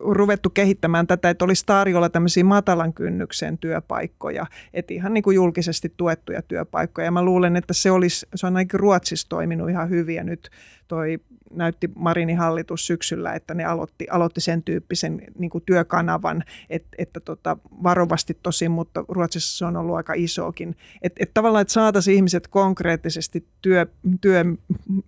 ruvettu 0.00 0.50
kehittämään 0.50 1.06
tätä, 1.06 1.30
että 1.30 1.44
olisi 1.44 1.66
tarjolla 1.66 2.08
tämmöisiä 2.08 2.44
matalan 2.44 2.92
kynnyksen 2.92 3.58
työpaikkoja, 3.58 4.46
että 4.74 4.94
ihan 4.94 5.14
niin 5.14 5.22
kuin 5.22 5.34
julkisesti 5.34 5.92
tuettuja 5.96 6.42
työpaikkoja. 6.42 7.04
Ja 7.04 7.10
mä 7.10 7.22
luulen, 7.22 7.56
että 7.56 7.74
se, 7.74 7.90
olisi, 7.90 8.26
se 8.34 8.46
on 8.46 8.56
ainakin 8.56 8.80
Ruotsissa 8.80 9.28
toiminut 9.28 9.70
ihan 9.70 9.90
hyvin 9.90 10.16
ja 10.16 10.24
nyt 10.24 10.50
toi 10.92 11.18
näytti 11.54 11.90
Marinin 11.96 12.38
hallitus 12.38 12.86
syksyllä, 12.86 13.32
että 13.32 13.54
ne 13.54 13.64
aloitti, 13.64 14.06
aloitti 14.10 14.40
sen 14.40 14.62
tyyppisen 14.62 15.22
niin 15.38 15.50
kuin 15.50 15.64
työkanavan, 15.66 16.44
että, 16.70 16.88
että 16.98 17.20
tota, 17.20 17.56
varovasti 17.82 18.38
tosin, 18.42 18.70
mutta 18.70 19.04
Ruotsissa 19.08 19.58
se 19.58 19.64
on 19.64 19.76
ollut 19.76 19.96
aika 19.96 20.12
isokin. 20.16 20.76
Että 21.02 21.22
et 21.22 21.30
tavallaan, 21.34 21.62
että 21.62 21.72
saataisiin 21.72 22.16
ihmiset 22.16 22.48
konkreettisesti 22.48 23.46
työ, 23.62 23.86
työn 24.20 24.58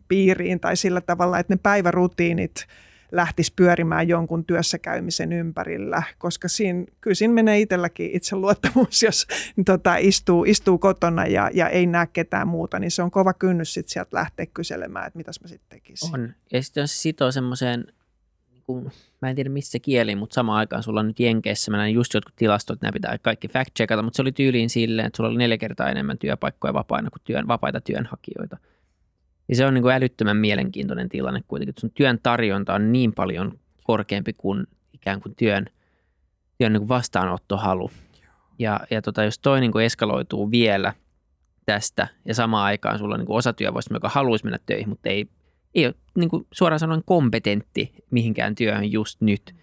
piiriin 0.08 0.60
tai 0.60 0.76
sillä 0.76 1.00
tavalla, 1.00 1.38
että 1.38 1.54
ne 1.54 1.60
päivärutiinit– 1.62 2.54
lähtisi 3.16 3.52
pyörimään 3.56 4.08
jonkun 4.08 4.44
työssäkäymisen 4.44 5.32
ympärillä, 5.32 6.02
koska 6.18 6.48
siinä, 6.48 6.84
kyllä 7.00 7.14
siinä 7.14 7.34
menee 7.34 7.60
itselläkin 7.60 8.10
itseluottamus, 8.12 9.02
jos 9.02 9.26
tota, 9.64 9.96
istuu, 9.96 10.44
istuu 10.44 10.78
kotona 10.78 11.26
ja, 11.26 11.50
ja 11.54 11.68
ei 11.68 11.86
näe 11.86 12.06
ketään 12.06 12.48
muuta, 12.48 12.78
niin 12.78 12.90
se 12.90 13.02
on 13.02 13.10
kova 13.10 13.32
kynnys 13.32 13.74
sitten 13.74 13.92
sieltä 13.92 14.16
lähteä 14.16 14.46
kyselemään, 14.46 15.06
että 15.06 15.16
mitäs 15.16 15.40
mä 15.40 15.48
sitten 15.48 15.78
tekisin. 15.78 16.14
On. 16.14 16.34
Ja 16.52 16.62
sitten 16.62 16.88
se 16.88 16.94
sitoo 16.96 17.32
semmoiseen, 17.32 17.84
niin 18.50 18.92
mä 19.22 19.30
en 19.30 19.36
tiedä 19.36 19.50
missä 19.50 19.78
kieli, 19.78 20.16
mutta 20.16 20.34
samaan 20.34 20.58
aikaan 20.58 20.82
sulla 20.82 21.00
on 21.00 21.06
nyt 21.06 21.20
Jenkeissä, 21.20 21.70
mä 21.70 21.76
näin 21.76 21.94
just 21.94 22.14
jotkut 22.14 22.36
tilastot, 22.36 22.82
nämä 22.82 22.92
pitää 22.92 23.18
kaikki 23.18 23.48
fact-checkata, 23.48 24.02
mutta 24.02 24.16
se 24.16 24.22
oli 24.22 24.32
tyyliin 24.32 24.70
silleen, 24.70 25.06
että 25.06 25.16
sulla 25.16 25.30
oli 25.30 25.38
neljä 25.38 25.58
kertaa 25.58 25.90
enemmän 25.90 26.18
työpaikkoja 26.18 26.74
vapaina 26.74 27.10
kuin 27.10 27.22
työn, 27.24 27.48
vapaita 27.48 27.80
työnhakijoita. 27.80 28.56
Ja 29.48 29.56
se 29.56 29.66
on 29.66 29.74
niin 29.74 29.82
kuin 29.82 29.94
älyttömän 29.94 30.36
mielenkiintoinen 30.36 31.08
tilanne 31.08 31.40
kuitenkin, 31.48 31.70
että 31.70 31.80
sun 31.80 31.90
työn 31.90 32.18
tarjonta 32.22 32.74
on 32.74 32.92
niin 32.92 33.12
paljon 33.12 33.58
korkeampi 33.82 34.32
kuin 34.32 34.66
ikään 34.92 35.20
kuin 35.20 35.36
työn, 35.36 35.66
työn 36.58 36.72
niin 36.72 36.80
kuin 36.80 36.88
vastaanottohalu. 36.88 37.90
Ja, 38.58 38.80
ja 38.90 39.02
tota, 39.02 39.24
jos 39.24 39.38
toi 39.38 39.60
niin 39.60 39.72
kuin 39.72 39.84
eskaloituu 39.84 40.50
vielä 40.50 40.92
tästä 41.66 42.08
ja 42.24 42.34
samaan 42.34 42.64
aikaan 42.64 42.98
sulla 42.98 43.14
on 43.14 43.20
niin 43.20 43.26
kuin 43.26 43.36
osatyövoista, 43.36 43.94
joka 43.94 44.08
haluaisi 44.08 44.44
mennä 44.44 44.58
töihin, 44.66 44.88
mutta 44.88 45.08
ei, 45.08 45.28
ei 45.74 45.86
ole 45.86 45.94
niin 46.14 46.30
kuin 46.30 46.46
suoraan 46.52 46.80
sanoen 46.80 47.02
kompetentti 47.04 47.94
mihinkään 48.10 48.54
työhön 48.54 48.92
just 48.92 49.20
nyt, 49.20 49.54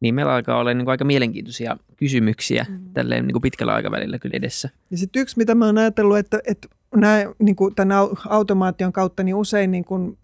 niin 0.00 0.14
meillä 0.14 0.34
alkaa 0.34 0.58
olla 0.58 0.74
niin 0.74 0.84
kuin 0.84 0.92
aika 0.92 1.04
mielenkiintoisia 1.04 1.76
kysymyksiä 1.96 2.66
mm. 2.68 2.80
tälleen 2.92 3.26
niin 3.26 3.32
kuin 3.32 3.42
pitkällä 3.42 3.74
aikavälillä 3.74 4.18
kyllä 4.18 4.36
edessä. 4.36 4.70
Ja 4.90 4.98
sitten 4.98 5.22
yksi, 5.22 5.38
mitä 5.38 5.54
mä 5.54 5.66
oon 5.66 5.78
ajatellut, 5.78 6.18
että, 6.18 6.40
että 6.46 6.68
näin, 6.96 7.28
niin 7.38 7.56
kuin 7.56 7.74
tämän 7.74 7.98
automaation 8.28 8.92
kautta 8.92 9.22
niin 9.22 9.34
usein 9.34 9.70
niin 9.70 9.84
kuin 9.84 10.18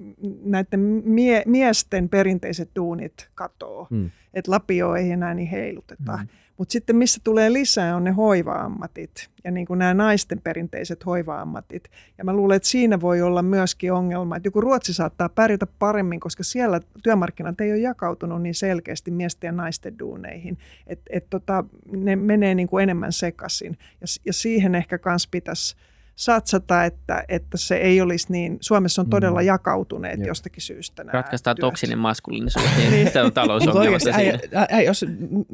näiden 0.44 0.80
mie, 1.04 1.42
miesten 1.46 2.08
perinteiset 2.08 2.70
duunit 2.76 3.28
katoo. 3.34 3.86
Mm. 3.90 4.10
Että 4.34 4.50
lapio 4.50 4.94
ei 4.94 5.10
enää 5.10 5.34
niin 5.34 5.48
heiluteta. 5.48 6.16
Mm. 6.16 6.28
Mutta 6.60 6.72
sitten 6.72 6.96
missä 6.96 7.20
tulee 7.24 7.52
lisää 7.52 7.96
on 7.96 8.04
ne 8.04 8.10
hoiva-ammatit 8.10 9.28
ja 9.44 9.50
niin 9.50 9.66
kuin 9.66 9.78
nämä 9.78 9.94
naisten 9.94 10.40
perinteiset 10.40 11.06
hoiva-ammatit. 11.06 11.90
Ja 12.18 12.24
mä 12.24 12.32
luulen, 12.32 12.56
että 12.56 12.68
siinä 12.68 13.00
voi 13.00 13.22
olla 13.22 13.42
myöskin 13.42 13.92
ongelma, 13.92 14.36
että 14.36 14.46
joku 14.46 14.60
Ruotsi 14.60 14.92
saattaa 14.94 15.28
pärjätä 15.28 15.66
paremmin, 15.78 16.20
koska 16.20 16.42
siellä 16.42 16.80
työmarkkinat 17.02 17.60
ei 17.60 17.72
ole 17.72 17.78
jakautunut 17.78 18.42
niin 18.42 18.54
selkeästi 18.54 19.10
miesten 19.10 19.48
ja 19.48 19.52
naisten 19.52 19.98
duuneihin. 19.98 20.58
Että 20.86 21.10
et 21.10 21.26
tota, 21.30 21.64
ne 21.96 22.16
menee 22.16 22.54
niin 22.54 22.68
kuin 22.68 22.82
enemmän 22.82 23.12
sekaisin. 23.12 23.78
Ja, 24.00 24.06
ja 24.26 24.32
siihen 24.32 24.74
ehkä 24.74 24.98
myös 25.04 25.26
pitäisi 25.26 25.76
satsata, 26.20 26.84
että, 26.84 27.24
että 27.28 27.58
se 27.58 27.76
ei 27.76 28.00
olisi 28.00 28.32
niin, 28.32 28.58
Suomessa 28.60 29.02
on 29.02 29.10
todella 29.10 29.40
mm. 29.40 29.46
jakautuneet 29.46 30.20
mm. 30.20 30.26
jostakin 30.26 30.62
syystä 30.62 31.04
nämä 31.04 31.12
Ratkaistaan 31.12 31.56
työt. 31.56 31.60
toksinen 31.60 31.98
maskuliinisuus, 31.98 32.64
niin 32.76 33.12
se 33.12 33.22
on 33.22 33.32
talousongelmasta 33.32 34.12
siinä. 34.12 34.38
Äi, 34.70 34.84
jos, 34.84 35.04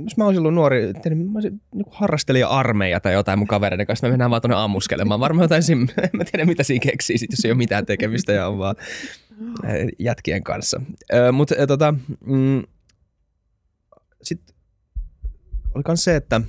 jos 0.05 0.17
mä 0.17 0.25
olisin 0.25 0.41
ollut 0.41 0.55
nuori, 0.55 0.93
niin 1.05 1.31
mä 1.31 1.37
olisin 1.37 1.61
niin 1.75 1.87
harrastelija 1.91 2.49
armeija 2.49 3.01
tai 3.01 3.13
jotain 3.13 3.39
mun 3.39 3.49
kavereiden 3.49 3.87
kanssa, 3.87 4.07
me 4.07 4.11
mennään 4.11 4.31
vaan 4.31 4.43
tuonne 4.43 4.57
ammuskelemaan. 4.57 5.21
Varmaan 5.21 5.45
jotain, 5.45 5.63
en 6.03 6.11
mä 6.13 6.25
tiedä 6.25 6.45
mitä 6.45 6.63
siinä 6.63 6.83
keksii, 6.83 7.19
sit, 7.19 7.31
jos 7.31 7.45
ei 7.45 7.51
ole 7.51 7.59
mitään 7.59 7.87
tekemistä 7.87 8.33
ja 8.33 8.49
on 8.49 8.59
vaan 8.59 8.77
jätkien 9.99 10.43
kanssa. 10.43 10.81
Mutta 11.33 11.55
tota, 11.67 11.95
mm, 12.27 12.63
sitten 14.23 14.57
oli 15.75 15.83
myös 15.89 16.05
se, 16.05 16.17
että 16.17 16.41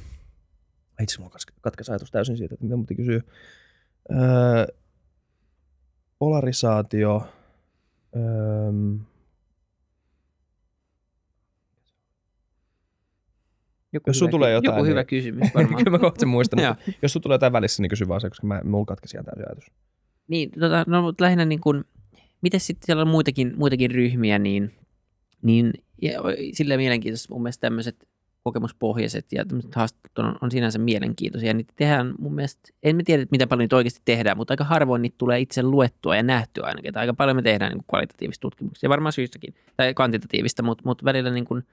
itse 1.02 1.20
mulla 1.20 1.36
katkesi 1.62 1.92
ajatus 1.92 2.12
täysin 2.12 2.38
siitä, 2.38 2.54
että 2.54 2.66
mitä 2.66 2.76
muuta 2.76 2.96
kysyy. 2.96 3.22
Öö, 4.12 4.68
polarisaatio. 6.20 7.28
Öö, 8.16 8.72
joku 13.94 14.10
jos 14.10 14.22
hyvä, 14.22 14.32
tulee 14.32 14.52
jotain, 14.52 14.74
joku 14.74 14.84
niin, 14.84 14.92
hyvä 14.92 15.04
kysymys 15.04 15.54
varmaan. 15.56 15.76
kyllä 15.84 15.98
mä 15.98 16.00
kohta 16.00 16.26
muistan. 16.26 16.60
jos 17.02 17.14
sulla 17.14 17.24
tulee 17.24 17.36
jotain 17.36 17.54
välissä, 17.54 17.82
niin 17.84 17.90
kysy 17.90 18.08
vaan 18.08 18.22
se, 18.22 18.30
koska 18.30 18.48
mä, 18.48 18.62
mulla 18.64 18.86
katkesi 18.86 19.18
ihan 19.18 19.26
täysin 19.26 19.46
ajatus. 19.48 19.72
Niin, 20.28 20.52
tota, 20.60 20.84
no 20.88 21.02
mutta 21.02 21.24
lähinnä 21.24 21.46
niin 21.46 21.62
kuin, 21.62 21.84
miten 22.42 22.60
sitten 22.60 22.86
siellä 22.86 23.02
on 23.02 23.08
muitakin, 23.08 23.54
muitakin 23.58 23.92
ryhmiä, 23.92 24.40
niin, 24.40 24.76
niin 25.42 25.74
ja, 26.02 26.22
silleen 26.54 26.80
mielenkiintoista 26.80 27.34
mun 27.34 27.44
mielestä 27.44 27.62
tämmöiset 27.62 28.08
kokemuspohjaiset 28.48 29.26
ja 29.32 29.46
haastattelut 29.76 30.32
on, 30.32 30.38
on 30.42 30.52
sinänsä 30.52 30.80
mielenkiintoisia. 30.80 31.54
Niitä 31.54 31.74
tehdään 31.76 32.14
mun 32.20 32.36
mielestä, 32.36 32.70
en 32.84 32.96
mä 32.96 33.02
tiedä, 33.06 33.26
miten 33.32 33.50
paljon 33.50 33.64
niitä 33.64 33.76
oikeasti 33.76 34.02
tehdään, 34.06 34.38
mutta 34.38 34.54
aika 34.54 34.64
harvoin 34.64 35.02
niitä 35.02 35.16
tulee 35.18 35.40
itse 35.40 35.64
luettua 35.64 36.16
ja 36.16 36.24
nähtyä 36.24 36.64
ainakin. 36.66 36.94
Tai 36.94 37.02
aika 37.02 37.14
paljon 37.14 37.36
me 37.36 37.42
tehdään 37.42 37.72
niin 37.72 37.78
kuin 37.78 37.88
kvalitatiivista 37.90 38.42
tutkimuksia, 38.42 38.90
varmaan 38.90 39.14
syystäkin, 39.14 39.54
tai 39.78 39.94
kvantitatiivista, 39.94 40.64
mutta, 40.64 40.82
mutta 40.86 41.06
välillä 41.06 41.30
niin 41.30 41.46
kuin, 41.46 41.64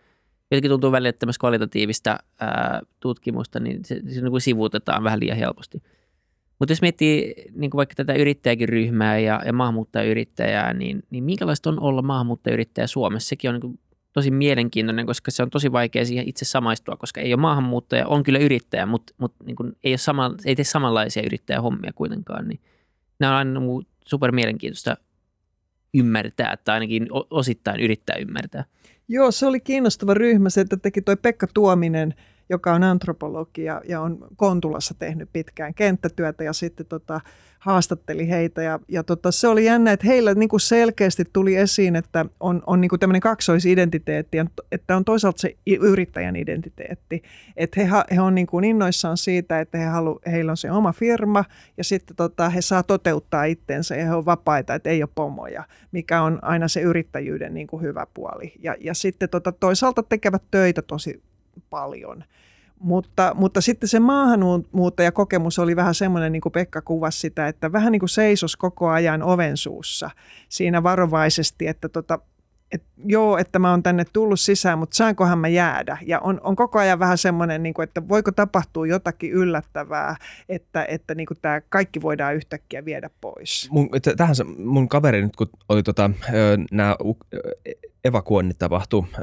jotenkin 0.51 0.71
tuntuu 0.71 0.93
välillä, 0.93 1.09
että 1.09 1.21
tämmöistä 1.21 1.41
kvalitatiivista 1.41 2.19
ää, 2.41 2.81
tutkimusta, 3.01 3.61
niin 3.61 3.85
se, 3.85 3.95
se 4.09 4.21
niin 4.21 4.31
kuin 4.31 4.41
sivuutetaan 4.41 5.05
vähän 5.05 5.21
liian 5.21 5.39
helposti. 5.39 5.83
Mutta 6.59 6.73
jos 6.73 6.83
miettii 6.83 7.35
niin 7.55 7.71
kuin 7.71 7.77
vaikka 7.79 7.95
tätä 7.95 8.15
yrittäjäkin 8.15 8.69
ryhmää 8.69 9.19
ja, 9.19 9.43
ja 9.47 9.53
maahanmuuttajayrittäjää, 9.53 10.73
niin, 10.73 11.03
niin 11.11 11.25
minkälaista 11.25 11.71
on 11.71 11.81
olla 11.81 12.03
maahanmuuttajayrittäjä 12.03 12.87
Suomessa? 12.87 13.29
Sekin 13.29 13.51
on 13.51 13.55
niin 13.55 13.61
kuin 13.61 13.79
tosi 14.15 14.31
mielenkiintoinen, 14.31 15.07
koska 15.07 15.31
se 15.31 15.43
on 15.43 15.51
tosi 15.51 15.73
vaikea 15.73 16.05
siihen 16.05 16.29
itse 16.29 16.45
samaistua, 16.45 16.97
koska 16.97 17.21
ei 17.21 17.35
ole 17.35 17.41
maahanmuuttaja, 17.41 18.07
on 18.07 18.23
kyllä 18.23 18.39
yrittäjä, 18.39 18.87
mutta, 18.87 19.15
mutta 19.19 19.45
niin 19.45 19.57
kuin 19.57 19.73
ei, 19.85 19.93
ole 19.93 19.99
sama, 19.99 20.35
ei 20.45 20.57
tee 20.57 20.65
samanlaisia 20.65 21.23
yrittäjähommia 21.27 21.93
kuitenkaan. 21.95 22.49
Niin 22.49 22.61
nämä 23.19 23.33
on 23.33 23.39
aina 23.39 23.61
super 24.05 24.33
mielenkiintoista 24.33 24.97
ymmärtää, 25.95 26.57
tai 26.65 26.75
ainakin 26.75 27.09
osittain 27.31 27.81
yrittää 27.81 28.17
ymmärtää. 28.17 28.65
Joo, 29.09 29.31
se 29.31 29.47
oli 29.47 29.61
kiinnostava 29.61 30.15
ryhmä, 30.15 30.51
se, 30.51 30.61
että 30.61 30.77
teki 30.77 31.03
toi 31.03 31.17
Pekka 31.17 31.47
Tuominen– 31.55 32.15
joka 32.49 32.73
on 32.73 32.83
antropologi 32.83 33.65
ja, 33.65 33.81
ja 33.89 34.01
on 34.01 34.27
Kontulassa 34.37 34.95
tehnyt 34.99 35.29
pitkään 35.33 35.75
kenttätyötä 35.75 36.45
ja 36.45 36.53
sitten 36.53 36.87
tota, 36.87 37.21
haastatteli 37.65 38.29
heitä. 38.29 38.63
Ja, 38.63 38.81
ja 38.89 39.03
tota, 39.03 39.33
se 39.33 39.49
oli 39.49 39.65
jännä, 39.65 39.93
että 39.93 40.07
heillä 40.07 40.35
niin 40.35 40.49
kuin 40.49 40.61
selkeästi 40.61 41.25
tuli 41.33 41.57
esiin, 41.57 41.97
että 41.97 42.27
on, 42.41 42.63
on 42.67 42.81
niin 42.81 42.89
kuin 42.89 43.01
tämmöinen 43.01 43.21
kaksoisidentiteetti, 43.21 44.39
että 44.73 44.97
on 44.97 45.05
toisaalta 45.05 45.41
se 45.41 45.57
yrittäjän 45.81 46.37
identiteetti. 46.37 47.23
Että 47.57 47.81
he, 47.81 47.89
he 48.15 48.21
on 48.21 48.35
niin 48.35 48.47
kuin 48.47 48.65
innoissaan 48.65 49.17
siitä, 49.17 49.61
että 49.61 49.79
he 49.79 49.85
halu, 49.85 50.21
heillä 50.27 50.51
on 50.51 50.57
se 50.57 50.71
oma 50.71 50.93
firma 50.93 51.45
ja 51.77 51.85
sitten 51.85 52.17
tota, 52.17 52.49
he 52.49 52.61
saa 52.61 52.83
toteuttaa 52.83 53.45
itsensä 53.45 53.97
ja 53.97 54.05
he 54.05 54.15
on 54.15 54.25
vapaita, 54.25 54.75
että 54.75 54.91
ei 54.91 55.03
ole 55.03 55.11
pomoja, 55.15 55.65
mikä 55.93 56.23
on 56.23 56.39
aina 56.43 56.69
se 56.69 56.81
yrittäjyyden 56.81 57.55
niin 57.55 57.67
kuin 57.67 57.83
hyvä 57.83 58.07
puoli. 58.15 58.53
Ja, 58.63 58.77
ja 58.81 58.95
sitten 58.95 59.29
tota, 59.29 59.53
toisaalta 59.53 60.03
tekevät 60.03 60.43
töitä 60.51 60.83
tosi 60.83 61.23
paljon. 61.71 62.25
Mutta, 62.79 63.33
mutta 63.35 63.61
sitten 63.61 63.89
se 63.89 64.01
maahanmuuttajakokemus 64.01 65.59
oli 65.59 65.77
vähän 65.77 65.95
semmoinen, 65.95 66.33
niin 66.33 66.41
kuin 66.41 66.53
Pekka 66.53 66.83
kuvasi 66.83 67.19
sitä, 67.19 67.49
että 67.49 67.73
vähän 67.73 67.93
niin 67.93 68.01
kuin 68.01 68.09
seisos 68.09 68.57
koko 68.57 68.89
ajan 68.89 69.23
oven 69.23 69.57
suussa 69.57 70.11
siinä 70.49 70.83
varovaisesti, 70.83 71.67
että 71.67 71.89
tota, 71.89 72.19
et, 72.73 72.83
joo, 73.05 73.39
että 73.39 73.59
mä 73.59 73.71
oon 73.71 73.83
tänne 73.83 74.05
tullut 74.13 74.41
sisään, 74.41 74.79
mutta 74.79 74.97
saankohan 74.97 75.39
mä 75.39 75.49
jäädä? 75.49 75.99
Ja 76.07 76.21
on, 76.21 76.41
on 76.45 76.57
koko 76.57 76.79
ajan 76.79 76.99
vähän 76.99 77.19
semmoinen, 77.19 77.63
niin 77.63 77.75
kuin, 77.75 77.85
että 77.85 78.09
voiko 78.09 78.33
tapahtua 78.33 78.87
jotakin 78.87 79.33
yllättävää, 79.33 80.17
että, 80.49 80.85
että 80.89 81.15
niin 81.15 81.27
kuin 81.27 81.39
tämä 81.43 81.61
kaikki 81.61 82.03
voidaan 82.03 82.35
yhtäkkiä 82.35 82.85
viedä 82.85 83.11
pois. 83.21 83.69
Mun, 83.71 83.89
tähän 84.17 84.35
mun 84.65 84.89
kaveri 84.89 85.23
nyt, 85.23 85.37
kun 85.37 85.49
oli 85.69 85.83
tota, 85.83 86.11
nämä 86.71 86.97
evakuoinnit 88.05 88.59
tapahtui 88.59 89.05
ö, 89.19 89.21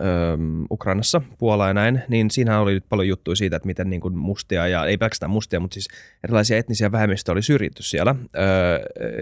Ukrainassa, 0.71 1.21
Puola 1.37 1.67
ja 1.67 1.73
näin, 1.73 2.01
niin 2.07 2.31
siinä 2.31 2.59
oli 2.59 2.73
nyt 2.73 2.85
paljon 2.89 3.07
juttuja 3.07 3.35
siitä, 3.35 3.55
että 3.55 3.67
miten 3.67 3.89
niin 3.89 4.01
kuin 4.01 4.17
mustia 4.17 4.67
ja 4.67 4.85
ei 4.85 4.97
pelkästään 4.97 5.29
mustia, 5.29 5.59
mutta 5.59 5.73
siis 5.73 5.87
erilaisia 6.23 6.57
etnisiä 6.57 6.91
vähemmistöjä 6.91 7.33
oli 7.33 7.41
syrjitty 7.41 7.83
siellä. 7.83 8.15
Ö, 8.35 8.39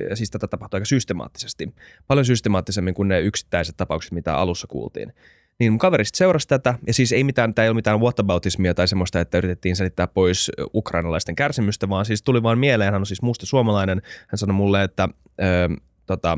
ja 0.10 0.16
siis 0.16 0.32
tätä 0.32 0.47
tapahtui 0.47 0.78
aika 0.78 0.86
systemaattisesti. 0.86 1.74
Paljon 2.07 2.26
systemaattisemmin 2.26 2.93
kuin 2.93 3.07
ne 3.07 3.22
yksittäiset 3.22 3.78
tapaukset, 3.78 4.12
mitä 4.12 4.36
alussa 4.36 4.68
kuultiin. 4.68 5.14
Niin 5.60 5.72
mun 5.72 5.80
kaverista 5.80 6.18
seurasi 6.18 6.47
tätä, 6.47 6.76
ja 6.88 6.93
siis 6.93 7.12
ei 7.12 7.24
mitään, 7.24 7.53
tämä 7.53 7.64
ei 7.64 7.70
ole 7.70 7.76
mitään 7.76 7.99
whataboutismia 7.99 8.74
tai 8.74 8.88
semmoista, 8.88 9.20
että 9.20 9.38
yritettiin 9.38 9.76
selittää 9.76 10.07
pois 10.07 10.51
ukrainalaisten 10.74 11.36
kärsimystä, 11.36 11.89
vaan 11.89 12.05
siis 12.05 12.22
tuli 12.22 12.43
vaan 12.43 12.60
mieleen, 12.60 12.93
hän 12.93 13.01
on 13.01 13.05
siis 13.05 13.22
musta 13.22 13.45
suomalainen, 13.45 14.01
hän 14.28 14.38
sanoi 14.38 14.53
mulle, 14.53 14.84
että 14.84 15.10
ö, 15.41 15.76
tota, 16.05 16.38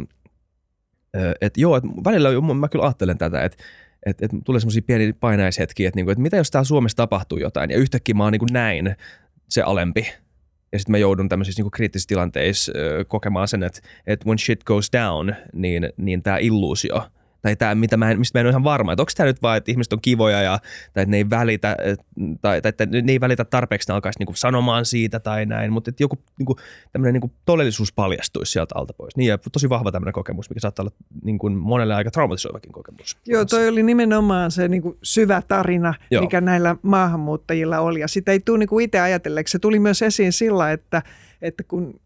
että 1.42 1.62
joo, 1.62 1.78
että 1.78 1.90
välillä 2.04 2.30
mä 2.54 2.68
kyllä 2.68 2.86
ajattelen 2.86 3.18
tätä, 3.18 3.44
että 3.44 3.64
että 4.06 4.26
et 4.26 4.32
tulee 4.46 4.60
semmoisia 4.60 4.82
pieniä 4.82 5.14
painaishetkiä, 5.20 5.88
että, 5.88 5.98
niinku, 5.98 6.12
että 6.12 6.22
mitä 6.22 6.38
jos 6.38 6.52
täällä 6.52 6.66
Suomessa 6.66 6.96
tapahtuu 6.96 7.38
jotain 7.38 7.70
ja 7.70 7.78
yhtäkkiä 7.78 8.16
mä 8.16 8.24
oon 8.24 8.32
niinku 8.32 8.46
näin 8.52 8.96
se 9.50 9.62
alempi. 9.62 10.08
Ja 10.72 10.80
sitten 10.80 10.92
mä 10.92 10.98
joudun 10.98 11.30
tämmöisissä 11.30 11.60
niinku 11.60 11.70
kriittisissä 11.70 12.08
tilanteissa 12.08 12.72
kokemaan 13.08 13.48
sen, 13.48 13.64
että, 13.64 13.80
että 14.08 14.26
when 14.26 14.40
shit 14.40 14.64
goes 14.64 14.90
down, 14.94 15.34
niin, 15.54 15.90
niin 15.98 16.24
tämä 16.24 16.38
illuusio– 16.38 17.04
tai 17.42 17.56
tämä, 17.56 17.76
mitä 17.76 17.98
mä 17.98 18.12
en, 18.12 18.20
mistä 18.20 18.40
mä 18.40 18.42
en 18.42 18.46
ole 18.46 18.52
ihan 18.52 18.64
varma, 18.64 18.94
että 18.94 19.02
onko 19.02 19.12
tämä 19.18 19.28
nyt 19.28 19.42
vaan, 19.42 19.58
että 19.58 19.72
ihmiset 19.72 19.94
on 19.94 20.02
kivoja 20.02 20.42
ja, 20.42 20.60
tai 20.94 21.04
että 21.04 21.12
ne 21.12 21.18
ei 21.18 21.30
välitä, 21.30 21.78
tai, 22.42 22.62
tai 22.62 22.70
että 22.70 22.86
ne 22.86 23.12
ei 23.12 23.20
välitä 23.20 23.46
tarpeeksi, 23.46 23.90
ne 23.90 23.94
alkaisi 23.94 24.20
niinku 24.20 24.34
sanomaan 24.36 24.86
siitä 24.86 25.20
tai 25.20 25.46
näin, 25.46 25.74
mutta 25.74 25.90
että 25.90 26.04
joku 26.04 26.18
niinku, 26.38 26.56
tämmöinen 26.92 27.14
niinku 27.14 27.32
todellisuus 27.46 27.94
paljastuisi 27.94 28.52
sieltä 28.52 28.76
alta 28.78 28.94
pois. 28.94 29.18
Niin 29.18 29.28
ja 29.28 29.38
tosi 29.38 29.70
vahva 29.70 29.92
tämmöinen 29.92 30.14
kokemus, 30.14 30.50
mikä 30.50 30.60
saattaa 30.60 30.84
olla 30.84 30.96
niinku 31.24 31.50
monelle 31.50 31.96
aika 31.96 32.12
traumatisoivakin 32.12 32.72
kokemus. 32.72 33.18
Joo, 33.26 33.46
toi 33.46 33.68
oli 33.68 33.84
nimenomaan 33.84 34.52
se 34.52 34.68
niinku 34.68 34.98
syvä 35.04 35.42
tarina, 35.48 35.94
Joo. 36.12 36.22
mikä 36.22 36.42
näillä 36.42 36.76
maahanmuuttajilla 36.82 37.80
oli 37.80 38.00
ja 38.00 38.08
sitä 38.08 38.32
ei 38.32 38.40
tule 38.40 38.58
niinku 38.58 38.80
itse 38.80 39.00
ajatelleeksi. 39.00 39.52
Se 39.52 39.60
tuli 39.60 39.80
myös 39.80 40.02
esiin 40.02 40.34
sillä, 40.34 40.72
että, 40.72 41.02
että 41.42 41.64
kun 41.64 42.00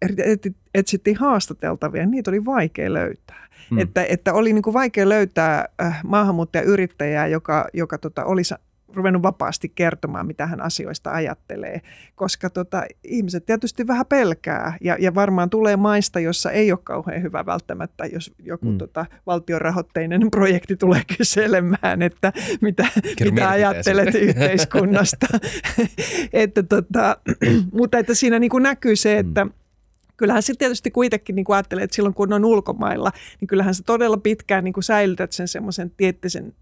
etsittiin 0.74 1.18
haastateltavia, 1.18 2.06
niitä 2.06 2.32
oli 2.32 2.46
vaikea 2.46 2.94
löytää. 2.94 3.48
Mm. 3.72 3.80
Että, 3.80 4.06
että 4.10 4.34
oli 4.34 4.54
niin 4.54 4.62
kuin 4.62 4.74
vaikea 4.74 5.10
löytää 5.10 5.66
äh, 5.82 6.00
maahanmuuttajayrittäjää, 6.04 7.28
joka, 7.28 7.68
joka 7.74 7.98
tota, 7.98 8.26
olisi 8.26 8.56
ruvennut 8.96 9.24
vapaasti 9.24 9.70
kertomaan, 9.70 10.28
mitä 10.28 10.46
hän 10.48 10.62
asioista 10.62 11.12
ajattelee, 11.12 11.82
koska 12.16 12.50
tota, 12.50 12.84
ihmiset 13.04 13.46
tietysti 13.46 13.88
vähän 13.88 14.06
pelkää 14.06 14.78
ja, 14.82 14.98
ja 15.00 15.16
varmaan 15.16 15.50
tulee 15.50 15.76
maista, 15.76 16.20
jossa 16.20 16.52
ei 16.52 16.72
ole 16.72 16.80
kauhean 16.84 17.22
hyvä 17.22 17.46
välttämättä, 17.46 18.06
jos 18.06 18.34
joku 18.44 18.72
mm. 18.72 18.78
tota, 18.78 19.06
valtiorahoitteinen 19.26 20.32
projekti 20.32 20.76
tulee 20.76 21.02
kyselemään, 21.18 22.02
että 22.02 22.34
mitä, 22.62 22.88
mitä 23.24 23.50
ajattelet 23.50 24.16
yhteiskunnasta. 24.28 25.28
että, 26.34 26.64
tota, 26.64 27.18
mutta 27.80 27.98
että 27.98 28.14
siinä 28.14 28.40
niin 28.40 28.52
kuin 28.52 28.64
näkyy 28.64 28.96
se, 28.96 29.18
että 29.18 29.46
mm 29.46 29.52
kyllähän 30.18 30.44
se 30.44 30.54
tietysti 30.58 30.92
kuitenkin 30.92 31.36
niin 31.36 31.46
ajattelee, 31.50 31.84
että 31.84 31.96
silloin 31.96 32.16
kun 32.16 32.34
on 32.34 32.46
ulkomailla, 32.46 33.12
niin 33.42 33.48
kyllähän 33.48 33.76
se 33.76 33.84
todella 33.84 34.18
pitkään 34.18 34.64
niin 34.64 34.74
kuin 34.74 34.84
säilytät 34.84 35.32
sen 35.32 35.48
semmoisen 35.48 35.92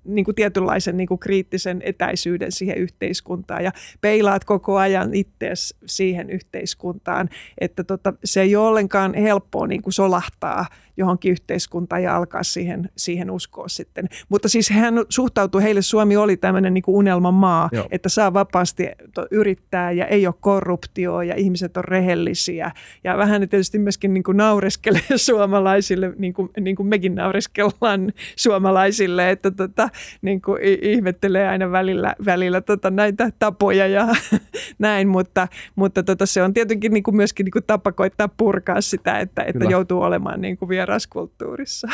niin 0.04 0.26
kuin 0.26 0.36
tietynlaisen 0.36 0.98
niin 0.98 1.08
kuin 1.08 1.20
kriittisen 1.20 1.82
etäisyyden 1.86 2.52
siihen 2.52 2.78
yhteiskuntaan 2.78 3.64
ja 3.64 3.72
peilaat 4.02 4.46
koko 4.46 4.78
ajan 4.78 5.14
itseäsi 5.14 5.76
siihen 5.86 6.30
yhteiskuntaan, 6.30 7.30
että 7.58 7.84
tota, 7.84 8.14
se 8.24 8.42
ei 8.42 8.56
ole 8.56 8.68
ollenkaan 8.68 9.14
helppoa 9.14 9.68
niin 9.68 9.82
kuin 9.82 9.94
solahtaa 9.94 10.66
johonkin 10.98 11.32
yhteiskuntaan 11.32 12.04
ja 12.04 12.16
alkaa 12.16 12.44
siihen, 12.44 12.90
siihen 12.98 13.32
uskoa 13.32 13.68
sitten. 13.68 14.10
Mutta 14.30 14.50
siis 14.50 14.70
hän 14.70 14.94
suhtautui, 15.10 15.64
heille 15.64 15.82
Suomi 15.82 16.18
oli 16.18 16.38
tämmöinen 16.38 16.74
niin 16.74 16.84
unelman 16.88 17.34
maa, 17.34 17.70
Joo. 17.72 17.88
että 17.92 18.10
saa 18.10 18.34
vapaasti 18.34 18.88
yrittää 19.32 19.92
ja 19.92 20.06
ei 20.06 20.28
ole 20.28 20.36
korruptioa 20.40 21.24
ja 21.24 21.36
ihmiset 21.36 21.78
on 21.78 21.84
rehellisiä. 21.84 22.72
Ja 23.04 23.18
vähän 23.18 23.50
tietysti 23.50 23.80
myöskin 23.80 24.14
niin 24.14 24.24
kuin 24.24 24.38
naureskelee 24.38 25.18
suomalaisille, 25.18 26.14
niin 26.18 26.34
kuin, 26.34 26.50
niin 26.60 26.76
kuin 26.76 26.88
mekin 26.88 27.16
naureskellaan 27.16 28.14
suomalaisille, 28.36 29.30
että 29.30 29.52
tota, 29.52 29.90
niin 30.22 30.42
kuin 30.42 30.60
ihmettelee 30.82 31.48
aina 31.48 31.72
välillä, 31.72 32.16
välillä 32.26 32.62
tota 32.62 32.92
näitä 32.92 33.30
tapoja 33.40 33.88
ja 33.88 34.08
näin, 34.80 35.08
mutta, 35.08 35.48
mutta 35.76 36.04
tota, 36.04 36.26
se 36.26 36.44
on 36.44 36.54
tietenkin 36.54 36.94
niin 36.94 37.04
kuin 37.04 37.16
myöskin 37.16 37.44
niin 37.44 37.52
kuin 37.52 37.64
tapa 37.68 37.92
koittaa 37.92 38.28
purkaa 38.28 38.82
sitä, 38.82 39.20
että, 39.20 39.44
että 39.44 39.66
joutuu 39.66 40.02
olemaan 40.02 40.42
niin 40.42 40.58
kuin 40.58 40.70
vielä 40.70 40.83
vieraskulttuurissa. 40.84 41.88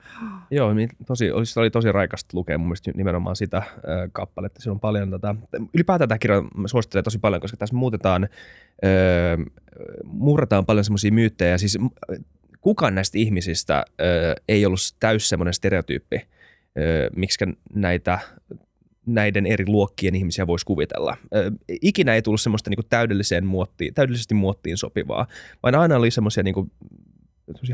Joo, 0.50 0.74
niin 0.74 0.88
tosi, 1.06 1.30
oli, 1.30 1.44
oli 1.56 1.70
tosi 1.70 1.92
raikasta 1.92 2.36
lukea 2.36 2.58
mun 2.58 2.66
mielestä 2.66 2.90
nimenomaan 2.94 3.36
sitä 3.36 3.56
äh, 3.56 3.66
kappaletta. 4.12 4.60
Siinä 4.60 4.72
on 4.72 4.80
paljon 4.80 5.10
tätä, 5.10 5.34
ylipäätään 5.74 6.08
tämä 6.08 6.18
kirja 6.18 6.42
suosittelen 6.66 7.04
tosi 7.04 7.18
paljon, 7.18 7.40
koska 7.40 7.56
tässä 7.56 7.76
muutetaan, 7.76 8.24
äh, 8.24 9.46
murrataan 10.04 10.66
paljon 10.66 10.84
semmoisia 10.84 11.12
myyttejä. 11.12 11.58
Siis 11.58 11.78
kukaan 12.60 12.94
näistä 12.94 13.18
ihmisistä 13.18 13.76
äh, 13.76 13.84
ei 14.48 14.66
ollut 14.66 14.80
täys 15.00 15.28
semmoinen 15.28 15.54
stereotyyppi, 15.54 16.16
äh, 16.16 16.24
miksi 17.16 17.44
näitä 17.74 18.18
näiden 19.06 19.46
eri 19.46 19.64
luokkien 19.66 20.14
ihmisiä 20.14 20.46
voisi 20.46 20.66
kuvitella. 20.66 21.16
ikinä 21.82 22.14
ei 22.14 22.22
tullut 22.22 22.40
semmoista 22.40 22.70
niin 22.70 22.86
täydelliseen 22.90 23.46
muottiin, 23.46 23.94
täydellisesti 23.94 24.34
muottiin 24.34 24.76
sopivaa, 24.76 25.26
vaan 25.62 25.74
aina 25.74 25.96
oli 25.96 26.10
semmoisia 26.10 26.42
niin 26.42 26.70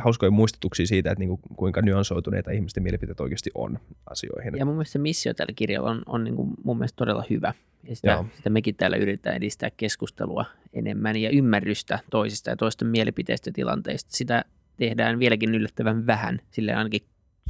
hauskoja 0.00 0.30
muistutuksia 0.30 0.86
siitä, 0.86 1.10
että 1.10 1.20
niinku, 1.20 1.40
kuinka 1.56 1.82
nyansoituneita 1.82 2.50
ihmisten 2.50 2.82
mielipiteet 2.82 3.20
oikeasti 3.20 3.50
on 3.54 3.78
asioihin. 4.10 4.56
Ja 4.56 4.64
mun 4.64 4.74
mielestä 4.74 4.92
se 4.92 4.98
missio 4.98 5.34
tällä 5.34 5.52
kirjalla 5.56 5.90
on, 5.90 6.02
on 6.06 6.24
niinku 6.24 6.48
mun 6.64 6.78
mielestä 6.78 6.96
todella 6.96 7.24
hyvä. 7.30 7.54
Ja 7.88 7.96
sitä, 7.96 8.24
sitä 8.36 8.50
mekin 8.50 8.76
täällä 8.76 8.96
yritetään 8.96 9.36
edistää 9.36 9.70
keskustelua 9.76 10.44
enemmän 10.72 11.16
ja 11.16 11.30
ymmärrystä 11.30 11.98
toisista 12.10 12.50
ja 12.50 12.56
toisten 12.56 12.88
mielipiteistä 12.88 13.48
ja 13.48 13.54
tilanteista. 13.54 14.10
Sitä 14.12 14.44
tehdään 14.76 15.18
vieläkin 15.18 15.54
yllättävän 15.54 16.06
vähän, 16.06 16.40
sille 16.50 16.74
ainakin 16.74 17.00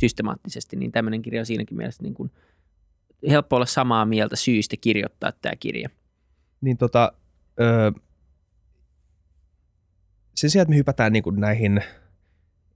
systemaattisesti, 0.01 0.77
niin 0.77 0.93
tämmöinen 0.93 1.23
kirja 1.23 1.41
on 1.41 1.47
siinäkin 1.47 1.77
mielessä 1.77 2.03
niin 2.03 2.15
kuin 2.15 2.31
helppo 3.29 3.57
olla 3.57 3.67
samaa 3.67 4.05
mieltä 4.05 4.37
syystä 4.37 4.77
kirjoittaa 4.81 5.33
tämä 5.33 5.57
kirja. 5.57 5.89
Niin 6.61 6.77
tota, 6.77 7.13
öö, 7.61 7.91
sen 10.35 10.51
sijaan, 10.51 10.63
että 10.63 10.71
me 10.71 10.77
hypätään 10.77 11.13
niin 11.13 11.23
kuin 11.23 11.41
näihin 11.41 11.83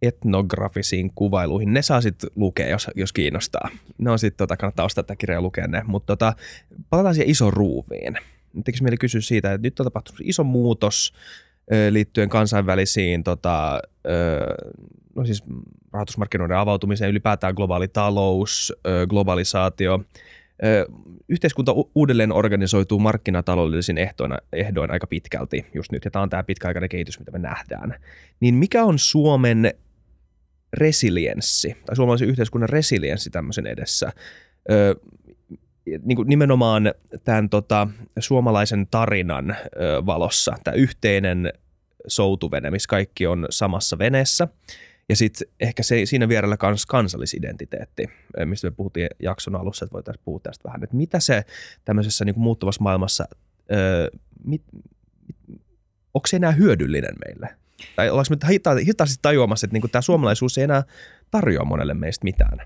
etnografisiin 0.03 1.13
kuvailuihin. 1.15 1.73
Ne 1.73 1.83
saa 1.83 2.01
sitten 2.01 2.31
lukea, 2.37 2.69
jos, 2.69 2.91
jos 2.95 3.13
kiinnostaa. 3.13 3.69
Ne 3.99 4.11
on 4.11 4.19
sitten, 4.19 4.39
tota, 4.39 4.57
kannattaa 4.57 4.85
ostaa 4.85 5.05
tätä 5.05 5.17
kirjaa 5.17 5.37
ja 5.37 5.43
lukea 5.43 5.67
ne. 5.67 5.83
Mutta 5.87 6.07
tota, 6.07 6.33
palataan 6.91 7.15
siihen 7.15 7.31
iso 7.31 7.51
ruuviin. 7.51 8.19
Tekisi 8.65 8.83
mieli 8.83 8.97
kysyä 8.97 9.21
siitä, 9.21 9.53
että 9.53 9.67
nyt 9.67 9.81
on 9.81 9.87
tapahtunut 9.87 10.21
iso 10.25 10.45
muutos 10.45 11.13
liittyen 11.91 12.29
kansainvälisiin 12.29 13.25
tota, 13.25 13.81
no 15.15 15.25
siis 15.25 15.45
rahoitusmarkkinoiden 15.93 16.57
avautumiseen, 16.57 17.11
ylipäätään 17.11 17.55
globaali 17.55 17.89
talous, 17.89 18.73
globalisaatio. 19.09 20.05
Yhteiskunta 21.29 21.75
uudelleen 21.95 22.33
organisoituu 22.33 22.99
markkinataloudellisin 22.99 23.99
ehdoin, 23.99 24.33
ehdoin 24.53 24.91
aika 24.91 25.07
pitkälti 25.07 25.67
just 25.75 25.93
nyt, 25.93 26.05
ja 26.05 26.11
tämä 26.11 26.23
on 26.23 26.31
tämä 26.31 26.43
pitkäaikainen 26.43 26.89
kehitys, 26.89 27.19
mitä 27.19 27.31
me 27.31 27.39
nähdään. 27.39 27.95
Niin 28.41 28.55
mikä 28.55 28.85
on 28.85 28.99
Suomen 28.99 29.75
resilienssi 30.73 31.77
tai 31.87 31.97
suomalaisen 31.97 32.29
yhteiskunnan 32.29 32.69
resilienssi 32.69 33.31
tämmöisen 33.31 33.67
edessä. 33.67 34.13
Ö, 34.71 34.97
niin 36.03 36.17
kuin 36.17 36.29
nimenomaan 36.29 36.95
tämän 37.25 37.49
tota, 37.49 37.89
suomalaisen 38.19 38.87
tarinan 38.91 39.51
ö, 39.51 40.07
valossa, 40.07 40.57
tämä 40.65 40.75
yhteinen 40.75 41.53
soutuvene, 42.07 42.71
missä 42.71 42.89
kaikki 42.89 43.27
on 43.27 43.47
samassa 43.51 43.99
veneessä. 43.99 44.49
Ja 45.09 45.17
sitten 45.17 45.49
ehkä 45.61 45.83
se, 45.83 46.07
siinä 46.07 46.29
vierellä 46.29 46.57
kans 46.57 46.87
kansallisidentiteetti, 46.87 48.07
mistä 48.45 48.67
me 48.67 48.71
puhuttiin 48.71 49.09
jakson 49.23 49.57
alussa, 49.57 49.85
että 49.85 49.95
voitaisiin 49.95 50.23
puhua 50.25 50.41
tästä 50.41 50.65
vähän, 50.65 50.85
että 50.85 50.97
mitä 50.97 51.21
se 51.21 51.45
tämmöisessä 51.85 52.25
niin 52.25 52.35
kuin 52.35 52.43
muuttuvassa 52.43 52.83
maailmassa, 52.83 53.25
ö, 53.73 54.11
mit, 54.45 54.63
mit, 54.73 54.87
onko 56.15 56.27
se 56.27 56.37
enää 56.37 56.53
hyödyllinen 56.53 57.15
meille? 57.27 57.57
Tai 57.97 58.11
ollaanko 58.11 58.35
me 58.35 58.55
hita- 58.55 58.85
hitaasti 58.87 59.19
tajuamassa, 59.23 59.67
että 59.67 59.79
niin 59.79 59.91
tämä 59.91 60.03
suomalaisuus 60.03 60.59
ei 60.59 60.65
enää 60.65 60.83
tarjoa 61.31 61.65
monelle 61.65 61.95
meistä 61.95 62.25
mitään? 62.25 62.59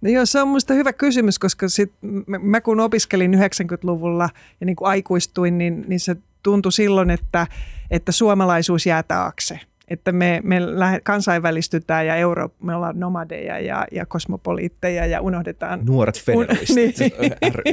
No 0.00 0.10
joo, 0.10 0.26
se 0.26 0.42
on 0.42 0.48
minusta 0.48 0.74
hyvä 0.74 0.92
kysymys, 0.92 1.38
koska 1.38 1.68
sit 1.68 1.92
mä 2.40 2.60
kun 2.60 2.80
opiskelin 2.80 3.34
90-luvulla 3.34 4.28
ja 4.60 4.66
niin 4.66 4.76
aikuistuin, 4.80 5.58
niin, 5.58 5.84
niin 5.88 6.00
se 6.00 6.16
tuntui 6.42 6.72
silloin, 6.72 7.10
että, 7.10 7.46
että 7.90 8.12
suomalaisuus 8.12 8.86
jää 8.86 9.02
taakse– 9.02 9.60
että 9.88 10.12
me, 10.12 10.40
me 10.44 10.60
kansainvälistytään 11.02 12.06
ja 12.06 12.16
Euro, 12.16 12.48
me 12.62 12.74
ollaan 12.74 13.00
nomadeja 13.00 13.58
ja, 13.60 13.86
ja 13.92 14.06
kosmopoliitteja 14.06 15.06
ja 15.06 15.20
unohdetaan... 15.20 15.80
Nuoret 15.86 16.22
federalistit 16.24 16.98
niin. 16.98 17.32
ry. 17.54 17.72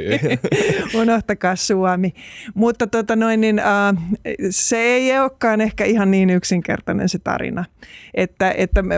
Unohtakaa 1.02 1.56
Suomi. 1.56 2.14
Mutta 2.54 2.88
tota 2.88 3.16
noin, 3.16 3.42
niin, 3.42 3.60
uh, 3.60 4.02
se 4.50 4.78
ei 4.78 5.20
olekaan 5.20 5.62
ehkä 5.62 5.86
ihan 5.86 6.12
niin 6.12 6.30
yksinkertainen 6.30 7.10
se 7.10 7.20
tarina. 7.20 7.66
Että, 8.14 8.54
että 8.58 8.82
me, 8.82 8.96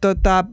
tota, 0.00 0.44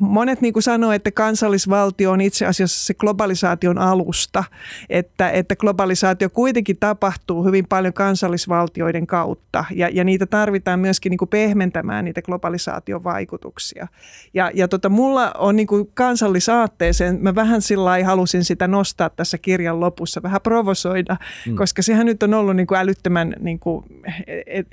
monet 0.00 0.40
niin 0.40 0.52
kuin 0.52 0.62
sanoo, 0.62 0.92
että 0.92 1.10
kansallisvaltio 1.10 2.10
on 2.10 2.20
itse 2.20 2.46
asiassa 2.46 2.86
se 2.86 2.94
globalisaation 2.94 3.78
alusta, 3.78 4.44
että, 4.90 5.30
että 5.30 5.56
globalisaatio 5.56 6.30
kuitenkin 6.30 6.76
tapahtuu 6.80 7.44
hyvin 7.44 7.66
paljon 7.68 7.94
kansallisvaltioiden 7.94 9.06
kautta 9.06 9.64
ja, 9.70 9.88
ja 9.92 10.04
niitä 10.04 10.26
tarvitaan 10.26 10.80
myöskin 10.80 11.10
niin 11.10 11.18
kuin 11.18 11.28
pehmentämään 11.28 12.04
niitä 12.04 12.22
globalisaation 12.22 13.04
vaikutuksia. 13.04 13.88
Ja, 14.34 14.50
ja 14.54 14.68
tota, 14.68 14.88
mulla 14.88 15.32
on 15.38 15.56
niin 15.56 15.66
kuin 15.66 15.90
kansallisaatteeseen, 15.94 17.18
mä 17.20 17.34
vähän 17.34 17.62
sillä 17.62 18.04
halusin 18.04 18.44
sitä 18.44 18.68
nostaa 18.68 19.10
tässä 19.10 19.38
kirjan 19.38 19.80
lopussa, 19.80 20.22
vähän 20.22 20.40
provosoida, 20.40 21.16
mm. 21.46 21.56
koska 21.56 21.82
sehän 21.82 22.06
nyt 22.06 22.22
on 22.22 22.34
ollut 22.34 22.56
niin 22.56 22.66
kuin 22.66 22.78
älyttömän 22.78 23.34
niin 23.40 23.58
kuin 23.58 23.84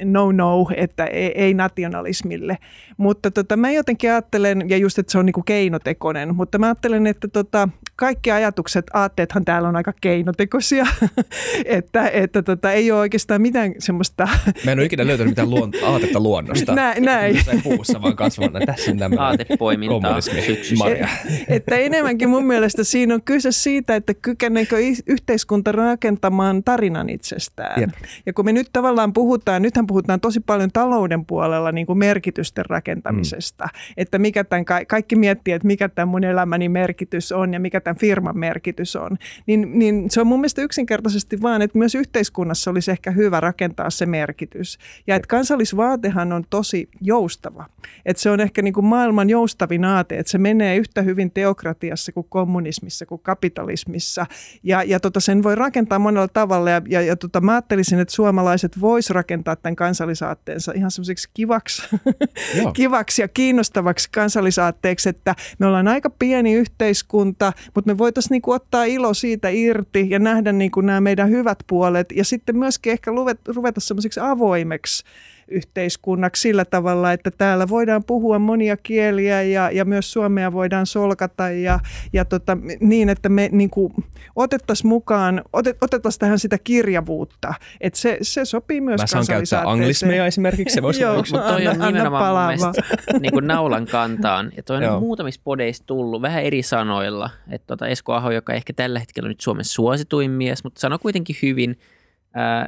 no-no, 0.03 0.67
että 0.77 1.05
ei, 1.05 1.31
ei 1.41 1.53
nationalismille. 1.53 2.57
Mutta 2.97 3.31
tota, 3.31 3.57
mä 3.57 3.71
jotenkin 3.71 4.11
ajattelen, 4.11 4.69
ja 4.75 4.79
just, 4.79 4.99
että 4.99 5.11
se 5.11 5.17
on 5.17 5.25
niin 5.25 5.33
kuin 5.33 5.45
keinotekoinen, 5.45 6.35
mutta 6.35 6.57
mä 6.57 6.65
ajattelen, 6.65 7.07
että 7.07 7.27
tota, 7.27 7.69
kaikki 7.95 8.31
ajatukset, 8.31 8.85
aatteethan 8.93 9.45
täällä 9.45 9.69
on 9.69 9.75
aika 9.75 9.93
keinotekoisia, 10.01 10.85
että, 11.65 12.09
että 12.09 12.41
tota, 12.41 12.71
ei 12.71 12.91
ole 12.91 12.99
oikeastaan 12.99 13.41
mitään 13.41 13.73
semmoista... 13.79 14.27
Mä 14.65 14.71
en 14.71 14.79
ole 14.79 14.85
ikinä 14.85 15.07
löytänyt 15.07 15.31
mitään 15.31 15.49
luon, 15.49 15.71
aatetta 15.83 16.19
luonnosta. 16.19 16.75
Näin. 16.75 17.03
näin. 17.03 17.35
Jossain 17.35 17.61
puussa 17.63 18.01
vaan 18.01 18.15
kasvana. 18.15 18.59
Tässä 18.65 18.91
on 18.91 18.97
tämmöinen 18.97 19.25
Aatepoimintaa 19.25 20.17
Et, 20.17 21.07
että 21.47 21.75
enemmänkin 21.75 22.29
mun 22.29 22.45
mielestä 22.45 22.83
siinä 22.83 23.13
on 23.13 23.23
kyse 23.23 23.51
siitä, 23.51 23.95
että 23.95 24.13
kykeneekö 24.13 24.77
yhteiskunta 25.07 25.71
rakentamaan 25.71 26.63
tarinan 26.63 27.09
itsestään. 27.09 27.81
Jep. 27.81 27.89
Ja 28.25 28.33
kun 28.33 28.45
me 28.45 28.53
nyt 28.53 28.69
tavallaan 28.73 29.13
puhutaan, 29.13 29.61
nythän 29.61 29.87
puhutaan 29.87 30.19
tosi 30.19 30.39
paljon 30.39 30.71
talouden 30.71 31.25
puolella 31.25 31.71
niin 31.71 31.87
kuin 31.87 31.97
merkitysten 31.97 32.65
rakentamisesta, 32.65 33.63
mm. 33.63 33.93
että 33.97 34.19
mikä 34.19 34.43
tämän, 34.43 34.64
kaikki 34.87 35.15
miettii, 35.15 35.53
että 35.53 35.67
mikä 35.67 35.89
tämä 35.89 36.05
mun 36.05 36.23
elämäni 36.23 36.69
merkitys 36.69 37.31
on 37.31 37.53
ja 37.53 37.59
mikä 37.59 37.81
tämän 37.81 37.97
firman 37.97 38.37
merkitys 38.37 38.95
on, 38.95 39.17
niin, 39.47 39.79
niin 39.79 40.09
se 40.09 40.21
on 40.21 40.27
mun 40.27 40.39
mielestä 40.39 40.61
yksinkertaisesti 40.61 41.41
vaan, 41.41 41.61
että 41.61 41.77
myös 41.77 41.95
yhteiskunnassa 41.95 42.71
olisi 42.71 42.91
ehkä 42.91 43.11
hyvä 43.11 43.39
rakentaa 43.39 43.89
se 43.89 44.05
merkitys. 44.05 44.77
Ja 45.07 45.15
että 45.15 45.27
kansallisvaatehan 45.27 46.33
on 46.33 46.43
tosi 46.49 46.89
joustava. 47.01 47.65
Että 48.05 48.21
se 48.21 48.29
on 48.29 48.39
ehkä 48.39 48.61
niin 48.61 48.73
kuin 48.73 48.85
maailman 48.85 49.29
joustavin 49.29 49.85
aate, 49.85 50.17
että 50.17 50.31
se 50.31 50.37
menee 50.37 50.77
yhtä 50.77 51.01
hyvin 51.01 51.31
teokratiassa 51.31 52.11
kuin 52.11 52.27
kommunismissa 52.29 53.05
kuin 53.05 53.21
kapitalismissa. 53.21 54.25
Ja, 54.63 54.83
ja 54.83 54.99
tota, 54.99 55.19
sen 55.19 55.43
voi 55.43 55.55
rakentaa 55.55 55.99
monella 55.99 56.27
tavalla 56.27 56.69
ja, 56.69 56.81
ja, 56.89 57.01
ja 57.01 57.15
tota, 57.15 57.41
mä 57.41 57.51
ajattelisin, 57.51 57.99
että 57.99 58.13
suomalaiset 58.13 58.81
vois 58.81 59.09
rakentaa 59.09 59.55
tämän 59.55 59.75
kansallisaatteensa 59.75 60.71
ihan 60.75 60.91
semmoiseksi 60.91 61.29
kivaksi, 61.33 61.89
kivaksi 62.73 63.21
ja 63.21 63.27
kiinnostavaksi 63.27 64.09
kansallisaatteeksi, 64.55 65.09
että 65.09 65.35
me 65.59 65.65
ollaan 65.65 65.87
aika 65.87 66.09
pieni 66.09 66.53
yhteiskunta, 66.53 67.53
mutta 67.75 67.91
me 67.91 67.97
voitaisiin 67.97 68.31
niinku 68.31 68.51
ottaa 68.51 68.83
ilo 68.83 69.13
siitä 69.13 69.49
irti 69.49 70.09
ja 70.09 70.19
nähdä 70.19 70.51
niinku 70.51 70.81
nämä 70.81 71.01
meidän 71.01 71.29
hyvät 71.29 71.57
puolet 71.67 72.11
ja 72.15 72.25
sitten 72.25 72.57
myöskin 72.57 72.91
ehkä 72.91 73.11
ruveta 73.47 73.81
semmoiseksi 73.81 74.19
avoimeksi 74.19 75.03
yhteiskunnaksi 75.47 76.41
sillä 76.41 76.65
tavalla, 76.65 77.11
että 77.11 77.31
täällä 77.31 77.69
voidaan 77.69 78.03
puhua 78.03 78.39
monia 78.39 78.77
kieliä 78.77 79.41
ja, 79.41 79.71
ja 79.71 79.85
myös 79.85 80.13
suomea 80.13 80.53
voidaan 80.53 80.85
solkata 80.85 81.49
ja, 81.49 81.79
ja 82.13 82.25
tota, 82.25 82.57
niin, 82.79 83.09
että 83.09 83.29
me 83.29 83.49
niin 83.51 83.69
kuin, 83.69 83.93
otettaisiin 84.35 84.87
mukaan, 84.87 85.41
otet, 85.53 85.77
otettaisiin 85.81 86.19
tähän 86.19 86.39
sitä 86.39 86.57
kirjavuutta, 86.63 87.53
että 87.81 87.99
se, 87.99 88.17
se 88.21 88.45
sopii 88.45 88.81
myös 88.81 89.01
Mä 89.01 89.07
saan 89.07 89.25
käyttää 89.27 89.63
anglismeja 89.65 90.25
esimerkiksi, 90.25 90.73
se 90.73 90.81
voisi 90.81 91.01
Joo, 91.05 91.15
mutta 91.15 91.47
toi 91.47 91.67
on 91.67 91.79
nimenomaan 91.79 92.57
mun 92.59 92.73
niin 93.21 93.33
kuin 93.33 93.47
naulan 93.47 93.85
kantaan. 93.85 94.51
Ja 94.57 94.63
toi 94.63 94.85
on 94.85 95.01
muutamissa 95.01 95.41
podeissa 95.43 95.83
tullut 95.85 96.21
vähän 96.21 96.43
eri 96.43 96.63
sanoilla. 96.63 97.29
Että 97.51 97.67
tota 97.67 97.87
Esko 97.87 98.13
Aho, 98.13 98.31
joka 98.31 98.53
ehkä 98.53 98.73
tällä 98.73 98.99
hetkellä 98.99 99.27
on 99.27 99.31
nyt 99.31 99.41
Suomen 99.41 99.65
suosituin 99.65 100.31
mies, 100.31 100.63
mutta 100.63 100.79
sanoi 100.79 100.99
kuitenkin 100.99 101.35
hyvin– 101.41 101.77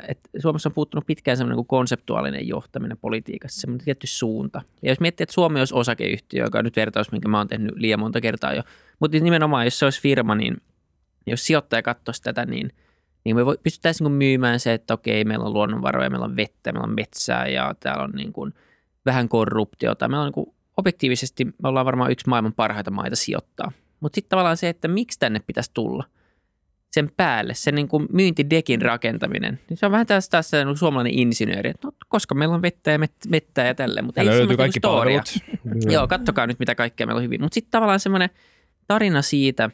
että 0.07 0.30
Suomessa 0.39 0.70
on 0.70 0.74
puuttunut 0.74 1.05
pitkään 1.05 1.38
semmoinen 1.38 1.55
kuin 1.55 1.68
konseptuaalinen 1.68 2.47
johtaminen 2.47 2.97
politiikassa, 2.97 3.61
semmoinen 3.61 3.86
tietty 3.86 4.07
suunta. 4.07 4.61
Ja 4.82 4.89
jos 4.91 4.99
miettii, 4.99 5.24
että 5.24 5.34
Suomi 5.34 5.59
olisi 5.59 5.74
osakeyhtiö, 5.76 6.43
joka 6.43 6.59
on 6.59 6.65
nyt 6.65 6.76
vertaus, 6.76 7.11
minkä 7.11 7.28
mä 7.30 7.38
oon 7.38 7.47
tehnyt 7.47 7.76
liian 7.76 7.99
monta 7.99 8.22
kertaa 8.22 8.53
jo, 8.53 8.63
mutta 8.99 9.18
nimenomaan 9.18 9.65
jos 9.65 9.80
se 9.80 9.86
olisi 9.86 10.01
firma, 10.01 10.36
niin 10.36 10.57
jos 11.28 11.45
sijoittaja 11.45 11.82
katsoisi 11.82 12.22
tätä, 12.22 12.45
niin, 12.45 12.70
niin 13.24 13.36
me 13.36 13.41
pystyttäisiin 13.63 14.05
niin 14.05 14.18
myymään 14.18 14.59
se, 14.59 14.74
että 14.74 14.93
okei, 14.93 15.26
meillä 15.26 15.45
on 15.45 15.53
luonnonvaroja, 15.53 16.09
meillä 16.09 16.26
on 16.26 16.36
vettä, 16.36 16.72
meillä 16.72 16.88
on 16.88 16.95
metsää 16.95 17.47
ja 17.47 17.76
täällä 17.80 18.03
on 18.03 18.11
niin 18.11 18.34
kuin 18.34 18.53
vähän 19.05 19.30
korruptiota. 19.30 20.07
Meillä 20.07 20.22
on 20.22 20.28
niin 20.28 20.34
kuin, 20.34 20.53
objektiivisesti, 20.78 21.45
me 21.45 21.70
ollaan 21.70 21.86
varmaan 21.86 22.11
yksi 22.11 22.30
maailman 22.30 22.53
parhaita 22.53 22.91
maita 22.91 23.15
sijoittaa. 23.15 23.72
Mutta 23.99 24.15
sitten 24.15 24.30
tavallaan 24.30 24.57
se, 24.57 24.70
että 24.70 24.88
miksi 24.88 25.20
tänne 25.20 25.39
pitäisi 25.47 25.72
tulla– 25.74 26.03
sen 26.92 27.12
päälle, 27.18 27.54
sen 27.54 27.76
niin 27.76 27.88
kuin 27.88 28.08
myyntidekin 28.12 28.82
rakentaminen, 28.82 29.60
niin 29.70 29.78
se 29.78 29.86
on 29.86 29.92
vähän 29.92 30.08
taas, 30.08 30.30
taas 30.30 30.52
niin 30.52 30.78
suomalainen 30.78 31.14
insinööri, 31.14 31.70
että 31.70 31.88
no, 31.88 31.94
koska 32.08 32.36
meillä 32.36 32.56
on 32.56 32.62
vettä 32.62 32.92
ja 32.92 33.00
mettä 33.28 33.62
ja 33.62 33.76
tälle, 33.76 34.02
mutta 34.02 34.22
ei 34.22 34.28
löytyy 34.28 34.58
kaikki 34.58 34.80
storia. 34.80 35.24
Joo, 35.94 36.08
kattokaa 36.08 36.48
nyt 36.48 36.60
mitä 36.60 36.76
kaikkea 36.76 37.08
meillä 37.08 37.18
on 37.18 37.24
hyvin. 37.24 37.42
Mutta 37.42 37.54
sitten 37.54 37.72
tavallaan 37.72 38.00
semmoinen 38.00 38.30
tarina 38.88 39.22
siitä, 39.22 39.70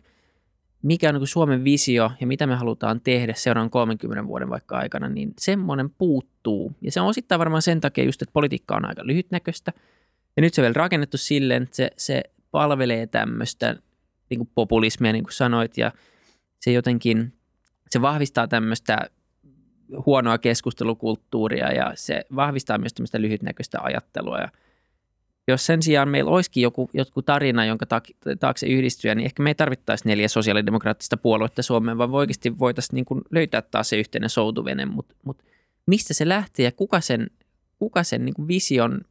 mikä 0.82 1.10
on 1.10 1.16
niin 1.16 1.28
Suomen 1.28 1.64
visio 1.64 2.12
ja 2.22 2.28
mitä 2.28 2.48
me 2.48 2.56
halutaan 2.56 3.02
tehdä 3.02 3.34
seuraavan 3.38 3.70
30 3.70 4.28
vuoden 4.28 4.50
vaikka 4.50 4.78
aikana, 4.78 5.10
niin 5.10 5.34
semmoinen 5.40 5.90
puuttuu. 5.90 6.72
Ja 6.82 6.92
se 6.92 7.02
on 7.02 7.08
osittain 7.08 7.40
varmaan 7.40 7.62
sen 7.62 7.82
takia 7.82 8.04
just, 8.04 8.22
että 8.22 8.34
politiikka 8.34 8.76
on 8.76 8.86
aika 8.86 9.08
lyhytnäköistä. 9.08 9.74
Ja 10.36 10.42
nyt 10.42 10.54
se 10.54 10.62
on 10.62 10.64
vielä 10.64 10.74
rakennettu 10.74 11.18
silleen, 11.18 11.64
että 11.64 11.76
se, 11.76 11.92
se 11.98 12.24
palvelee 12.52 13.08
tämmöistä 13.08 13.76
niin 14.30 14.50
populismia, 14.56 15.14
niin 15.14 15.24
kuin 15.24 15.34
sanoit, 15.34 15.78
ja– 15.78 15.92
se 16.64 16.72
jotenkin, 16.72 17.34
se 17.90 18.02
vahvistaa 18.02 18.48
tämmöistä 18.48 19.10
huonoa 20.06 20.38
keskustelukulttuuria 20.38 21.72
ja 21.72 21.92
se 21.96 22.26
vahvistaa 22.36 22.78
myös 22.78 22.94
tämmöistä 22.94 23.22
lyhytnäköistä 23.22 23.80
ajattelua. 23.82 24.38
Ja 24.38 24.50
jos 25.48 25.66
sen 25.66 25.84
sijaan 25.84 26.10
meillä 26.10 26.32
olisikin 26.32 26.64
joku, 26.64 26.90
joku 26.94 27.22
tarina, 27.22 27.66
jonka 27.66 27.86
taakse 28.40 28.68
yhdistyä, 28.68 29.16
niin 29.16 29.26
ehkä 29.26 29.44
me 29.44 29.50
ei 29.50 29.56
tarvittaisi 29.56 30.08
neljä 30.08 30.28
sosiaalidemokraattista 30.28 31.18
puoluetta 31.18 31.64
Suomeen, 31.64 31.98
vaan 31.98 32.12
oikeasti 32.12 32.60
voitaisiin 32.60 32.96
niin 32.96 33.06
kuin 33.06 33.22
löytää 33.32 33.62
taas 33.62 33.90
se 33.90 33.98
yhteinen 34.00 34.30
soutuvene. 34.30 34.86
Mutta 34.86 35.16
mut 35.24 35.44
mistä 35.86 36.14
se 36.14 36.28
lähtee 36.28 36.66
ja 36.66 36.72
kuka 36.72 37.02
sen, 37.02 37.28
kuka 37.80 38.04
sen 38.04 38.26
niin 38.26 38.36
kuin 38.36 38.48
vision, 38.48 39.02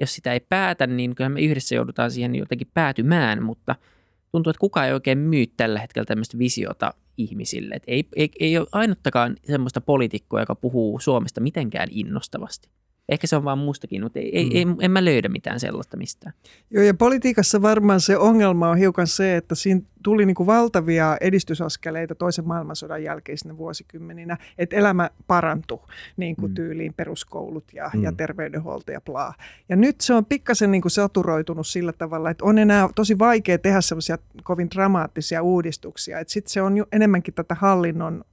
jos 0.00 0.14
sitä 0.14 0.32
ei 0.32 0.40
päätä, 0.40 0.86
niin 0.86 1.14
kyllähän 1.14 1.32
me 1.32 1.40
yhdessä 1.40 1.74
joudutaan 1.74 2.10
siihen 2.10 2.34
jotenkin 2.34 2.70
päätymään, 2.74 3.42
mutta– 3.42 3.76
tuntuu, 4.32 4.50
että 4.50 4.60
kukaan 4.60 4.86
ei 4.86 4.92
oikein 4.92 5.18
myy 5.18 5.46
tällä 5.46 5.80
hetkellä 5.80 6.06
tämmöistä 6.06 6.38
visiota 6.38 6.94
ihmisille. 7.16 7.74
Et 7.74 7.82
ei, 7.86 8.08
ei, 8.16 8.30
ei 8.40 8.58
ole 8.58 8.66
ainuttakaan 8.72 9.36
semmoista 9.44 9.80
poliitikkoa, 9.80 10.40
joka 10.40 10.54
puhuu 10.54 11.00
Suomesta 11.00 11.40
mitenkään 11.40 11.88
innostavasti. 11.90 12.68
Ehkä 13.10 13.26
se 13.26 13.36
on 13.36 13.44
vaan 13.44 13.58
mustakin, 13.58 14.02
mutta 14.02 14.18
ei, 14.18 14.44
mm. 14.44 14.56
ei, 14.56 14.66
en 14.80 14.90
mä 14.90 15.04
löydä 15.04 15.28
mitään 15.28 15.60
sellaista 15.60 15.96
mistään. 15.96 16.34
Joo, 16.70 16.84
ja 16.84 16.94
politiikassa 16.94 17.62
varmaan 17.62 18.00
se 18.00 18.16
ongelma 18.16 18.68
on 18.68 18.78
hiukan 18.78 19.06
se, 19.06 19.36
että 19.36 19.54
siinä 19.54 19.80
tuli 20.02 20.26
niin 20.26 20.34
kuin 20.34 20.46
valtavia 20.46 21.16
edistysaskeleita 21.20 22.14
toisen 22.14 22.46
maailmansodan 22.46 23.02
jälkeisinä 23.02 23.56
vuosikymmeninä, 23.56 24.36
että 24.58 24.76
elämä 24.76 25.10
parantui 25.26 25.80
niin 26.16 26.36
kuin 26.36 26.50
mm. 26.50 26.54
tyyliin 26.54 26.94
peruskoulut 26.94 27.64
ja, 27.72 27.90
mm. 27.94 28.02
ja 28.02 28.12
terveydenhuolto 28.12 28.92
ja 28.92 29.00
plaa. 29.00 29.34
Ja 29.68 29.76
nyt 29.76 30.00
se 30.00 30.14
on 30.14 30.24
pikkasen 30.24 30.70
niin 30.70 30.82
kuin 30.82 30.92
saturoitunut 30.92 31.66
sillä 31.66 31.92
tavalla, 31.92 32.30
että 32.30 32.44
on 32.44 32.58
enää 32.58 32.88
tosi 32.94 33.18
vaikea 33.18 33.58
tehdä 33.58 33.80
semmoisia 33.80 34.18
kovin 34.42 34.70
dramaattisia 34.70 35.42
uudistuksia. 35.42 36.18
Sitten 36.26 36.52
se 36.52 36.62
on 36.62 36.76
jo 36.76 36.86
enemmänkin 36.92 37.34
tätä 37.34 37.54
hallinnon 37.54 38.24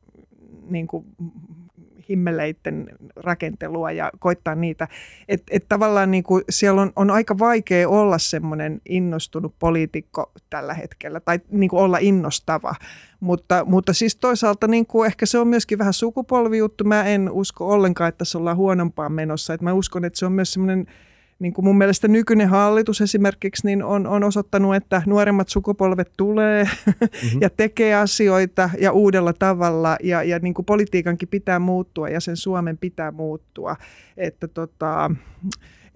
niin 0.70 0.88
kuin 0.88 1.06
himmeleiden 2.10 2.88
rakentelua 3.16 3.92
ja 3.92 4.12
koittaa 4.20 4.56
niitä. 4.56 4.88
Että 5.28 5.46
et 5.52 5.66
tavallaan 5.70 6.12
niin 6.12 6.24
kuin 6.24 6.44
siellä 6.50 6.82
on, 6.82 6.92
on 6.96 7.12
aika 7.12 7.40
vaikea 7.40 7.90
olla 7.90 8.18
semmoinen 8.18 8.82
innostunut 8.90 9.56
poliitikko 9.60 10.32
tällä 10.50 10.74
hetkellä 10.74 11.20
tai 11.20 11.40
niin 11.52 11.70
kuin 11.70 11.80
olla 11.80 11.98
innostava. 11.98 12.76
Mutta, 13.20 13.66
mutta 13.66 13.94
siis 13.94 14.16
toisaalta 14.16 14.68
niin 14.68 14.86
kuin 14.86 15.08
ehkä 15.08 15.26
se 15.26 15.40
on 15.40 15.48
myöskin 15.48 15.78
vähän 15.78 15.94
sukupolvijuttu. 15.94 16.84
Mä 16.84 17.04
en 17.04 17.32
usko 17.32 17.70
ollenkaan, 17.70 18.10
että 18.10 18.18
tässä 18.18 18.38
ollaan 18.38 18.58
huonompaan 18.58 19.12
menossa. 19.12 19.54
Et 19.54 19.62
mä 19.62 19.74
uskon, 19.74 20.06
että 20.06 20.20
se 20.20 20.26
on 20.26 20.32
myös 20.32 20.54
semmoinen 20.54 20.88
niin 21.40 21.54
kuin 21.54 21.66
mun 21.66 21.78
mielestä 21.78 22.08
nykyinen 22.08 22.50
hallitus 22.50 23.02
esimerkiksi 23.02 23.68
niin 23.68 23.84
on, 23.84 24.08
on 24.08 24.24
osoittanut, 24.24 24.76
että 24.76 25.02
nuoremmat 25.06 25.50
sukupolvet 25.50 26.12
tulee 26.18 26.64
mm-hmm. 26.64 27.42
ja 27.42 27.50
tekee 27.50 27.96
asioita 27.96 28.70
ja 28.80 28.92
uudella 28.92 29.34
tavalla 29.34 29.98
ja, 30.04 30.24
ja 30.24 30.40
niin 30.40 30.54
kuin 30.54 30.66
politiikankin 30.66 31.30
pitää 31.30 31.60
muuttua 31.60 32.10
ja 32.10 32.20
sen 32.20 32.38
Suomen 32.38 32.78
pitää 32.78 33.12
muuttua. 33.12 33.76
Että 34.18 34.48
tota, 34.48 35.12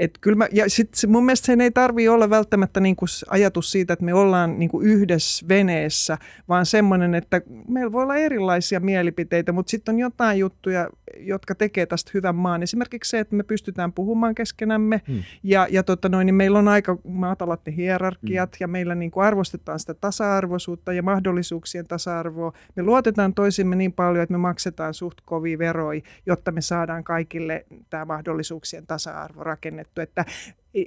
Et 0.02 0.18
kyllä 0.22 0.38
mä, 0.38 0.48
ja 0.52 0.70
sit 0.70 0.90
mun 1.08 1.26
mielestä 1.26 1.46
sen 1.46 1.62
ei 1.62 1.72
tarvi 1.72 2.08
olla 2.08 2.30
välttämättä 2.30 2.80
niin 2.80 2.96
kuin 2.96 3.10
ajatus 3.30 3.72
siitä, 3.72 3.94
että 3.94 4.06
me 4.06 4.14
ollaan 4.14 4.60
niin 4.60 4.70
kuin 4.70 4.88
yhdessä 4.88 5.48
veneessä, 5.48 6.18
vaan 6.50 6.66
semmoinen, 6.66 7.16
että 7.16 7.42
meillä 7.68 7.92
voi 7.92 8.04
olla 8.04 8.16
erilaisia 8.16 8.80
mielipiteitä, 8.80 9.52
mutta 9.52 9.70
sitten 9.70 9.96
on 9.96 10.00
jotain 10.00 10.40
juttuja, 10.40 10.90
jotka 11.18 11.56
tekee 11.56 11.86
tästä 11.86 12.12
hyvän 12.14 12.36
maan. 12.36 12.64
Esimerkiksi 12.64 13.10
se, 13.10 13.20
että 13.20 13.36
me 13.36 13.44
pystytään 13.44 13.94
puhumaan 13.94 14.36
keskenämme 14.36 15.02
hmm. 15.08 15.24
ja, 15.44 15.68
ja 15.70 15.84
tota 15.84 16.10
noin, 16.10 16.26
niin 16.26 16.36
meillä 16.36 16.60
on 16.60 16.68
aika 16.68 16.98
matalat 17.04 17.62
ne 17.66 17.76
hierarkiat 17.76 18.50
hmm. 18.52 18.58
ja 18.60 18.68
meillä 18.68 18.96
niin 18.96 19.12
kuin 19.12 19.26
arvostetaan 19.26 19.80
sitä 19.80 19.94
tasa-arvoisuutta 19.94 20.94
ja 20.94 21.04
mahdollisuuksien 21.04 21.88
tasa-arvoa. 21.88 22.54
Me 22.76 22.84
luotetaan 22.84 23.34
toisimme 23.34 23.76
niin 23.76 23.94
paljon, 23.94 24.24
että 24.24 24.34
me 24.34 24.38
maksetaan 24.38 24.94
suht 24.94 25.18
kovia 25.26 25.58
veroja, 25.58 26.02
jotta 26.26 26.52
me 26.52 26.62
saadaan 26.62 27.04
kaikille 27.04 27.66
tämä 27.90 28.06
mahdollisuuksien 28.06 28.88
tasa-arvo 28.88 29.44
rakennettu. 29.44 29.91
Että 29.98 30.26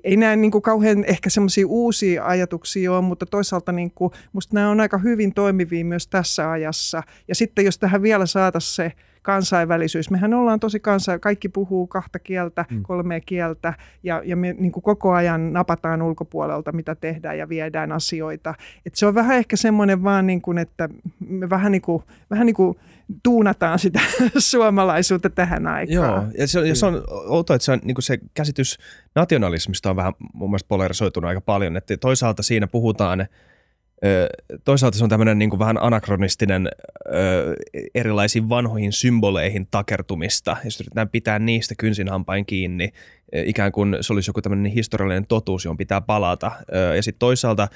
ei 0.05 0.17
näe 0.17 0.37
niin 0.37 0.51
kuin 0.51 0.63
kauhean 0.63 1.05
ehkä 1.05 1.31
semmoisia 1.31 1.67
uusia 1.67 2.25
ajatuksia 2.25 2.93
ole, 2.93 3.01
mutta 3.01 3.27
toisaalta 3.27 3.73
niin 3.73 3.91
kuin, 3.91 4.13
musta 4.33 4.55
nämä 4.55 4.71
on 4.71 4.81
aika 4.81 4.99
hyvin 4.99 5.35
toimivia 5.35 5.85
myös 5.85 6.07
tässä 6.07 6.51
ajassa. 6.51 7.03
Ja 7.29 7.35
sitten 7.35 7.65
jos 7.65 7.79
tähän 7.79 8.03
vielä 8.03 8.27
saataisiin 8.27 8.75
se 8.75 8.93
kansainvälisyys. 9.25 10.11
Mehän 10.11 10.35
ollaan 10.35 10.61
tosi 10.61 10.81
kansa, 10.81 11.19
kaikki 11.19 11.49
puhuu 11.49 11.87
kahta 11.87 12.19
kieltä, 12.19 12.65
mm. 12.71 12.83
kolmea 12.83 13.21
kieltä 13.21 13.75
ja, 14.03 14.23
ja 14.25 14.37
me 14.37 14.53
niin 14.59 14.73
kuin 14.73 14.83
koko 14.83 15.13
ajan 15.13 15.53
napataan 15.53 16.03
ulkopuolelta, 16.03 16.73
mitä 16.73 16.95
tehdään 16.95 17.39
ja 17.39 17.49
viedään 17.49 17.93
asioita. 17.93 18.55
Et 18.87 18.95
se 18.95 19.07
on 19.07 19.15
vähän 19.15 19.37
ehkä 19.37 19.57
semmoinen 19.57 20.05
vaan, 20.05 20.27
niin 20.27 20.43
kuin, 20.43 20.59
että 20.59 20.89
me 21.29 21.51
vähän 21.51 21.73
niin 21.73 21.83
kuin, 21.83 22.03
vähän 22.31 22.47
niin 22.47 22.57
kuin 22.57 22.79
tuunataan 23.23 23.79
sitä 23.79 24.01
suomalaisuutta 24.39 25.31
tähän 25.31 25.67
aikaan. 25.67 26.23
Joo, 26.23 26.25
ja 26.39 26.49
se 26.49 26.59
on, 26.59 26.69
ja 26.69 26.75
se 26.75 26.87
on 26.87 27.03
outoa, 27.09 27.57
että 27.57 27.65
se, 27.65 27.73
on, 27.73 27.81
niin 27.85 27.95
kuin 27.95 28.03
se 28.03 28.19
käsitys 28.35 28.79
nationalismista 29.15 29.91
on 29.91 29.97
vähän 29.97 30.13
mun 30.33 30.51
mielestä 30.51 30.69
polarisoitunut 30.69 31.29
aika 31.29 31.41
paljon, 31.41 31.77
että 31.77 31.97
toisaalta 31.97 32.43
siinä 32.43 32.67
puhutaan– 32.67 33.27
Toisaalta 34.65 34.99
se 34.99 35.05
on 35.05 35.11
tämmöinen 35.11 35.39
niin 35.39 35.51
kuin 35.51 35.61
vähän 35.61 35.83
anakronistinen 35.83 36.69
erilaisiin 37.95 38.49
vanhoihin 38.49 38.93
symboleihin 38.93 39.69
takertumista, 39.71 40.51
ja 40.51 40.71
yritetään 40.81 41.09
pitää 41.09 41.39
niistä 41.39 41.75
kynsinhampain 41.79 42.47
kiinni, 42.47 42.93
ikään 43.33 43.73
kuin 43.73 43.97
se 44.01 44.13
olisi 44.13 44.31
joku 44.31 44.43
tämmöinen 44.43 44.73
historiallinen 44.73 45.27
totuus, 45.27 45.65
johon 45.65 45.77
pitää 45.77 46.01
palata. 46.01 46.53
Ja 46.97 47.03
sitten 47.03 47.19
toisaalta 47.19 47.69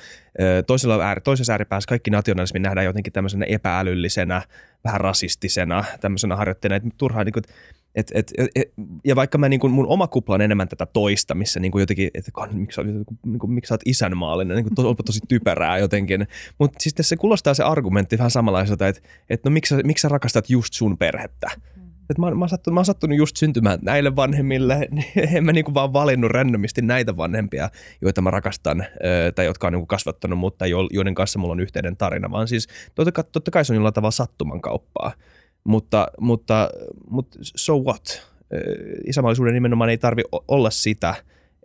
toisella 0.67 1.05
äär, 1.05 1.21
toisessa 1.21 1.53
ääripäässä 1.53 1.89
kaikki 1.89 2.11
nationalismi 2.11 2.61
nähdään 2.61 2.87
jotenkin 2.87 3.13
tämmöisenä 3.13 3.47
epäälyllisenä, 3.49 4.43
vähän 4.85 5.01
rasistisena, 5.01 5.85
tämmöisenä 6.01 6.37
harjoitteena, 6.37 6.77
että 6.77 6.89
turhaan 6.97 7.27
niin 7.27 7.33
kuin, 7.33 7.45
et, 7.99 8.11
et, 8.15 8.33
et, 8.55 8.73
ja 9.05 9.17
vaikka 9.17 9.39
mä, 9.39 9.49
niin 9.49 9.61
kuin, 9.61 9.73
mun 9.73 9.87
oma 9.87 10.07
kupla 10.07 10.35
on 10.35 10.41
enemmän 10.41 10.69
tätä 10.69 10.87
toista, 10.87 11.35
missä 11.35 11.61
niin 11.61 11.73
kuin 11.73 11.81
jotenkin, 11.81 12.11
että 12.15 12.33
miksi, 12.53 12.81
niin 13.27 13.39
kuin, 13.39 13.51
miksi 13.51 13.69
sä 13.69 13.75
oot 13.75 13.81
isänmaallinen, 13.85 14.57
niin 14.57 14.65
kuin, 14.65 14.75
to, 14.75 14.95
tosi 14.95 15.21
typerää 15.29 15.79
jotenkin. 15.79 16.27
Mutta 16.59 16.79
siis 16.81 16.95
se 17.01 17.17
kuulostaa 17.17 17.55
se 17.55 17.63
argumentti 17.63 18.19
vähän 18.19 18.31
samanlaiselta, 18.31 18.89
että, 18.89 19.03
että 19.31 19.51
no 19.51 19.53
miksi, 19.53 19.75
miksi 19.85 20.03
sä 20.03 20.09
rakastat 20.09 20.51
just 20.51 20.75
sun 20.75 20.99
perhettä. 20.99 21.51
Mm. 21.77 21.89
Et 22.11 22.19
mä, 22.19 22.31
mä, 22.31 22.41
oon 22.41 22.49
sattunut, 22.49 22.75
mä 22.75 22.79
oon 22.79 22.85
sattunut 22.85 23.19
just 23.19 23.37
syntymään 23.37 23.79
näille 23.83 24.17
vanhemmille, 24.17 24.89
niin 24.91 25.07
en 25.37 25.45
mä 25.45 25.53
niinku 25.53 25.75
vaan 25.75 25.93
valinnut 25.93 26.31
randomisti 26.31 26.83
näitä 26.83 27.17
vanhempia, 27.17 27.71
joita 28.01 28.23
mä 28.23 28.31
rakastan 28.31 28.87
tai 29.35 29.45
jotka 29.45 29.67
on 29.67 29.73
niinku 29.73 29.87
kasvattanut 29.87 30.39
mutta 30.39 30.67
joiden 30.91 31.15
kanssa 31.15 31.39
mulla 31.39 31.53
on 31.53 31.61
yhteinen 31.61 31.97
tarina, 31.97 32.31
vaan 32.31 32.49
siis 32.49 32.69
totta, 32.95 33.23
totta 33.23 33.51
kai 33.51 33.65
se 33.65 33.73
on 33.73 33.75
jollain 33.75 33.95
tavalla 33.95 34.11
sattuman 34.11 34.61
kauppaa. 34.61 35.13
Mutta, 35.69 36.09
mutta, 36.21 36.71
mutta 37.11 37.39
so 37.43 37.79
what? 37.79 38.29
Isämaallisuuden 39.07 39.55
nimenomaan 39.55 39.91
ei 39.91 39.99
tarvi 39.99 40.23
olla 40.49 40.71
sitä, 40.71 41.15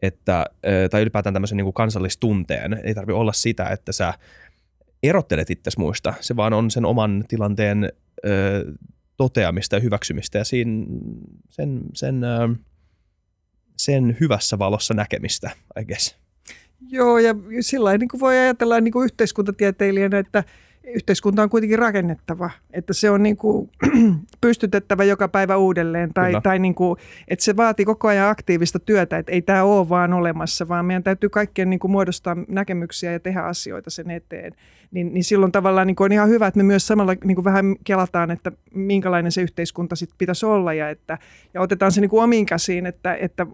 että, 0.01 0.45
tai 0.91 1.01
ylipäätään 1.01 1.33
tämmöisen 1.33 1.57
niin 1.57 1.65
kuin 1.65 1.73
kansallistunteen, 1.73 2.81
ei 2.83 2.93
tarvi 2.93 3.13
olla 3.13 3.33
sitä, 3.33 3.65
että 3.65 3.91
sä 3.91 4.13
erottelet 5.03 5.49
itse 5.49 5.71
muista. 5.77 6.13
Se 6.19 6.35
vaan 6.35 6.53
on 6.53 6.71
sen 6.71 6.85
oman 6.85 7.23
tilanteen 7.27 7.91
ö, 8.25 8.65
toteamista 9.17 9.75
ja 9.75 9.79
hyväksymistä 9.79 10.37
ja 10.37 10.45
siinä, 10.45 10.85
sen, 11.49 11.81
sen, 11.93 12.23
ö, 12.23 12.49
sen 13.77 14.17
hyvässä 14.19 14.59
valossa 14.59 14.93
näkemistä, 14.93 15.51
I 15.81 15.85
guess. 15.85 16.15
Joo, 16.89 17.17
ja 17.17 17.35
sillä 17.61 17.97
niin 17.97 18.09
voi 18.19 18.37
ajatella 18.37 18.81
niin 18.81 18.91
kuin 18.91 19.05
yhteiskuntatieteilijänä, 19.05 20.19
että 20.19 20.43
yhteiskunta 20.83 21.43
on 21.43 21.49
kuitenkin 21.49 21.79
rakennettava, 21.79 22.49
että 22.73 22.93
se 22.93 23.09
on 23.09 23.23
niin 23.23 23.37
kuin 23.37 23.69
pystytettävä 24.41 25.03
joka 25.03 25.27
päivä 25.27 25.57
uudelleen 25.57 26.13
tai, 26.13 26.33
tai 26.43 26.59
niin 26.59 26.75
kuin, 26.75 26.99
että 27.27 27.45
se 27.45 27.57
vaatii 27.57 27.85
koko 27.85 28.07
ajan 28.07 28.29
aktiivista 28.29 28.79
työtä, 28.79 29.17
että 29.17 29.31
ei 29.31 29.41
tämä 29.41 29.63
ole 29.63 29.89
vaan 29.89 30.13
olemassa, 30.13 30.67
vaan 30.67 30.85
meidän 30.85 31.03
täytyy 31.03 31.29
kaikkien 31.29 31.69
niin 31.69 31.79
kuin 31.79 31.91
muodostaa 31.91 32.35
näkemyksiä 32.47 33.11
ja 33.11 33.19
tehdä 33.19 33.41
asioita 33.41 33.89
sen 33.89 34.11
eteen 34.11 34.53
niin, 34.93 35.13
niin 35.13 35.23
silloin 35.23 35.51
tavallaan 35.51 35.87
niin 35.87 35.95
on 35.99 36.11
ihan 36.11 36.29
hyvä, 36.29 36.47
että 36.47 36.57
me 36.57 36.63
myös 36.63 36.87
samalla 36.87 37.15
niin 37.23 37.35
kuin 37.35 37.45
vähän 37.45 37.75
kelataan, 37.83 38.31
että 38.31 38.51
minkälainen 38.73 39.31
se 39.31 39.41
yhteiskunta 39.41 39.95
sitten 39.95 40.17
pitäisi 40.17 40.45
olla 40.45 40.73
ja, 40.73 40.89
että, 40.89 41.17
ja 41.53 41.61
otetaan 41.61 41.91
se 41.91 42.01
niin 42.01 42.09
kuin 42.09 42.23
omiin 42.23 42.45
käsiin, 42.45 42.85
että, 42.85 43.15
että 43.15 43.47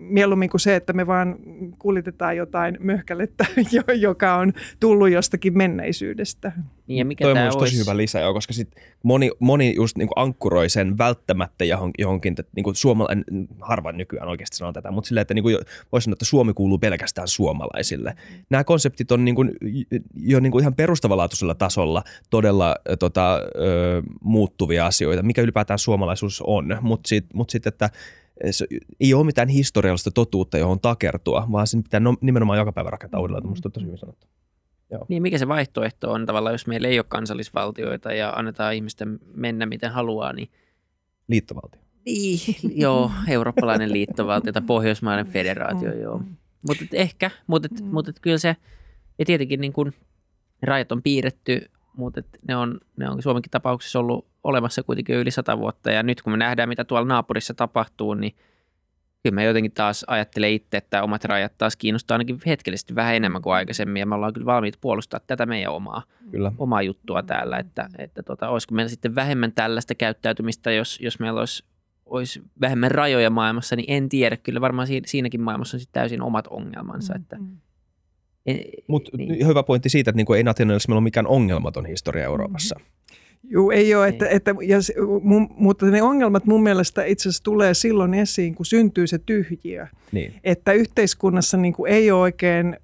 mieluummin 0.00 0.50
kuin 0.50 0.60
se, 0.60 0.76
että 0.76 0.92
me 0.92 1.06
vaan 1.06 1.36
kuljetetaan 1.78 2.36
jotain 2.36 2.76
möhkälettä, 2.80 3.46
joka 3.98 4.34
on 4.34 4.52
tullut 4.80 5.10
jostakin 5.10 5.58
menneisyydestä. 5.58 6.52
Niin 6.86 6.98
ja 6.98 7.04
mikä 7.04 7.24
Toi 7.24 7.32
on 7.32 7.58
tosi 7.58 7.78
hyvä 7.78 7.96
lisä, 7.96 8.20
joo, 8.20 8.34
koska 8.34 8.52
sit 8.52 8.68
moni, 9.02 9.30
moni 9.38 9.74
just 9.76 9.96
niin 9.96 10.08
kuin 10.08 10.18
ankkuroi 10.24 10.68
sen 10.68 10.98
välttämättä 10.98 11.64
johonkin, 11.64 12.02
johonkin 12.02 12.32
että 12.32 12.52
niin 12.56 12.64
kuin 12.64 12.76
suomalainen, 12.76 13.24
harva 13.60 13.92
nykyään 13.92 14.28
oikeasti 14.28 14.56
sanoo 14.56 14.72
tätä, 14.72 14.90
mutta 14.90 15.08
silleen, 15.08 15.22
että 15.22 15.34
niin 15.34 15.42
kuin 15.42 15.56
voisi 15.92 16.04
sanoa, 16.04 16.12
että 16.12 16.24
Suomi 16.24 16.54
kuuluu 16.54 16.78
pelkästään 16.78 17.28
suomalaisille. 17.28 18.10
Mm. 18.10 18.44
Nämä 18.50 18.64
konseptit 18.64 19.12
on 19.12 19.24
niin 19.24 19.34
kuin, 19.34 19.52
jo 20.16 20.40
niin 20.40 20.52
kuin 20.52 20.62
ihan 20.62 20.74
perustavanlaatuisella 20.74 21.54
tasolla 21.54 22.02
todella 22.30 22.76
tota, 22.98 23.34
ö, 23.34 24.02
muuttuvia 24.20 24.86
asioita, 24.86 25.22
mikä 25.22 25.42
ylipäätään 25.42 25.78
suomalaisuus 25.78 26.42
on, 26.46 26.78
mutta 26.80 27.08
sitten 27.08 27.36
mut 27.36 27.50
sit, 27.50 27.66
että 27.66 27.90
se 28.50 28.66
ei 29.00 29.14
ole 29.14 29.26
mitään 29.26 29.48
historiallista 29.48 30.10
totuutta, 30.10 30.58
johon 30.58 30.80
takertua, 30.80 31.46
vaan 31.52 31.66
sen 31.66 31.82
pitää 31.82 32.00
no, 32.00 32.14
nimenomaan 32.20 32.58
joka 32.58 32.72
päivä 32.72 32.90
rakentaa 32.90 33.20
uudelleen. 33.20 33.44
Minusta 33.44 33.68
on 33.68 33.72
tosi 33.72 33.86
hyvin 33.86 33.98
sanottu. 33.98 34.26
Joo. 34.90 35.06
Niin 35.08 35.22
mikä 35.22 35.38
se 35.38 35.48
vaihtoehto 35.48 36.12
on 36.12 36.26
tavallaan, 36.26 36.54
jos 36.54 36.66
meillä 36.66 36.88
ei 36.88 36.98
ole 36.98 37.06
kansallisvaltioita 37.08 38.12
ja 38.12 38.30
annetaan 38.30 38.74
ihmisten 38.74 39.18
mennä 39.34 39.66
miten 39.66 39.92
haluaa, 39.92 40.32
niin... 40.32 40.48
Liittovaltio. 41.28 41.80
Niin, 42.06 42.40
joo, 42.82 43.10
eurooppalainen 43.28 43.92
liittovaltio 43.92 44.52
tai 44.52 44.62
pohjoismainen 44.62 45.26
federaatio, 45.26 45.92
mm. 45.92 46.00
joo. 46.00 46.22
Mutta 46.68 46.84
ehkä, 46.92 47.30
mutta 47.46 47.68
mm. 47.80 47.86
mut 47.86 48.08
kyllä 48.22 48.38
se, 48.38 48.56
ja 49.18 49.24
tietenkin 49.24 49.60
niin 49.60 49.72
kun, 49.72 49.92
rajat 50.62 50.92
on 50.92 51.02
piirretty, 51.02 51.70
mutta 51.96 52.22
ne 52.48 52.56
on, 52.56 52.80
ne 52.96 53.10
on 53.10 53.22
Suomenkin 53.22 53.50
tapauksessa 53.50 53.98
ollut 53.98 54.26
olemassa 54.44 54.82
kuitenkin 54.82 55.16
yli 55.16 55.30
sata 55.30 55.58
vuotta, 55.58 55.90
ja 55.90 56.02
nyt 56.02 56.22
kun 56.22 56.32
me 56.32 56.36
nähdään, 56.36 56.68
mitä 56.68 56.84
tuolla 56.84 57.08
naapurissa 57.08 57.54
tapahtuu, 57.54 58.14
niin 58.14 58.36
kyllä 59.26 59.34
mä 59.34 59.42
jotenkin 59.42 59.72
taas 59.72 60.04
ajattelen 60.08 60.52
itse, 60.52 60.76
että 60.76 61.02
omat 61.02 61.24
rajat 61.24 61.58
taas 61.58 61.76
kiinnostaa 61.76 62.14
ainakin 62.14 62.38
hetkellisesti 62.46 62.94
vähän 62.94 63.14
enemmän 63.14 63.42
kuin 63.42 63.54
aikaisemmin, 63.54 64.00
ja 64.00 64.06
me 64.06 64.14
ollaan 64.14 64.32
kyllä 64.32 64.46
valmiit 64.46 64.78
puolustaa 64.80 65.20
tätä 65.26 65.46
meidän 65.46 65.72
omaa, 65.72 66.02
kyllä. 66.30 66.52
omaa 66.58 66.82
juttua 66.82 67.22
täällä, 67.22 67.58
että, 67.58 67.88
että 67.98 68.22
tota, 68.22 68.48
olisiko 68.48 68.74
meillä 68.74 68.88
sitten 68.88 69.14
vähemmän 69.14 69.52
tällaista 69.52 69.94
käyttäytymistä, 69.94 70.72
jos, 70.72 71.00
jos 71.00 71.18
meillä 71.18 71.40
olisi, 71.40 71.64
olisi 72.06 72.42
vähemmän 72.60 72.90
rajoja 72.90 73.30
maailmassa, 73.30 73.76
niin 73.76 73.90
en 73.90 74.08
tiedä, 74.08 74.36
kyllä 74.36 74.60
varmaan 74.60 74.88
siinäkin 75.06 75.40
maailmassa 75.40 75.76
on 75.76 75.80
sitten 75.80 76.00
täysin 76.00 76.22
omat 76.22 76.46
ongelmansa, 76.46 77.14
että 77.14 77.36
mm-hmm. 77.36 77.56
Mutta 78.88 79.10
niin. 79.16 79.46
hyvä 79.46 79.62
pointti 79.62 79.88
siitä, 79.88 80.10
että 80.10 80.16
niinku 80.16 80.32
ei 80.32 80.42
nationalismilla 80.42 80.98
ole 80.98 81.04
mikään 81.04 81.26
ongelmaton 81.26 81.86
historia 81.86 82.24
Euroopassa. 82.24 82.74
Mm-hmm. 82.78 83.25
Joo, 83.48 83.70
ei 83.70 83.94
ole, 83.94 84.08
että, 84.08 84.28
että, 84.28 84.54
ja, 84.62 84.78
mun, 85.22 85.48
mutta 85.56 85.86
ne 85.86 86.02
ongelmat 86.02 86.46
mun 86.46 86.62
mielestä 86.62 87.04
itse 87.04 87.28
asiassa 87.28 87.42
tulee 87.42 87.74
silloin 87.74 88.14
esiin, 88.14 88.54
kun 88.54 88.66
syntyy 88.66 89.06
se 89.06 89.18
tyhjiö. 89.18 89.86
Niin. 90.12 90.34
Että 90.44 90.72
yhteiskunnassa 90.72 91.56
niin 91.56 91.72
kuin 91.72 91.92
ei 91.92 92.10
ole 92.10 92.20
oikein 92.20 92.76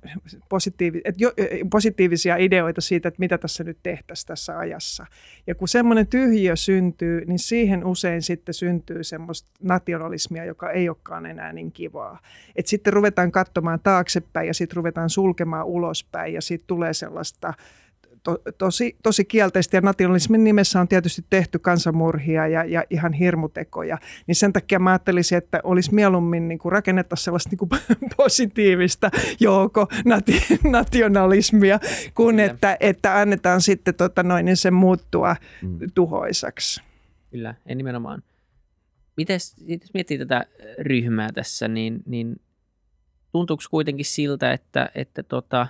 positiivi, 0.48 1.00
että 1.04 1.24
jo, 1.24 1.32
positiivisia 1.70 2.36
ideoita 2.36 2.80
siitä, 2.80 3.08
että 3.08 3.20
mitä 3.20 3.38
tässä 3.38 3.64
nyt 3.64 3.78
tehtäisiin 3.82 4.26
tässä 4.26 4.58
ajassa. 4.58 5.06
Ja 5.46 5.54
kun 5.54 5.68
semmoinen 5.68 6.06
tyhjiö 6.06 6.56
syntyy, 6.56 7.24
niin 7.24 7.38
siihen 7.38 7.84
usein 7.84 8.22
sitten 8.22 8.54
syntyy 8.54 9.04
semmoista 9.04 9.48
nationalismia, 9.62 10.44
joka 10.44 10.70
ei 10.70 10.88
olekaan 10.88 11.26
enää 11.26 11.52
niin 11.52 11.72
kivaa. 11.72 12.18
Että 12.56 12.70
sitten 12.70 12.92
ruvetaan 12.92 13.32
katsomaan 13.32 13.80
taaksepäin 13.82 14.46
ja 14.46 14.54
sitten 14.54 14.76
ruvetaan 14.76 15.10
sulkemaan 15.10 15.66
ulospäin 15.66 16.34
ja 16.34 16.42
sitten 16.42 16.66
tulee 16.66 16.92
sellaista– 16.92 17.54
to, 18.22 18.38
tosi, 18.58 18.96
tosi 19.02 19.24
kielteistä 19.24 19.76
ja 19.76 19.80
nationalismin 19.80 20.44
nimessä 20.44 20.80
on 20.80 20.88
tietysti 20.88 21.24
tehty 21.30 21.58
kansanmurhia 21.58 22.48
ja, 22.48 22.64
ja 22.64 22.84
ihan 22.90 23.12
hirmutekoja. 23.12 23.98
Niin 24.26 24.34
sen 24.34 24.52
takia 24.52 24.78
mä 24.78 24.90
ajattelisin, 24.90 25.38
että 25.38 25.60
olisi 25.64 25.94
mieluummin 25.94 26.48
niin 26.48 26.58
kuin 26.58 26.72
rakennetta 26.72 27.16
sellaista 27.16 27.50
niin 27.50 27.58
kuin 27.58 27.70
positiivista 28.16 29.10
joukko 29.40 29.86
nati, 30.04 30.42
nationalismia, 30.64 31.78
kuin 32.14 32.40
että, 32.40 32.76
että 32.80 33.20
annetaan 33.20 33.60
sitten 33.60 33.94
tota 33.94 34.22
noin, 34.22 34.44
niin 34.44 34.56
sen 34.56 34.74
muuttua 34.74 35.36
mm. 35.62 35.78
tuhoisaksi. 35.94 36.82
Kyllä, 37.30 37.54
ja 37.68 37.74
nimenomaan. 37.74 38.22
Miten 39.16 39.34
jos 39.68 39.94
miettii 39.94 40.18
tätä 40.18 40.46
ryhmää 40.78 41.28
tässä, 41.34 41.68
niin, 41.68 42.02
niin 42.06 42.40
tuntuuko 43.32 43.62
kuitenkin 43.70 44.04
siltä, 44.04 44.52
että, 44.52 44.90
että 44.94 45.22
tota, 45.22 45.66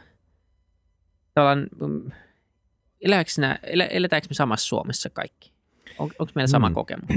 mm, 3.04 3.58
eletäänkö 3.90 4.26
me 4.30 4.34
samassa 4.34 4.68
Suomessa 4.68 5.10
kaikki? 5.10 5.52
On, 5.98 6.10
onko 6.18 6.32
meillä 6.34 6.46
sama 6.46 6.68
mm. 6.68 6.74
kokemus? 6.74 7.08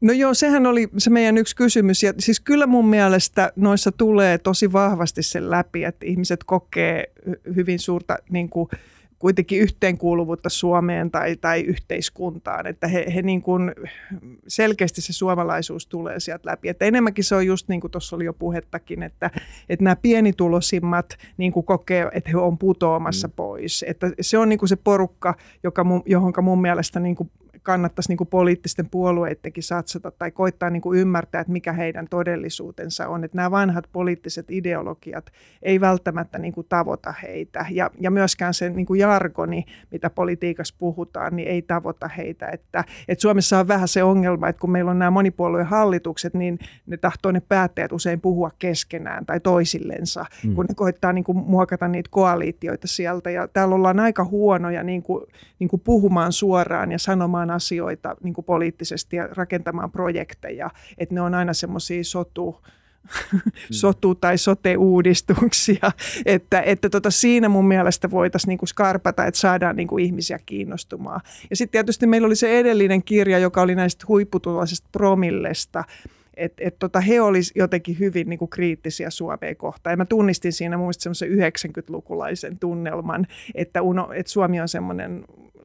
No 0.00 0.12
joo, 0.12 0.34
sehän 0.34 0.66
oli 0.66 0.88
se 0.98 1.10
meidän 1.10 1.38
yksi 1.38 1.56
kysymys. 1.56 2.02
Ja 2.02 2.12
siis 2.18 2.40
kyllä 2.40 2.66
mun 2.66 2.88
mielestä 2.88 3.52
noissa 3.56 3.92
tulee 3.92 4.38
tosi 4.38 4.72
vahvasti 4.72 5.22
sen 5.22 5.50
läpi, 5.50 5.84
että 5.84 6.06
ihmiset 6.06 6.44
kokee 6.44 7.12
hyvin 7.56 7.78
suurta 7.78 8.18
niin 8.30 8.48
kuin, 8.48 8.68
kuitenkin 9.18 9.60
yhteenkuuluvuutta 9.60 10.48
Suomeen 10.48 11.10
tai, 11.10 11.36
tai 11.36 11.60
yhteiskuntaan, 11.60 12.66
että 12.66 12.88
he, 12.88 13.06
he 13.14 13.22
niin 13.22 13.42
kuin 13.42 13.72
selkeästi 14.48 15.00
se 15.00 15.12
suomalaisuus 15.12 15.86
tulee 15.86 16.20
sieltä 16.20 16.50
läpi. 16.50 16.68
Että 16.68 16.84
enemmänkin 16.84 17.24
se 17.24 17.34
on 17.34 17.46
just 17.46 17.68
niin 17.68 17.80
kuin 17.80 17.90
tuossa 17.90 18.16
oli 18.16 18.24
jo 18.24 18.32
puhettakin, 18.32 19.02
että, 19.02 19.30
että 19.68 19.84
nämä 19.84 19.96
pienitulosimmat 19.96 21.16
niin 21.36 21.52
kuin 21.52 21.66
kokee, 21.66 22.08
että 22.12 22.30
he 22.30 22.36
on 22.36 22.58
putoamassa 22.58 23.28
mm. 23.28 23.32
pois. 23.36 23.84
Että 23.88 24.10
se 24.20 24.38
on 24.38 24.48
niin 24.48 24.58
kuin 24.58 24.68
se 24.68 24.76
porukka, 24.76 25.34
joka, 25.62 25.86
johonka 26.06 26.42
mun 26.42 26.60
mielestä 26.60 27.00
niin 27.00 27.16
kuin 27.16 27.30
kannattaisi 27.64 28.08
niin 28.08 28.16
kuin 28.16 28.28
poliittisten 28.28 28.90
puolueidenkin 28.90 29.62
satsata 29.62 30.10
tai 30.10 30.30
koittaa 30.30 30.70
niin 30.70 30.82
kuin 30.82 30.98
ymmärtää, 30.98 31.40
että 31.40 31.52
mikä 31.52 31.72
heidän 31.72 32.06
todellisuutensa 32.10 33.08
on. 33.08 33.24
Että 33.24 33.36
nämä 33.36 33.50
vanhat 33.50 33.84
poliittiset 33.92 34.50
ideologiat 34.50 35.30
ei 35.62 35.80
välttämättä 35.80 36.38
niin 36.38 36.52
kuin 36.52 36.66
tavoita 36.68 37.14
heitä 37.22 37.66
ja, 37.70 37.90
ja 38.00 38.10
myöskään 38.10 38.54
se 38.54 38.70
niin 38.70 38.86
kuin 38.86 39.00
jargoni, 39.00 39.64
mitä 39.90 40.10
politiikassa 40.10 40.74
puhutaan, 40.78 41.36
niin 41.36 41.48
ei 41.48 41.62
tavoita 41.62 42.08
heitä. 42.08 42.48
Että, 42.48 42.84
että 43.08 43.22
Suomessa 43.22 43.58
on 43.58 43.68
vähän 43.68 43.88
se 43.88 44.02
ongelma, 44.02 44.48
että 44.48 44.60
kun 44.60 44.70
meillä 44.70 44.90
on 44.90 44.98
nämä 44.98 45.10
monipuolueen 45.10 45.66
hallitukset, 45.66 46.34
niin 46.34 46.58
ne 46.86 46.96
tahtoo 46.96 47.32
ne 47.32 47.40
päättäjät 47.40 47.92
usein 47.92 48.20
puhua 48.20 48.50
keskenään 48.58 49.26
tai 49.26 49.40
toisillensa, 49.40 50.24
mm. 50.44 50.54
kun 50.54 50.66
ne 50.68 50.74
koittaa 50.74 51.12
niin 51.12 51.24
kuin 51.24 51.38
muokata 51.38 51.88
niitä 51.88 52.08
koaliitioita 52.12 52.88
sieltä. 52.88 53.30
Ja 53.30 53.48
täällä 53.48 53.74
ollaan 53.74 54.00
aika 54.00 54.24
huonoja 54.24 54.82
niin 54.82 55.02
kuin, 55.02 55.24
niin 55.58 55.68
kuin 55.68 55.82
puhumaan 55.84 56.32
suoraan 56.32 56.92
ja 56.92 56.98
sanomaan 56.98 57.50
asioita 57.54 58.16
niin 58.22 58.34
kuin 58.34 58.44
poliittisesti 58.44 59.16
ja 59.16 59.26
rakentamaan 59.26 59.90
projekteja, 59.90 60.70
että 60.98 61.14
ne 61.14 61.20
on 61.20 61.34
aina 61.34 61.52
semmoisia 61.52 62.04
sotu, 62.04 62.62
mm. 63.32 63.40
sotu- 63.70 64.14
tai 64.14 64.38
sote-uudistuksia, 64.38 65.90
että, 66.26 66.60
että 66.60 66.90
tota 66.90 67.10
siinä 67.10 67.48
mun 67.48 67.68
mielestä 67.68 68.10
voitaisiin 68.10 68.48
niinku 68.48 68.66
skarpata, 68.66 69.26
että 69.26 69.40
saadaan 69.40 69.76
niinku 69.76 69.98
ihmisiä 69.98 70.38
kiinnostumaan. 70.46 71.20
Ja 71.50 71.56
sitten 71.56 71.72
tietysti 71.72 72.06
meillä 72.06 72.26
oli 72.26 72.36
se 72.36 72.58
edellinen 72.58 73.04
kirja, 73.04 73.38
joka 73.38 73.62
oli 73.62 73.74
näistä 73.74 74.04
huipputuloisesta 74.08 74.88
promillesta, 74.92 75.84
että 76.36 76.64
et 76.66 76.78
tota, 76.78 77.00
he 77.00 77.20
olisivat 77.20 77.56
jotenkin 77.56 77.98
hyvin 77.98 78.28
niinku 78.28 78.46
kriittisiä 78.46 79.10
Suomeen 79.10 79.56
kohtaan. 79.56 79.92
Ja 79.92 79.96
mä 79.96 80.04
tunnistin 80.04 80.52
siinä 80.52 80.76
mun 80.76 80.94
semmoisen 80.94 81.30
90-lukulaisen 81.30 82.58
tunnelman, 82.60 83.26
että, 83.54 83.82
uno, 83.82 84.12
että 84.12 84.32
Suomi 84.32 84.60
on 84.60 84.68
semmoinen 84.68 85.24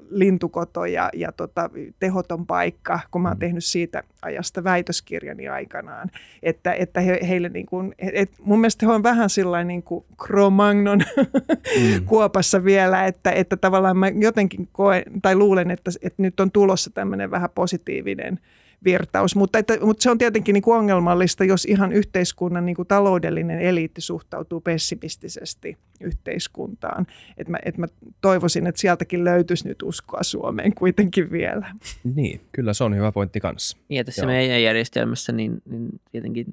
lintukoto 0.09 0.85
ja, 0.85 1.09
ja 1.13 1.31
tota, 1.31 1.69
tehoton 1.99 2.45
paikka, 2.45 2.99
kun 3.11 3.21
mä 3.21 3.27
oon 3.27 3.37
mm. 3.37 3.39
tehnyt 3.39 3.63
siitä 3.63 4.03
ajasta 4.21 4.63
väitöskirjani 4.63 5.47
aikanaan. 5.47 6.11
Että, 6.43 6.73
että 6.73 7.01
he, 7.01 7.19
heille 7.27 7.49
niin 7.49 7.65
kuin, 7.65 7.95
et 7.99 8.31
mun 8.39 8.59
mielestä 8.59 8.85
he 8.85 8.91
on 8.91 9.03
vähän 9.03 9.29
sellainen 9.29 9.67
niin 9.67 9.83
kuin 9.83 10.05
Cro-Magnon 10.23 10.99
mm. 10.99 12.05
kuopassa 12.09 12.63
vielä, 12.63 13.05
että, 13.05 13.31
että 13.31 13.57
tavallaan 13.57 13.97
mä 13.97 14.07
jotenkin 14.07 14.69
koen 14.71 15.03
tai 15.21 15.35
luulen, 15.35 15.71
että, 15.71 15.91
että 16.01 16.21
nyt 16.21 16.39
on 16.39 16.51
tulossa 16.51 16.89
tämmöinen 16.93 17.31
vähän 17.31 17.49
positiivinen– 17.55 18.39
virtaus. 18.83 19.35
Mutta, 19.35 19.59
että, 19.59 19.77
mutta 19.81 20.03
se 20.03 20.11
on 20.11 20.17
tietenkin 20.17 20.53
niin 20.53 20.61
kuin 20.61 20.77
ongelmallista, 20.77 21.43
jos 21.43 21.65
ihan 21.65 21.93
yhteiskunnan 21.93 22.65
niin 22.65 22.75
kuin 22.75 22.87
taloudellinen 22.87 23.59
eliitti 23.59 24.01
suhtautuu 24.01 24.61
pessimistisesti 24.61 25.77
yhteiskuntaan. 26.01 27.07
Et 27.37 27.47
mä, 27.47 27.57
et 27.65 27.77
mä 27.77 27.87
toivoisin, 28.21 28.67
että 28.67 28.81
sieltäkin 28.81 29.25
löytyisi 29.25 29.67
nyt 29.67 29.83
uskoa 29.83 30.23
Suomeen 30.23 30.75
kuitenkin 30.75 31.31
vielä. 31.31 31.75
Niin, 32.15 32.41
kyllä 32.51 32.73
se 32.73 32.83
on 32.83 32.95
hyvä 32.95 33.11
pointti 33.11 33.39
kanssa. 33.39 33.77
Ja 33.89 34.03
tässä 34.03 34.21
Joo. 34.21 34.31
meidän 34.31 34.63
järjestelmässä 34.63 35.31
niin, 35.31 35.61
niin 35.65 35.89
tietenkin 36.11 36.45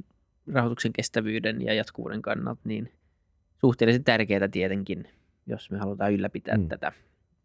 rahoituksen 0.53 0.93
kestävyyden 0.93 1.63
ja 1.63 1.75
jatkuvuuden 1.75 2.23
kannalta 2.23 2.61
niin 2.65 2.93
suhteellisen 3.61 4.05
tärkeää 4.05 4.49
tietenkin, 4.49 5.09
jos 5.47 5.71
me 5.71 5.79
halutaan 5.79 6.13
ylläpitää 6.13 6.57
mm. 6.57 6.69
tätä 6.69 6.93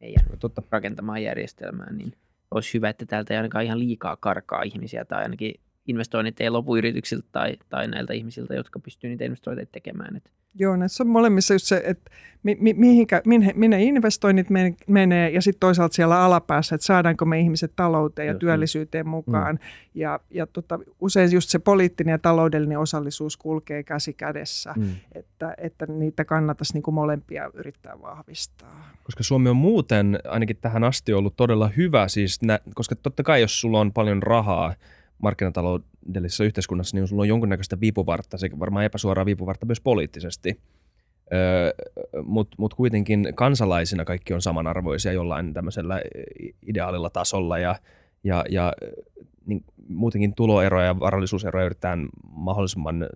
meidän 0.02 0.26
Totta. 0.40 0.64
rakentamaa 0.72 1.20
järjestelmää, 1.20 1.94
niin– 1.94 2.14
olisi 2.52 2.74
hyvä, 2.74 2.90
että 2.90 3.06
täältä 3.06 3.34
ei 3.34 3.38
ainakaan 3.38 3.66
ihan 3.66 3.80
liikaa 3.80 4.16
karkaa 4.16 4.62
ihmisiä 4.64 5.06
tai 5.06 5.24
ainakin 5.24 5.54
investoinnit 5.88 6.42
ei 6.42 6.50
lopu 6.50 6.78
yrityksiltä 6.78 7.28
tai, 7.32 7.58
tai 7.70 7.88
näiltä 7.88 8.14
ihmisiltä, 8.14 8.56
jotka 8.56 8.80
pystyvät 8.80 9.12
niitä 9.12 9.26
investointeja 9.26 9.68
tekemään. 9.72 10.16
Että 10.16 10.30
Joo, 10.56 10.76
näissä 10.76 11.04
on 11.04 11.08
molemmissa 11.08 11.54
just 11.54 11.66
se, 11.66 11.84
että 11.86 12.12
mi, 12.44 12.58
mi, 12.60 12.74
mihinkä, 12.74 13.22
minne, 13.26 13.52
minne 13.56 13.84
investoinnit 13.84 14.48
menee 14.88 15.30
ja 15.30 15.42
sitten 15.42 15.60
toisaalta 15.60 15.96
siellä 15.96 16.22
alapäässä, 16.22 16.76
että 16.76 16.86
saadaanko 16.86 17.26
me 17.26 17.40
ihmiset 17.40 17.74
talouteen 17.76 18.26
ja 18.26 18.32
Just, 18.32 18.36
niin. 18.36 18.40
työllisyyteen 18.40 19.08
mukaan. 19.08 19.56
Mm. 19.56 19.62
Ja, 19.94 20.20
ja 20.30 20.48
tota, 20.48 20.80
usein 21.00 21.32
just 21.32 21.50
se 21.50 21.60
poliittinen 21.60 22.12
ja 22.12 22.20
taloudellinen 22.20 22.80
osallisuus 22.80 23.38
kulkee 23.38 23.84
käsi 23.84 24.14
kädessä, 24.14 24.74
mm. 24.78 24.96
että, 25.16 25.54
että 25.58 25.86
niitä 25.86 26.26
kannattaisi 26.26 26.74
niin 26.74 26.84
kuin 26.84 26.96
molempia 26.96 27.52
yrittää 27.54 28.02
vahvistaa. 28.02 28.92
Koska 29.04 29.24
Suomi 29.24 29.50
on 29.50 29.56
muuten 29.56 30.20
ainakin 30.28 30.58
tähän 30.62 30.84
asti 30.84 31.14
ollut 31.14 31.36
todella 31.38 31.68
hyvä, 31.78 32.08
siis 32.08 32.42
nä, 32.42 32.60
koska 32.76 32.96
totta 32.96 33.24
kai 33.24 33.42
jos 33.42 33.62
sulla 33.62 33.80
on 33.80 33.94
paljon 33.94 34.24
rahaa, 34.24 34.74
markkinataloudellisessa 35.22 36.44
yhteiskunnassa, 36.44 36.98
niin 36.98 37.08
sulla 37.08 37.22
on 37.22 37.28
jonkunnäköistä 37.28 37.80
viipuvartta, 37.80 38.38
sekä 38.38 38.60
varmaan 38.60 38.86
epäsuoraa 38.86 39.26
viipuvartta 39.26 39.66
myös 39.66 39.82
poliittisesti. 39.82 40.60
Öö, 41.34 41.72
Mutta 42.24 42.56
mut 42.60 42.74
kuitenkin 42.74 43.28
kansalaisina 43.36 44.06
kaikki 44.06 44.34
on 44.34 44.42
samanarvoisia 44.42 45.12
jollain 45.12 45.54
tämmöisellä 45.54 46.02
ideaalilla 46.68 47.10
tasolla 47.10 47.58
ja, 47.58 47.76
ja, 48.24 48.46
ja 48.50 48.74
niin 49.46 49.64
muutenkin 49.88 50.36
tuloeroja 50.36 50.86
ja 50.86 51.00
varallisuuseroja 51.00 51.66
yritetään 51.66 52.10
mahdollisimman 52.32 53.08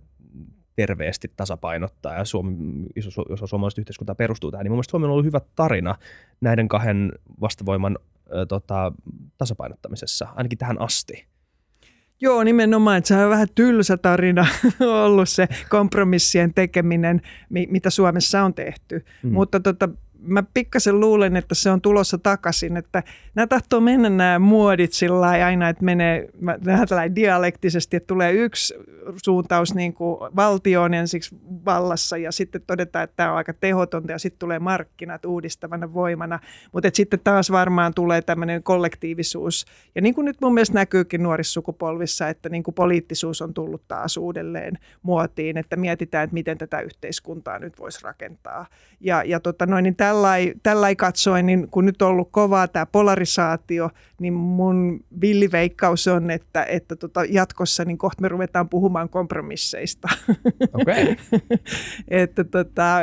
terveesti 0.75 1.31
tasapainottaa 1.35 2.13
ja 2.13 2.25
Suomi, 2.25 2.55
iso 2.95 3.21
osa 3.29 3.47
suomalaisesta 3.47 3.81
yhteiskuntaa 3.81 4.15
perustuu 4.15 4.51
tähän, 4.51 4.63
niin 4.63 4.71
mun 4.71 4.83
Suomi 4.83 5.05
on 5.05 5.11
ollut 5.11 5.25
hyvä 5.25 5.41
tarina 5.55 5.95
näiden 6.41 6.67
kahden 6.67 7.11
vastavoiman 7.41 7.97
ö, 8.35 8.45
tota, 8.45 8.91
tasapainottamisessa, 9.37 10.27
ainakin 10.35 10.57
tähän 10.57 10.81
asti. 10.81 11.25
Joo, 12.21 12.43
nimenomaan, 12.43 12.97
että 12.97 13.07
se 13.07 13.15
on 13.15 13.29
vähän 13.29 13.47
tylsä 13.55 13.97
tarina 13.97 14.47
ollut 15.05 15.29
se 15.29 15.47
kompromissien 15.69 16.53
tekeminen, 16.53 17.21
mitä 17.49 17.89
Suomessa 17.89 18.43
on 18.43 18.53
tehty. 18.53 19.01
Mm. 19.23 19.31
Mutta 19.31 19.59
tota, 19.59 19.89
mä 20.25 20.43
pikkasen 20.53 20.99
luulen, 20.99 21.35
että 21.35 21.55
se 21.55 21.71
on 21.71 21.81
tulossa 21.81 22.17
takaisin, 22.17 22.77
että 22.77 23.03
nämä 23.35 23.47
tahtoo 23.47 23.79
mennä 23.79 24.09
nämä 24.09 24.39
muodit 24.39 24.93
sillä 24.93 25.27
aina, 25.29 25.69
että 25.69 25.85
menee 25.85 26.27
vähän 26.65 27.15
dialektisesti, 27.15 27.97
että 27.97 28.07
tulee 28.07 28.31
yksi 28.31 28.73
suuntaus 29.23 29.75
niin 29.75 29.93
kuin 29.93 30.17
valtioon 30.35 30.93
ensiksi 30.93 31.35
vallassa 31.65 32.17
ja 32.17 32.31
sitten 32.31 32.61
todetaan, 32.67 33.03
että 33.03 33.13
tämä 33.17 33.31
on 33.31 33.37
aika 33.37 33.53
tehotonta 33.53 34.11
ja 34.11 34.19
sitten 34.19 34.39
tulee 34.39 34.59
markkinat 34.59 35.25
uudistavana 35.25 35.93
voimana, 35.93 36.39
mutta 36.71 36.89
sitten 36.93 37.19
taas 37.23 37.51
varmaan 37.51 37.93
tulee 37.93 38.21
tämmöinen 38.21 38.63
kollektiivisuus. 38.63 39.65
Ja 39.95 40.01
niin 40.01 40.15
kuin 40.15 40.25
nyt 40.25 40.41
mun 40.41 40.53
mielestä 40.53 40.73
näkyykin 40.73 41.23
nuorissa 41.23 41.53
sukupolvissa, 41.53 42.29
että 42.29 42.49
niin 42.49 42.63
kuin 42.63 42.75
poliittisuus 42.75 43.41
on 43.41 43.53
tullut 43.53 43.87
taas 43.87 44.17
uudelleen 44.17 44.77
muotiin, 45.01 45.57
että 45.57 45.75
mietitään, 45.75 46.23
että 46.23 46.33
miten 46.33 46.57
tätä 46.57 46.79
yhteiskuntaa 46.79 47.59
nyt 47.59 47.79
voisi 47.79 47.99
rakentaa. 48.03 48.65
Ja, 48.99 49.23
ja 49.23 49.39
tota 49.39 49.65
noin, 49.65 49.83
niin 49.83 49.95
katsoen, 50.97 51.45
niin 51.45 51.67
kun 51.71 51.85
nyt 51.85 52.01
on 52.01 52.09
ollut 52.09 52.29
kovaa 52.31 52.67
tämä 52.67 52.85
polarisaatio, 52.85 53.89
niin 54.19 54.33
mun 54.33 54.99
villiveikkaus 55.21 56.07
on, 56.07 56.31
että, 56.31 56.63
että 56.63 56.95
tota 56.95 57.25
jatkossa 57.29 57.85
niin 57.85 57.97
kohta 57.97 58.21
me 58.21 58.27
ruvetaan 58.27 58.69
puhumaan 58.69 59.09
kompromisseista. 59.09 60.07
Okay. 60.73 61.15
että 62.07 62.43
tota, 62.43 62.97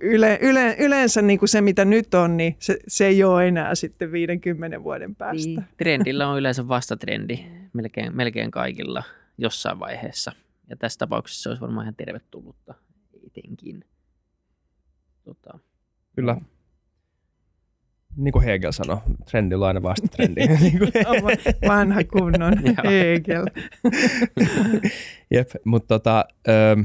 yle, 0.00 0.38
yle, 0.42 0.76
yleensä 0.78 1.22
niin 1.22 1.38
kuin 1.38 1.48
se, 1.48 1.60
mitä 1.60 1.84
nyt 1.84 2.14
on, 2.14 2.36
niin 2.36 2.56
se, 2.58 2.78
se 2.88 3.06
ei 3.06 3.24
ole 3.24 3.48
enää 3.48 3.74
sitten 3.74 4.12
50 4.12 4.82
vuoden 4.84 5.16
päästä. 5.16 5.48
Niin. 5.48 5.64
Trendillä 5.76 6.28
on 6.28 6.38
yleensä 6.38 6.68
vastatrendi 6.68 7.44
melkein, 7.72 8.16
melkein 8.16 8.50
kaikilla 8.50 9.02
jossain 9.38 9.80
vaiheessa. 9.80 10.32
Ja 10.70 10.76
tässä 10.76 10.98
tapauksessa 10.98 11.42
se 11.42 11.48
olisi 11.48 11.60
varmaan 11.60 11.84
ihan 11.84 11.94
tervetullutta 11.94 12.74
etenkin. 13.26 13.84
Tota, 15.24 15.58
Kyllä. 16.18 16.36
Niin 18.16 18.32
kuin 18.32 18.44
Hegel 18.44 18.72
sanoi, 18.72 18.98
trendillä 19.30 19.64
on 19.64 19.68
aina 19.68 19.82
vasta 19.82 20.08
trendi. 20.08 20.40
Niin 20.46 20.80
Vanha 21.68 22.04
kunnon 22.04 22.54
Hegel. 22.84 23.46
Jep, 25.34 25.50
mutta 25.64 25.88
tota, 25.88 26.24
ö, 26.48 26.76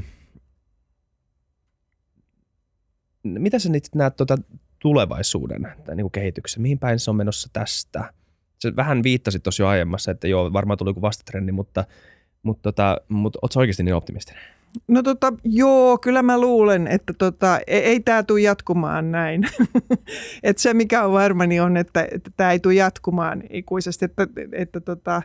mitä 3.23 3.59
sä 3.59 3.69
nyt 3.69 3.83
näet 3.95 4.15
tuota 4.15 4.37
tulevaisuuden 4.79 5.67
tai 5.85 5.95
niin 5.95 6.03
kuin 6.03 6.11
kehityksen? 6.11 6.61
Mihin 6.61 6.79
päin 6.79 6.99
se 6.99 7.09
on 7.09 7.15
menossa 7.15 7.49
tästä? 7.53 8.13
Se 8.59 8.75
vähän 8.75 9.03
viittasit 9.03 9.43
tuossa 9.43 9.63
jo 9.63 9.67
aiemmassa, 9.67 10.11
että 10.11 10.27
joo, 10.27 10.53
varmaan 10.53 10.77
tuli 10.77 10.89
joku 10.89 11.01
vastatrendi, 11.01 11.51
mutta, 11.51 11.85
mutta, 12.43 12.61
tota, 12.61 13.01
mutta 13.07 13.39
ootko 13.41 13.59
oikeasti 13.59 13.83
niin 13.83 13.95
optimistinen? 13.95 14.43
No 14.87 15.03
tota, 15.03 15.33
joo, 15.43 15.97
kyllä 15.97 16.21
mä 16.21 16.41
luulen, 16.41 16.87
että 16.87 17.13
tota, 17.17 17.59
ei, 17.67 17.79
ei 17.83 17.99
tämä 17.99 18.23
tule 18.23 18.41
jatkumaan 18.41 19.11
näin. 19.11 19.47
et 20.43 20.57
se 20.57 20.73
mikä 20.73 21.03
on 21.03 21.11
varma, 21.11 21.45
niin 21.45 21.61
on, 21.61 21.77
että, 21.77 22.07
että 22.11 22.31
tämä 22.37 22.51
ei 22.51 22.59
tule 22.59 22.73
jatkumaan 22.73 23.43
ikuisesti, 23.49 24.05
että, 24.05 24.27
että 24.51 24.79
tota, 24.79 25.21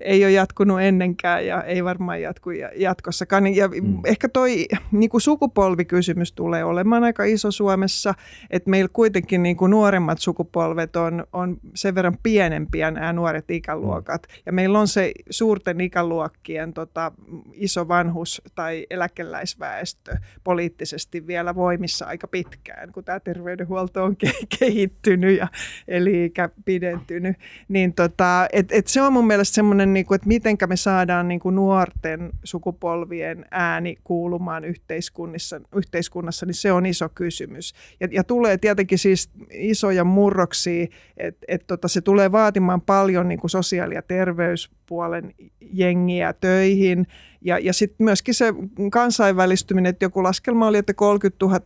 ei 0.00 0.24
ole 0.24 0.32
jatkunut 0.32 0.80
ennenkään 0.80 1.46
ja 1.46 1.62
ei 1.62 1.84
varmaan 1.84 2.22
jatku 2.22 2.50
jatkossakaan. 2.76 3.54
Ja 3.54 3.68
mm. 3.68 3.98
ehkä 4.04 4.28
toi 4.28 4.66
niin 4.92 5.10
kuin 5.10 5.20
sukupolvikysymys 5.20 6.32
tulee 6.32 6.64
olemaan 6.64 7.04
aika 7.04 7.24
iso 7.24 7.50
Suomessa, 7.50 8.14
että 8.50 8.70
meillä 8.70 8.90
kuitenkin 8.92 9.42
niin 9.42 9.56
kuin 9.56 9.70
nuoremmat 9.70 10.18
sukupolvet 10.18 10.96
on, 10.96 11.24
on 11.32 11.56
sen 11.74 11.94
verran 11.94 12.18
pienempiä 12.22 12.90
nämä 12.90 13.12
nuoret 13.12 13.50
ikäluokat. 13.50 14.26
Mm. 14.28 14.42
Ja 14.46 14.52
meillä 14.52 14.78
on 14.78 14.88
se 14.88 15.12
suurten 15.30 15.80
ikäluokkien 15.80 16.72
tota, 16.72 17.12
iso 17.52 17.88
vanhus- 17.88 18.42
tai 18.54 18.86
eläkeläisväestö 18.90 20.16
poliittisesti 20.44 21.26
vielä 21.26 21.54
voimissa 21.54 22.06
aika 22.06 22.28
pitkään, 22.28 22.92
kun 22.92 23.04
tämä 23.04 23.20
terveydenhuolto 23.20 24.04
on 24.04 24.16
ke- 24.26 24.46
kehittynyt 24.58 25.38
ja 25.38 25.48
eli 25.88 26.24
ikä 26.24 26.48
pidentynyt. 26.64 27.36
Niin 27.68 27.94
tota, 27.94 28.46
et, 28.52 28.72
et 28.72 28.86
se 28.86 29.02
on 29.02 29.12
mun 29.12 29.26
mielestä 29.26 29.54
semmoinen, 29.66 29.92
niin 29.92 30.14
että 30.14 30.28
miten 30.28 30.56
me 30.66 30.76
saadaan 30.76 31.28
niin 31.28 31.40
kuin 31.40 31.54
nuorten 31.54 32.30
sukupolvien 32.44 33.44
ääni 33.50 33.96
kuulumaan 34.04 34.64
yhteiskunnassa, 34.64 35.60
yhteiskunnassa, 35.76 36.46
niin 36.46 36.54
se 36.54 36.72
on 36.72 36.86
iso 36.86 37.08
kysymys. 37.08 37.74
Ja, 38.00 38.08
ja 38.10 38.24
tulee 38.24 38.58
tietenkin 38.58 38.98
siis 38.98 39.30
isoja 39.50 40.04
murroksia, 40.04 40.86
että 41.16 41.46
et 41.48 41.66
tota, 41.66 41.88
se 41.88 42.00
tulee 42.00 42.32
vaatimaan 42.32 42.80
paljon 42.80 43.28
niin 43.28 43.40
kuin 43.40 43.50
sosiaali- 43.50 43.94
ja 43.94 44.02
terveyspuolen 44.02 45.34
jengiä 45.72 46.32
töihin. 46.32 47.06
Ja, 47.40 47.58
ja 47.58 47.72
sitten 47.72 48.04
myöskin 48.04 48.34
se 48.34 48.54
kansainvälistyminen, 48.90 49.90
että 49.90 50.04
joku 50.04 50.22
laskelma 50.22 50.66
oli, 50.66 50.78
että 50.78 50.94
30 50.94 51.46
000 51.46 51.60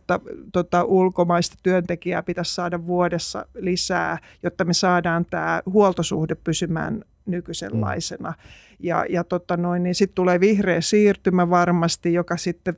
tota, 0.51 0.83
ulkomaista 0.83 1.55
työntekijää 1.63 2.23
pitäisi 2.23 2.55
saada 2.55 2.85
vuodessa 2.85 3.45
lisää, 3.55 4.17
jotta 4.43 4.65
me 4.65 4.73
saadaan 4.73 5.25
tämä 5.25 5.61
huoltosuhde 5.65 6.35
pysymään 6.35 7.03
nykyisenlaisena. 7.25 8.29
Mm. 8.29 8.35
Ja, 8.83 9.05
ja 9.09 9.23
tota 9.23 9.57
noin, 9.57 9.83
niin 9.83 9.95
sitten 9.95 10.15
tulee 10.15 10.39
vihreä 10.39 10.81
siirtymä 10.81 11.49
varmasti, 11.49 12.13
joka 12.13 12.37
sitten 12.37 12.77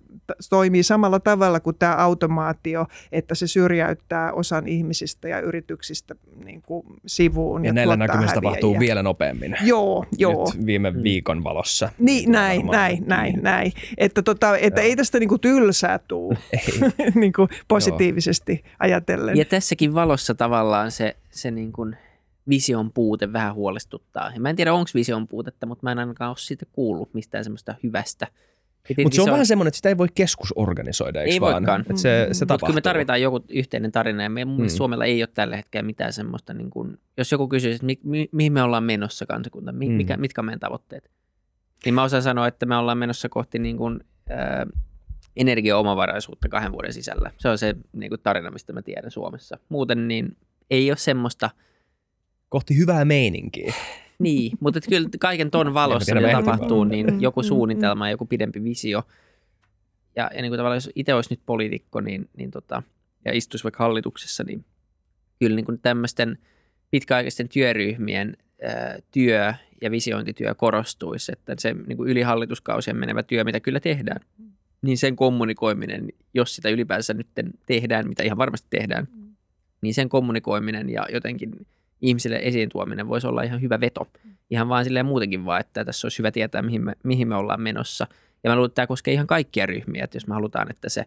toimii 0.50 0.84
samalla 0.84 1.20
tavalla 1.20 1.60
kuin 1.60 1.76
tämä 1.80 1.96
automaatio, 1.96 2.86
että 3.12 3.36
se 3.36 3.48
syrjäyttää 3.48 4.34
osan 4.34 4.68
ihmisistä 4.68 5.28
ja 5.28 5.40
yrityksistä 5.40 6.16
niin 6.46 6.62
kuin 6.62 6.86
sivuun. 7.06 7.66
Ja, 7.66 7.70
ja 7.70 7.74
näillä 7.74 7.96
näkymissä 7.96 8.36
tapahtuu 8.36 8.80
vielä 8.80 9.04
nopeammin. 9.04 9.58
Joo, 9.64 10.06
joo. 10.18 10.52
Nyt 10.54 10.66
viime 10.66 10.92
mm. 10.92 11.04
viikon 11.04 11.44
valossa. 11.44 11.90
Niin, 12.00 12.32
näin, 12.32 12.66
näin, 12.66 13.04
näin, 13.08 13.40
näin. 13.42 13.72
Että, 13.98 14.22
tota, 14.22 14.58
että 14.58 14.82
ei 14.82 14.96
tästä 14.96 15.20
niin 15.20 15.30
kuin 15.30 15.42
tylsää 15.42 16.00
tuu 16.08 16.34
niin 17.16 17.34
kuin 17.34 17.50
positiivisesti 17.68 18.52
joo. 18.52 18.76
ajatellen. 18.80 19.38
Ja 19.38 19.46
tässäkin 19.46 19.94
valossa 19.94 20.36
tavallaan 20.36 20.92
se, 20.92 21.16
se 21.32 21.52
niin 21.52 21.72
kuin– 21.72 21.96
vision 22.50 22.92
puute 22.94 23.34
vähän 23.34 23.54
huolestuttaa. 23.54 24.32
Ja 24.34 24.40
mä 24.40 24.50
en 24.50 24.56
tiedä, 24.56 24.74
onko 24.74 24.90
vision 24.96 25.28
puutetta, 25.28 25.66
mutta 25.66 25.84
mä 25.84 25.92
en 25.92 26.00
ainakaan 26.00 26.30
ole 26.30 26.38
siitä 26.38 26.66
kuullut 26.72 27.14
mistään 27.14 27.44
semmoista 27.44 27.76
hyvästä. 27.84 28.28
Mutta 29.04 29.16
se 29.16 29.22
on, 29.22 29.28
on 29.28 29.32
vähän 29.32 29.46
semmoinen, 29.46 29.68
että 29.68 29.76
sitä 29.76 29.90
ei 29.90 29.98
voi 29.98 30.08
keskusorganisoida, 30.16 31.22
eikö 31.22 31.34
ei 31.34 31.42
vaan? 31.42 31.54
Voikaan. 31.54 31.82
Että 31.82 32.02
se, 32.02 32.28
se 32.32 32.46
Mutta 32.46 32.66
kyllä 32.66 32.78
me 32.78 32.82
tarvitaan 32.82 33.22
joku 33.22 33.46
yhteinen 33.50 33.92
tarina, 33.92 34.24
ja 34.24 34.30
me, 34.30 34.46
mun 34.46 34.62
mm. 34.62 34.68
Suomella 34.68 35.06
ei 35.06 35.22
ole 35.22 35.30
tällä 35.34 35.56
hetkellä 35.56 35.86
mitään 35.86 36.14
semmoista, 36.14 36.54
niin 36.54 36.70
kuin, 36.70 36.98
jos 37.18 37.32
joku 37.32 37.48
kysyisi, 37.48 37.76
että 37.76 37.86
mi, 37.86 38.00
mi, 38.04 38.30
mihin 38.32 38.54
me 38.54 38.64
ollaan 38.64 38.84
menossa 38.84 39.26
kansakunta, 39.26 39.72
mi, 39.72 39.90
mm. 39.90 39.94
mikä, 39.94 40.18
mitkä 40.18 40.42
on 40.42 40.46
meidän 40.46 40.60
tavoitteet, 40.60 41.12
niin 41.86 41.96
mä 41.96 42.04
osaan 42.04 42.24
sanoa, 42.24 42.48
että 42.48 42.66
me 42.66 42.76
ollaan 42.76 42.98
menossa 42.98 43.30
kohti 43.30 43.60
niin 43.60 43.78
kuin, 43.78 44.00
äh, 44.32 44.82
energiaomavaraisuutta 45.36 46.50
kahden 46.50 46.72
vuoden 46.72 46.94
sisällä. 46.94 47.32
Se 47.38 47.50
on 47.50 47.58
se 47.58 47.76
niin 47.94 48.12
tarina, 48.24 48.52
mistä 48.52 48.74
mä 48.74 48.82
tiedän 48.82 49.12
Suomessa. 49.12 49.58
Muuten 49.70 50.08
niin 50.08 50.38
ei 50.70 50.92
ole 50.92 50.98
semmoista– 50.98 51.50
kohti 52.54 52.78
hyvää 52.78 53.06
meininkiä. 53.06 53.74
Niin, 54.20 54.58
mutta 54.60 54.80
kyllä 54.90 55.10
kaiken 55.20 55.52
ton 55.52 55.74
valossa, 55.74 56.16
mitä 56.16 56.32
tapahtuu, 56.32 56.84
niin 56.84 57.06
mm, 57.06 57.22
joku 57.22 57.42
mm, 57.42 57.46
suunnitelma 57.46 58.08
ja 58.08 58.12
joku 58.12 58.26
pidempi 58.26 58.64
visio. 58.64 59.04
Ja, 60.16 60.30
ja 60.36 60.42
niin 60.42 60.52
kuin 60.52 60.58
tavallaan 60.58 60.78
jos 60.78 60.90
itse 60.96 61.14
olisi 61.14 61.30
nyt 61.34 61.40
poliitikko 61.46 62.02
niin, 62.02 62.30
niin 62.38 62.52
tota, 62.52 62.84
ja 63.26 63.32
istuisi 63.34 63.64
vaikka 63.64 63.84
hallituksessa, 63.84 64.44
niin 64.44 64.66
kyllä 65.40 65.56
niin 65.56 65.66
kuin 65.66 65.80
tämmöisten 65.82 66.38
pitkäaikaisten 66.92 67.50
työryhmien 67.50 68.38
ää, 68.64 69.00
työ 69.12 69.54
ja 69.82 69.92
visiointityö 69.92 70.56
korostuisi, 70.56 71.32
että 71.32 71.56
se 71.60 71.74
niin 71.88 71.98
kuin 71.98 72.10
yli 72.10 72.22
hallituskausien 72.22 72.98
menevä 72.98 73.24
työ, 73.24 73.44
mitä 73.44 73.60
kyllä 73.60 73.80
tehdään, 73.80 74.20
niin 74.82 74.98
sen 74.98 75.16
kommunikoiminen, 75.16 76.08
jos 76.34 76.56
sitä 76.56 76.70
ylipäänsä 76.70 77.14
nyt 77.14 77.28
tehdään, 77.66 78.08
mitä 78.08 78.24
ihan 78.24 78.38
varmasti 78.38 78.68
tehdään, 78.70 79.08
niin 79.82 79.94
sen 79.94 80.10
kommunikoiminen 80.10 80.90
ja 80.90 81.06
jotenkin– 81.12 81.52
ihmisille 82.04 82.40
esiin 82.42 82.70
tuominen 82.70 83.08
voisi 83.08 83.28
olla 83.28 83.44
ihan 83.44 83.62
hyvä 83.62 83.80
veto. 83.80 84.08
Ihan 84.50 84.70
vaan 84.70 84.84
silleen 84.84 85.06
muutenkin 85.06 85.46
vaan, 85.46 85.60
että 85.60 85.86
tässä 85.86 86.06
olisi 86.06 86.20
hyvä 86.20 86.32
tietää, 86.32 86.62
mihin 86.62 86.86
me, 86.86 86.94
mihin 87.04 87.28
me 87.28 87.36
ollaan 87.36 87.62
menossa. 87.62 88.08
Ja 88.44 88.50
mä 88.50 88.56
luulen, 88.56 88.68
että 88.68 88.76
tämä 88.76 88.88
koskee 88.88 89.14
ihan 89.14 89.28
kaikkia 89.28 89.66
ryhmiä, 89.66 90.04
että 90.04 90.16
jos 90.16 90.28
me 90.28 90.34
halutaan, 90.34 90.70
että 90.70 90.90
se 90.90 91.06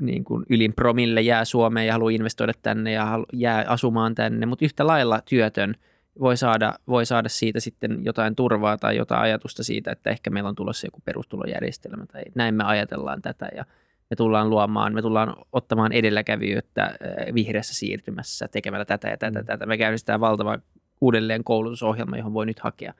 niin 0.00 0.24
kuin 0.24 0.44
ylin 0.50 0.72
promille 0.74 1.20
jää 1.20 1.44
Suomeen 1.44 1.86
ja 1.86 1.92
haluaa 1.92 2.10
investoida 2.10 2.52
tänne 2.62 2.92
ja 2.92 3.18
jää 3.32 3.64
asumaan 3.68 4.14
tänne, 4.14 4.46
mutta 4.46 4.64
yhtä 4.64 4.86
lailla 4.86 5.20
työtön 5.28 5.74
voi 6.20 6.36
saada, 6.36 6.74
voi 6.88 7.06
saada 7.06 7.28
siitä 7.28 7.60
sitten 7.60 8.04
jotain 8.04 8.36
turvaa 8.36 8.76
tai 8.76 8.96
jotain 8.96 9.20
ajatusta 9.20 9.64
siitä, 9.64 9.90
että 9.92 10.10
ehkä 10.10 10.30
meillä 10.30 10.48
on 10.48 10.54
tulossa 10.54 10.86
joku 10.86 11.00
perustulojärjestelmä 11.04 12.06
tai 12.06 12.22
näin 12.34 12.54
me 12.54 12.64
ajatellaan 12.64 13.22
tätä 13.22 13.48
ja 13.56 13.64
me 14.10 14.16
tullaan 14.16 14.50
luomaan, 14.50 14.94
me 14.94 15.02
tullaan 15.02 15.34
ottamaan 15.52 15.92
edelläkävijyyttä 15.92 16.82
äh, 16.82 17.34
vihreässä 17.34 17.74
siirtymässä 17.74 18.48
tekemällä 18.48 18.84
tätä 18.84 19.08
ja 19.08 19.16
tätä, 19.16 19.40
mm. 19.40 19.46
tätä. 19.46 19.66
Me 19.66 19.78
käynnistetään 19.78 20.20
valtava 20.20 20.58
uudelleen 21.00 21.44
koulutusohjelma, 21.44 22.16
johon 22.16 22.34
voi 22.34 22.46
nyt 22.46 22.60
hakea. 22.60 22.94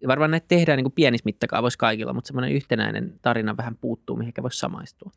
Ja 0.00 0.08
varmaan 0.08 0.30
näitä 0.30 0.48
tehdään 0.48 0.76
niin 0.76 0.84
kuin 0.84 0.92
pienissä 0.92 1.24
mittakaavoissa 1.24 1.78
kaikilla, 1.78 2.12
mutta 2.12 2.28
semmoinen 2.28 2.52
yhtenäinen 2.52 3.14
tarina 3.22 3.56
vähän 3.56 3.76
puuttuu, 3.80 4.16
mihin 4.16 4.32
voisi 4.42 4.58
samaistua. 4.58 5.10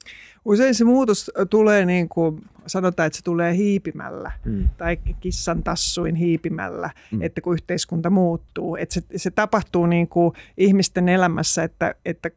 Usein 0.46 0.76
se 0.76 0.84
muutos 0.84 1.32
tulee 1.50 1.86
niin 1.86 2.10
kuin, 2.10 2.42
sanotaan, 2.68 3.08
että 3.08 3.18
se 3.18 3.24
tulee 3.24 3.56
hiipimällä 3.56 4.32
mm. 4.46 4.70
tai 4.78 4.98
kissan 5.20 5.64
tassuin 5.64 6.16
hiipimällä, 6.16 6.90
mm. 7.12 7.22
että 7.22 7.42
kun 7.42 7.54
yhteiskunta 7.54 8.10
muuttuu. 8.10 8.76
Että 8.76 8.94
se, 8.94 9.02
se 9.16 9.32
tapahtuu 9.32 9.86
niin 9.86 10.08
kuin 10.08 10.34
ihmisten 10.58 11.10
elämässä, 11.10 11.64
että, 11.64 11.96
että 12.06 12.32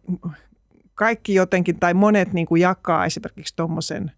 kaikki 0.94 1.34
jotenkin 1.34 1.80
tai 1.80 1.94
monet 1.94 2.32
niin 2.32 2.46
kuin 2.46 2.60
jakaa 2.60 3.06
esimerkiksi 3.06 3.56
tuommoisen 3.56 4.12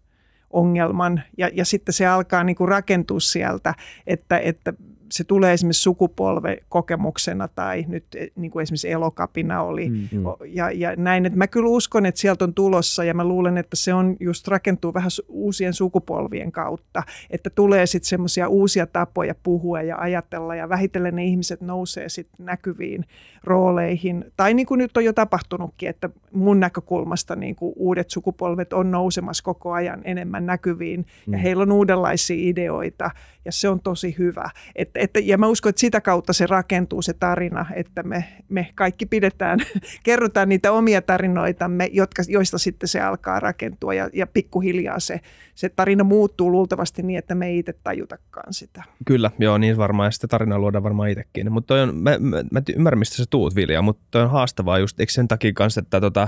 ongelman. 0.49 1.23
Ja, 1.37 1.49
ja 1.53 1.65
sitten 1.65 1.93
se 1.93 2.05
alkaa 2.05 2.43
niin 2.43 2.55
kuin 2.55 2.67
rakentua 2.67 3.19
sieltä, 3.19 3.73
että, 4.07 4.39
että 4.39 4.73
se 5.11 5.23
tulee 5.23 5.53
esimerkiksi 5.53 5.81
sukupolvekokemuksena 5.81 7.47
tai 7.47 7.85
nyt 7.87 8.05
e, 8.15 8.27
niin 8.35 8.51
kuin 8.51 8.63
esimerkiksi 8.63 8.91
elokapina 8.91 9.61
oli 9.61 9.89
mm-hmm. 9.89 10.25
ja, 10.45 10.71
ja 10.71 10.95
näin. 10.95 11.25
Että 11.25 11.37
mä 11.37 11.47
kyllä 11.47 11.69
uskon, 11.69 12.05
että 12.05 12.21
sieltä 12.21 12.43
on 12.43 12.53
tulossa 12.53 13.03
ja 13.03 13.13
mä 13.13 13.25
luulen, 13.25 13.57
että 13.57 13.75
se 13.75 13.93
on 13.93 14.17
just 14.19 14.47
rakentuu 14.47 14.93
vähän 14.93 15.09
uusien 15.27 15.73
sukupolvien 15.73 16.51
kautta, 16.51 17.03
että 17.29 17.49
tulee 17.49 17.85
sitten 17.85 18.09
semmoisia 18.09 18.47
uusia 18.47 18.87
tapoja 18.87 19.35
puhua 19.43 19.81
ja 19.81 19.97
ajatella 19.97 20.55
ja 20.55 20.69
vähitellen 20.69 21.15
ne 21.15 21.25
ihmiset 21.25 21.61
nousee 21.61 22.09
sitten 22.09 22.45
näkyviin 22.45 23.05
rooleihin. 23.43 24.25
Tai 24.37 24.53
niin 24.53 24.65
kuin 24.65 24.77
nyt 24.77 24.97
on 24.97 25.05
jo 25.05 25.13
tapahtunutkin, 25.13 25.89
että 25.89 26.09
mun 26.33 26.59
näkökulmasta 26.59 27.35
niin 27.35 27.55
kuin 27.55 27.73
uudet 27.75 28.09
sukupolvet 28.09 28.73
on 28.73 28.91
nousemassa 28.91 29.43
koko 29.43 29.71
ajan 29.71 30.01
enemmän 30.03 30.45
näkyviin 30.45 31.05
mm. 31.27 31.33
ja 31.33 31.39
heillä 31.39 31.63
on 31.63 31.71
uudenlaisia 31.71 32.49
ideoita 32.49 33.11
ja 33.45 33.51
se 33.51 33.69
on 33.69 33.79
tosi 33.79 34.15
hyvä. 34.17 34.49
Et, 34.97 35.17
et, 35.17 35.25
ja 35.25 35.37
mä 35.37 35.47
uskon, 35.47 35.69
että 35.69 35.79
sitä 35.79 36.01
kautta 36.01 36.33
se 36.33 36.45
rakentuu 36.47 37.01
se 37.01 37.13
tarina, 37.13 37.65
että 37.75 38.03
me, 38.03 38.25
me 38.49 38.67
kaikki 38.75 39.05
pidetään, 39.05 39.59
kerrotaan 40.03 40.49
niitä 40.49 40.71
omia 40.71 41.01
tarinoitamme, 41.01 41.89
jotka, 41.91 42.23
joista 42.27 42.57
sitten 42.57 42.89
se 42.89 43.01
alkaa 43.01 43.39
rakentua 43.39 43.93
ja, 43.93 44.09
ja 44.13 44.27
pikkuhiljaa 44.27 44.99
se, 44.99 45.19
se 45.55 45.69
tarina 45.69 46.03
muuttuu 46.03 46.51
luultavasti 46.51 47.03
niin, 47.03 47.19
että 47.19 47.35
me 47.35 47.47
ei 47.47 47.57
itse 47.57 47.73
tajutakaan 47.83 48.53
sitä. 48.53 48.83
Kyllä, 49.05 49.31
joo, 49.39 49.57
niin 49.57 49.77
varmaan 49.77 50.07
ja 50.07 50.11
sitä 50.11 50.27
tarinaa 50.27 50.59
luodaan 50.59 50.83
varmaan 50.83 51.09
itsekin. 51.09 51.51
Mutta 51.51 51.73
on, 51.73 51.95
mä, 51.95 52.17
mä, 52.19 52.43
mä 52.51 52.61
ymmärrän, 52.75 52.99
mistä 52.99 53.15
sä 53.15 53.23
tuut 53.29 53.55
Vilja, 53.55 53.81
mutta 53.81 54.23
on 54.23 54.29
haastavaa 54.29 54.79
just, 54.79 54.99
eikö 54.99 55.11
sen 55.11 55.27
takia 55.27 55.51
kanssa, 55.53 55.81
että 55.81 56.01
tota, 56.01 56.27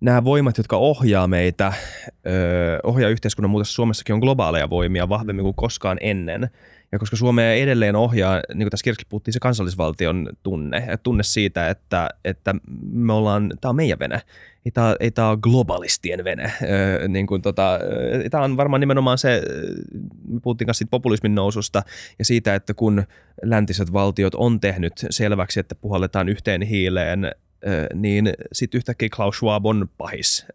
nämä 0.00 0.24
voimat, 0.24 0.58
jotka 0.58 0.76
ohjaa 0.76 1.26
meitä, 1.26 1.72
ohjaa 2.82 3.10
yhteiskunnan 3.10 3.50
muutossa 3.50 3.74
Suomessakin 3.74 4.14
on 4.14 4.20
globaaleja 4.20 4.70
voimia 4.70 5.08
vahvemmin 5.08 5.44
kuin 5.44 5.54
koskaan 5.54 5.98
ennen. 6.00 6.50
Ja 6.92 6.98
koska 6.98 7.16
Suomea 7.16 7.52
edelleen 7.52 7.96
ohjaa, 7.96 8.40
niin 8.54 8.64
kuin 8.64 8.70
tässä 8.70 8.84
kirjassa 8.84 9.06
puhuttiin, 9.08 9.32
se 9.32 9.40
kansallisvaltion 9.40 10.28
tunne, 10.42 10.98
tunne 11.02 11.22
siitä, 11.22 11.68
että, 11.68 12.08
että 12.24 12.54
me 12.92 13.12
ollaan, 13.12 13.52
tämä 13.60 13.70
on 13.70 13.76
meidän 13.76 13.98
vene, 13.98 14.22
ei 14.64 14.72
tämä, 14.72 14.96
ei 15.00 15.10
tämä 15.10 15.30
ole 15.30 15.38
globalistien 15.42 16.24
vene. 16.24 16.52
Niin 17.08 17.26
kuin 17.26 17.42
tota, 17.42 17.78
tämä 18.30 18.44
on 18.44 18.56
varmaan 18.56 18.80
nimenomaan 18.80 19.18
se, 19.18 19.42
me 20.28 20.40
puhuttiin 20.40 20.66
kanssa 20.66 20.78
siitä 20.78 20.90
populismin 20.90 21.34
noususta 21.34 21.82
ja 22.18 22.24
siitä, 22.24 22.54
että 22.54 22.74
kun 22.74 23.04
läntiset 23.42 23.92
valtiot 23.92 24.34
on 24.34 24.60
tehnyt 24.60 24.92
selväksi, 25.10 25.60
että 25.60 25.74
puhalletaan 25.74 26.28
yhteen 26.28 26.62
hiileen 26.62 27.32
niin 27.94 28.32
sitten 28.52 28.78
yhtäkkiä 28.78 29.08
Klaus 29.16 29.36
Schwab 29.36 29.66
on 29.66 29.88
pahis. 29.98 30.46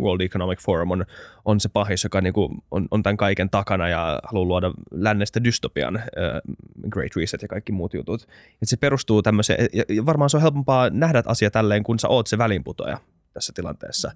World 0.00 0.20
Economic 0.20 0.60
Forum 0.60 0.90
on, 0.90 1.04
on 1.44 1.60
se 1.60 1.68
pahis, 1.68 2.04
joka 2.04 2.20
niinku 2.20 2.50
on, 2.70 2.88
on 2.90 3.02
tämän 3.02 3.16
kaiken 3.16 3.50
takana 3.50 3.88
ja 3.88 4.20
haluaa 4.24 4.48
luoda 4.48 4.72
lännestä 4.90 5.44
dystopian, 5.44 6.02
Great 6.88 7.16
Reset 7.16 7.42
ja 7.42 7.48
kaikki 7.48 7.72
muut 7.72 7.94
jutut. 7.94 8.22
Et 8.62 8.68
se 8.68 8.76
perustuu 8.76 9.22
tämmöiseen, 9.22 9.68
ja 9.88 10.06
varmaan 10.06 10.30
se 10.30 10.36
on 10.36 10.42
helpompaa 10.42 10.90
nähdä 10.90 11.22
asia 11.26 11.50
tälleen, 11.50 11.82
kun 11.82 11.98
sä 11.98 12.08
oot 12.08 12.26
se 12.26 12.38
välinputoja 12.38 12.98
tässä 13.32 13.52
tilanteessa. 13.56 14.12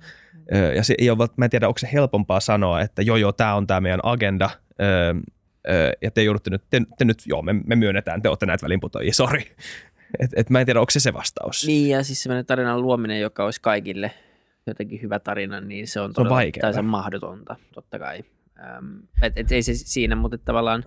Ja 0.75 0.85
se 0.85 0.95
ei 0.99 1.11
ole, 1.11 1.29
mä 1.37 1.45
en 1.45 1.51
tiedä, 1.51 1.69
onko 1.69 1.79
se 1.79 1.89
helpompaa 1.93 2.41
sanoa, 2.41 2.81
että 2.81 3.03
joo 3.03 3.17
joo, 3.17 3.33
tämä 3.33 3.55
on 3.55 3.67
tämä 3.67 3.81
meidän 3.81 4.01
agenda, 4.03 4.51
ja 6.03 6.11
te 6.11 6.23
joudutte 6.23 6.51
nyt, 6.51 6.63
te, 6.71 6.83
te 6.99 7.05
nyt, 7.05 7.23
joo, 7.27 7.43
me, 7.43 7.53
me 7.53 7.77
myönnetään, 7.77 8.23
te 8.23 8.29
olette 8.29 8.47
näitä 8.47 8.65
välinputoajia, 8.65 9.13
sori. 9.15 9.57
Et, 10.19 10.31
et 10.37 10.51
mä 10.51 10.61
en 10.61 10.67
tiedä, 10.67 10.81
onko 10.81 10.91
se 10.91 11.01
se 11.01 11.13
vastaus. 11.13 11.67
Niin, 11.67 11.89
ja 11.89 12.03
siis 12.03 12.23
semmoinen 12.23 12.47
tarinan 12.47 12.83
luominen, 12.83 13.21
joka 13.21 13.45
olisi 13.45 13.61
kaikille 13.61 14.11
jotenkin 14.67 15.03
hyvä 15.03 15.19
tarina, 15.19 15.61
niin 15.61 15.89
se 15.89 16.01
on, 16.01 16.15
se 16.15 16.21
on 16.21 16.29
vaikeaa. 16.29 16.73
Se 16.73 16.83
mahdotonta, 16.83 17.57
totta 17.75 17.99
kai. 17.99 18.25
Ähm, 18.61 18.97
et, 19.23 19.33
et 19.37 19.53
ei 19.53 19.63
se 19.63 19.75
siinä, 19.75 20.17
mutta 20.17 20.39
tavallaan, 20.39 20.85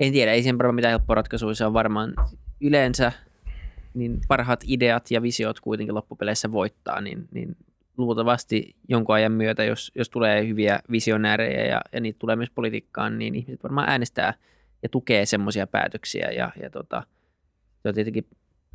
en 0.00 0.12
tiedä, 0.12 0.32
ei 0.32 0.42
siihen 0.42 0.58
varmaan 0.58 0.74
mitään 0.74 0.92
helppoa 0.92 1.14
ratkaisua, 1.14 1.54
se 1.54 1.66
on 1.66 1.72
varmaan 1.72 2.14
yleensä 2.60 3.12
niin 3.94 4.20
parhaat 4.28 4.64
ideat 4.66 5.10
ja 5.10 5.22
visiot 5.22 5.60
kuitenkin 5.60 5.94
loppupeleissä 5.94 6.52
voittaa, 6.52 7.00
niin, 7.00 7.28
niin 7.30 7.56
luultavasti 7.96 8.76
jonkun 8.88 9.14
ajan 9.14 9.32
myötä, 9.32 9.64
jos, 9.64 9.92
jos 9.94 10.10
tulee 10.10 10.48
hyviä 10.48 10.80
visionäärejä 10.90 11.64
ja, 11.64 11.80
ja 11.92 12.00
niitä 12.00 12.18
tulee 12.18 12.36
myös 12.36 12.50
politiikkaan, 12.50 13.18
niin 13.18 13.34
ihmiset 13.34 13.62
varmaan 13.62 13.88
äänestää 13.88 14.34
ja 14.82 14.88
tukee 14.88 15.26
semmoisia 15.26 15.66
päätöksiä 15.66 16.30
ja, 16.30 16.52
ja 16.62 16.70
tota, 16.70 17.02
se 17.82 17.88
on 17.88 17.94
tietenkin, 17.94 18.26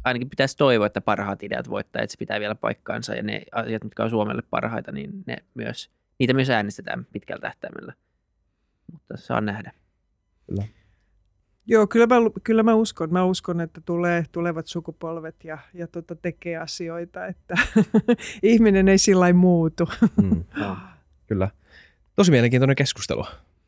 ainakin 0.03 0.30
pitäisi 0.30 0.58
toivoa, 0.58 0.86
että 0.86 1.01
parhaat 1.01 1.43
ideat 1.43 1.70
voittaa, 1.70 2.01
että 2.01 2.12
se 2.12 2.18
pitää 2.20 2.39
vielä 2.39 2.55
paikkaansa 2.55 3.16
ja 3.16 3.24
ne 3.24 3.41
asiat, 3.51 3.84
mitkä 3.84 4.03
on 4.03 4.10
Suomelle 4.10 4.43
parhaita, 4.49 4.91
niin 4.91 5.24
ne 5.26 5.38
myös, 5.53 5.91
niitä 6.20 6.34
myös 6.34 6.49
äänestetään 6.49 7.08
pitkällä 7.12 7.41
tähtäimellä. 7.41 7.93
Mutta 8.91 9.18
saa 9.18 9.41
nähdä. 9.41 9.72
Kyllä. 10.47 10.64
Joo, 11.70 11.88
kyllä 11.88 12.08
mä, 12.08 12.16
kyllä 12.43 12.64
mä 12.64 12.74
uskon. 12.74 13.14
Mä 13.14 13.24
uskon, 13.24 13.62
että 13.62 13.82
tulee, 13.86 14.26
tulevat 14.32 14.68
sukupolvet 14.68 15.36
ja, 15.43 15.58
ja 15.74 15.88
tota, 15.88 16.16
tekee 16.16 16.58
asioita, 16.58 17.26
että 17.26 17.55
ihminen 18.43 18.88
ei 18.88 18.97
sillä 18.97 19.34
muutu. 19.34 19.89
mm, 20.22 20.43
kyllä. 21.28 21.49
Tosi 22.16 22.32
mielenkiintoinen 22.32 22.76
keskustelu. 22.76 23.26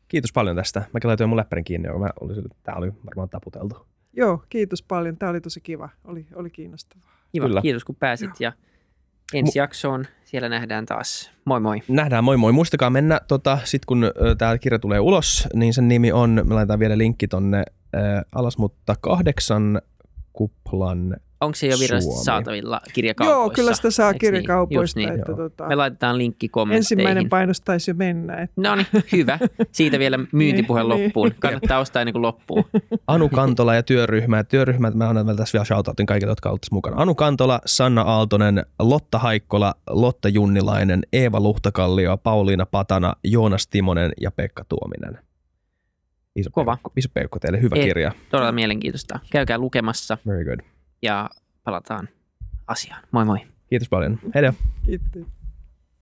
Kiitos 0.08 0.32
paljon 0.32 0.56
tästä. 0.56 0.80
Mä 0.80 1.00
laitoin 1.04 1.28
mun 1.28 1.36
läppärin 1.36 1.64
kiinni, 1.64 1.88
joka 1.88 1.98
mä 1.98 2.08
olisin, 2.20 2.44
tää 2.62 2.74
oli 2.74 2.92
varmaan 3.06 3.28
taputeltu. 3.28 3.86
Joo, 4.12 4.44
kiitos 4.48 4.82
paljon. 4.82 5.16
Tämä 5.16 5.30
oli 5.30 5.40
tosi 5.40 5.60
kiva. 5.60 5.88
Oli, 6.04 6.26
oli 6.34 6.50
kiinnostavaa. 6.50 7.10
Kiva, 7.32 7.46
Kyllä. 7.46 7.62
kiitos 7.62 7.84
kun 7.84 7.96
pääsit 7.96 8.30
Joo. 8.30 8.36
ja 8.40 8.52
ensi 9.34 9.58
jaksoon 9.58 10.06
siellä 10.24 10.48
nähdään 10.48 10.86
taas. 10.86 11.30
Moi 11.44 11.60
moi. 11.60 11.82
Nähdään, 11.88 12.24
moi 12.24 12.36
moi. 12.36 12.52
Muistakaa 12.52 12.90
mennä, 12.90 13.20
tota, 13.28 13.58
sit 13.64 13.84
kun 13.84 14.10
tämä 14.38 14.58
kirja 14.58 14.78
tulee 14.78 15.00
ulos, 15.00 15.48
niin 15.54 15.74
sen 15.74 15.88
nimi 15.88 16.12
on, 16.12 16.42
me 16.44 16.54
laitetaan 16.54 16.78
vielä 16.78 16.98
linkki 16.98 17.28
tonne 17.28 17.58
äh, 17.58 18.02
alas, 18.34 18.58
mutta 18.58 18.94
kahdeksan 19.00 19.82
kuplan 20.32 21.16
Onko 21.40 21.54
se 21.54 21.66
jo 21.66 21.76
virallisesti 21.80 22.24
saatavilla 22.24 22.80
kirjakaupoissa? 22.92 23.40
Joo, 23.40 23.50
kyllä 23.50 23.74
sitä 23.74 23.90
saa 23.90 24.10
Eks 24.10 24.12
niin? 24.12 24.18
kirjakaupoista. 24.20 25.00
Niin? 25.00 25.12
Että 25.12 25.34
tota, 25.36 25.66
Me 25.66 25.74
laitetaan 25.74 26.18
linkki 26.18 26.48
kommentteihin. 26.48 27.00
Ensimmäinen 27.00 27.28
painos 27.28 27.60
taisi 27.60 27.90
jo 27.90 27.94
mennä. 27.94 28.34
Että. 28.34 28.54
No 28.56 28.74
niin, 28.74 28.86
hyvä. 29.12 29.38
Siitä 29.72 29.98
vielä 29.98 30.18
myyntipuhe 30.32 30.80
niin, 30.80 30.88
loppuun. 30.88 31.28
Niin. 31.28 31.40
Kannattaa 31.40 31.78
ostaa 31.78 32.02
ennen 32.02 32.12
kuin 32.12 32.22
loppuu. 32.22 32.64
Anu 33.06 33.28
Kantola 33.28 33.74
ja 33.74 33.82
työryhmä. 33.82 34.44
Työryhmät, 34.44 34.94
mä 34.94 35.08
annan 35.08 35.26
vielä 35.26 35.36
tässä 35.36 35.56
vielä 35.56 35.64
shoutoutin 35.64 36.06
kaikille, 36.06 36.30
jotka 36.30 36.50
olette 36.50 36.68
mukana. 36.72 36.96
Anu 36.98 37.14
Kantola, 37.14 37.60
Sanna 37.66 38.02
Aaltonen, 38.02 38.66
Lotta 38.78 39.18
Haikkola, 39.18 39.74
Lotta 39.90 40.28
Junnilainen, 40.28 41.02
Eeva 41.12 41.40
Luhtakallio, 41.40 42.16
Pauliina 42.16 42.66
Patana, 42.66 43.12
Joonas 43.24 43.66
Timonen 43.66 44.12
ja 44.20 44.30
Pekka 44.30 44.64
Tuominen. 44.68 45.18
Iso 46.36 46.50
Kova. 46.52 46.76
Peukko, 46.76 46.92
iso 46.96 47.08
peukko 47.14 47.38
teille, 47.38 47.60
hyvä 47.60 47.76
Et, 47.76 47.82
kirja. 47.82 48.12
Todella 48.30 48.52
mielenkiintoista. 48.52 49.18
Käykää 49.30 49.58
lukemassa. 49.58 50.18
Very 50.26 50.44
good 50.44 50.60
ja 51.02 51.30
palataan 51.64 52.08
asiaan. 52.66 53.02
Moi 53.10 53.24
moi. 53.24 53.38
Kiitos 53.70 53.88
paljon. 53.88 54.18
Heidä. 54.34 54.54
Kiitos. 54.86 55.39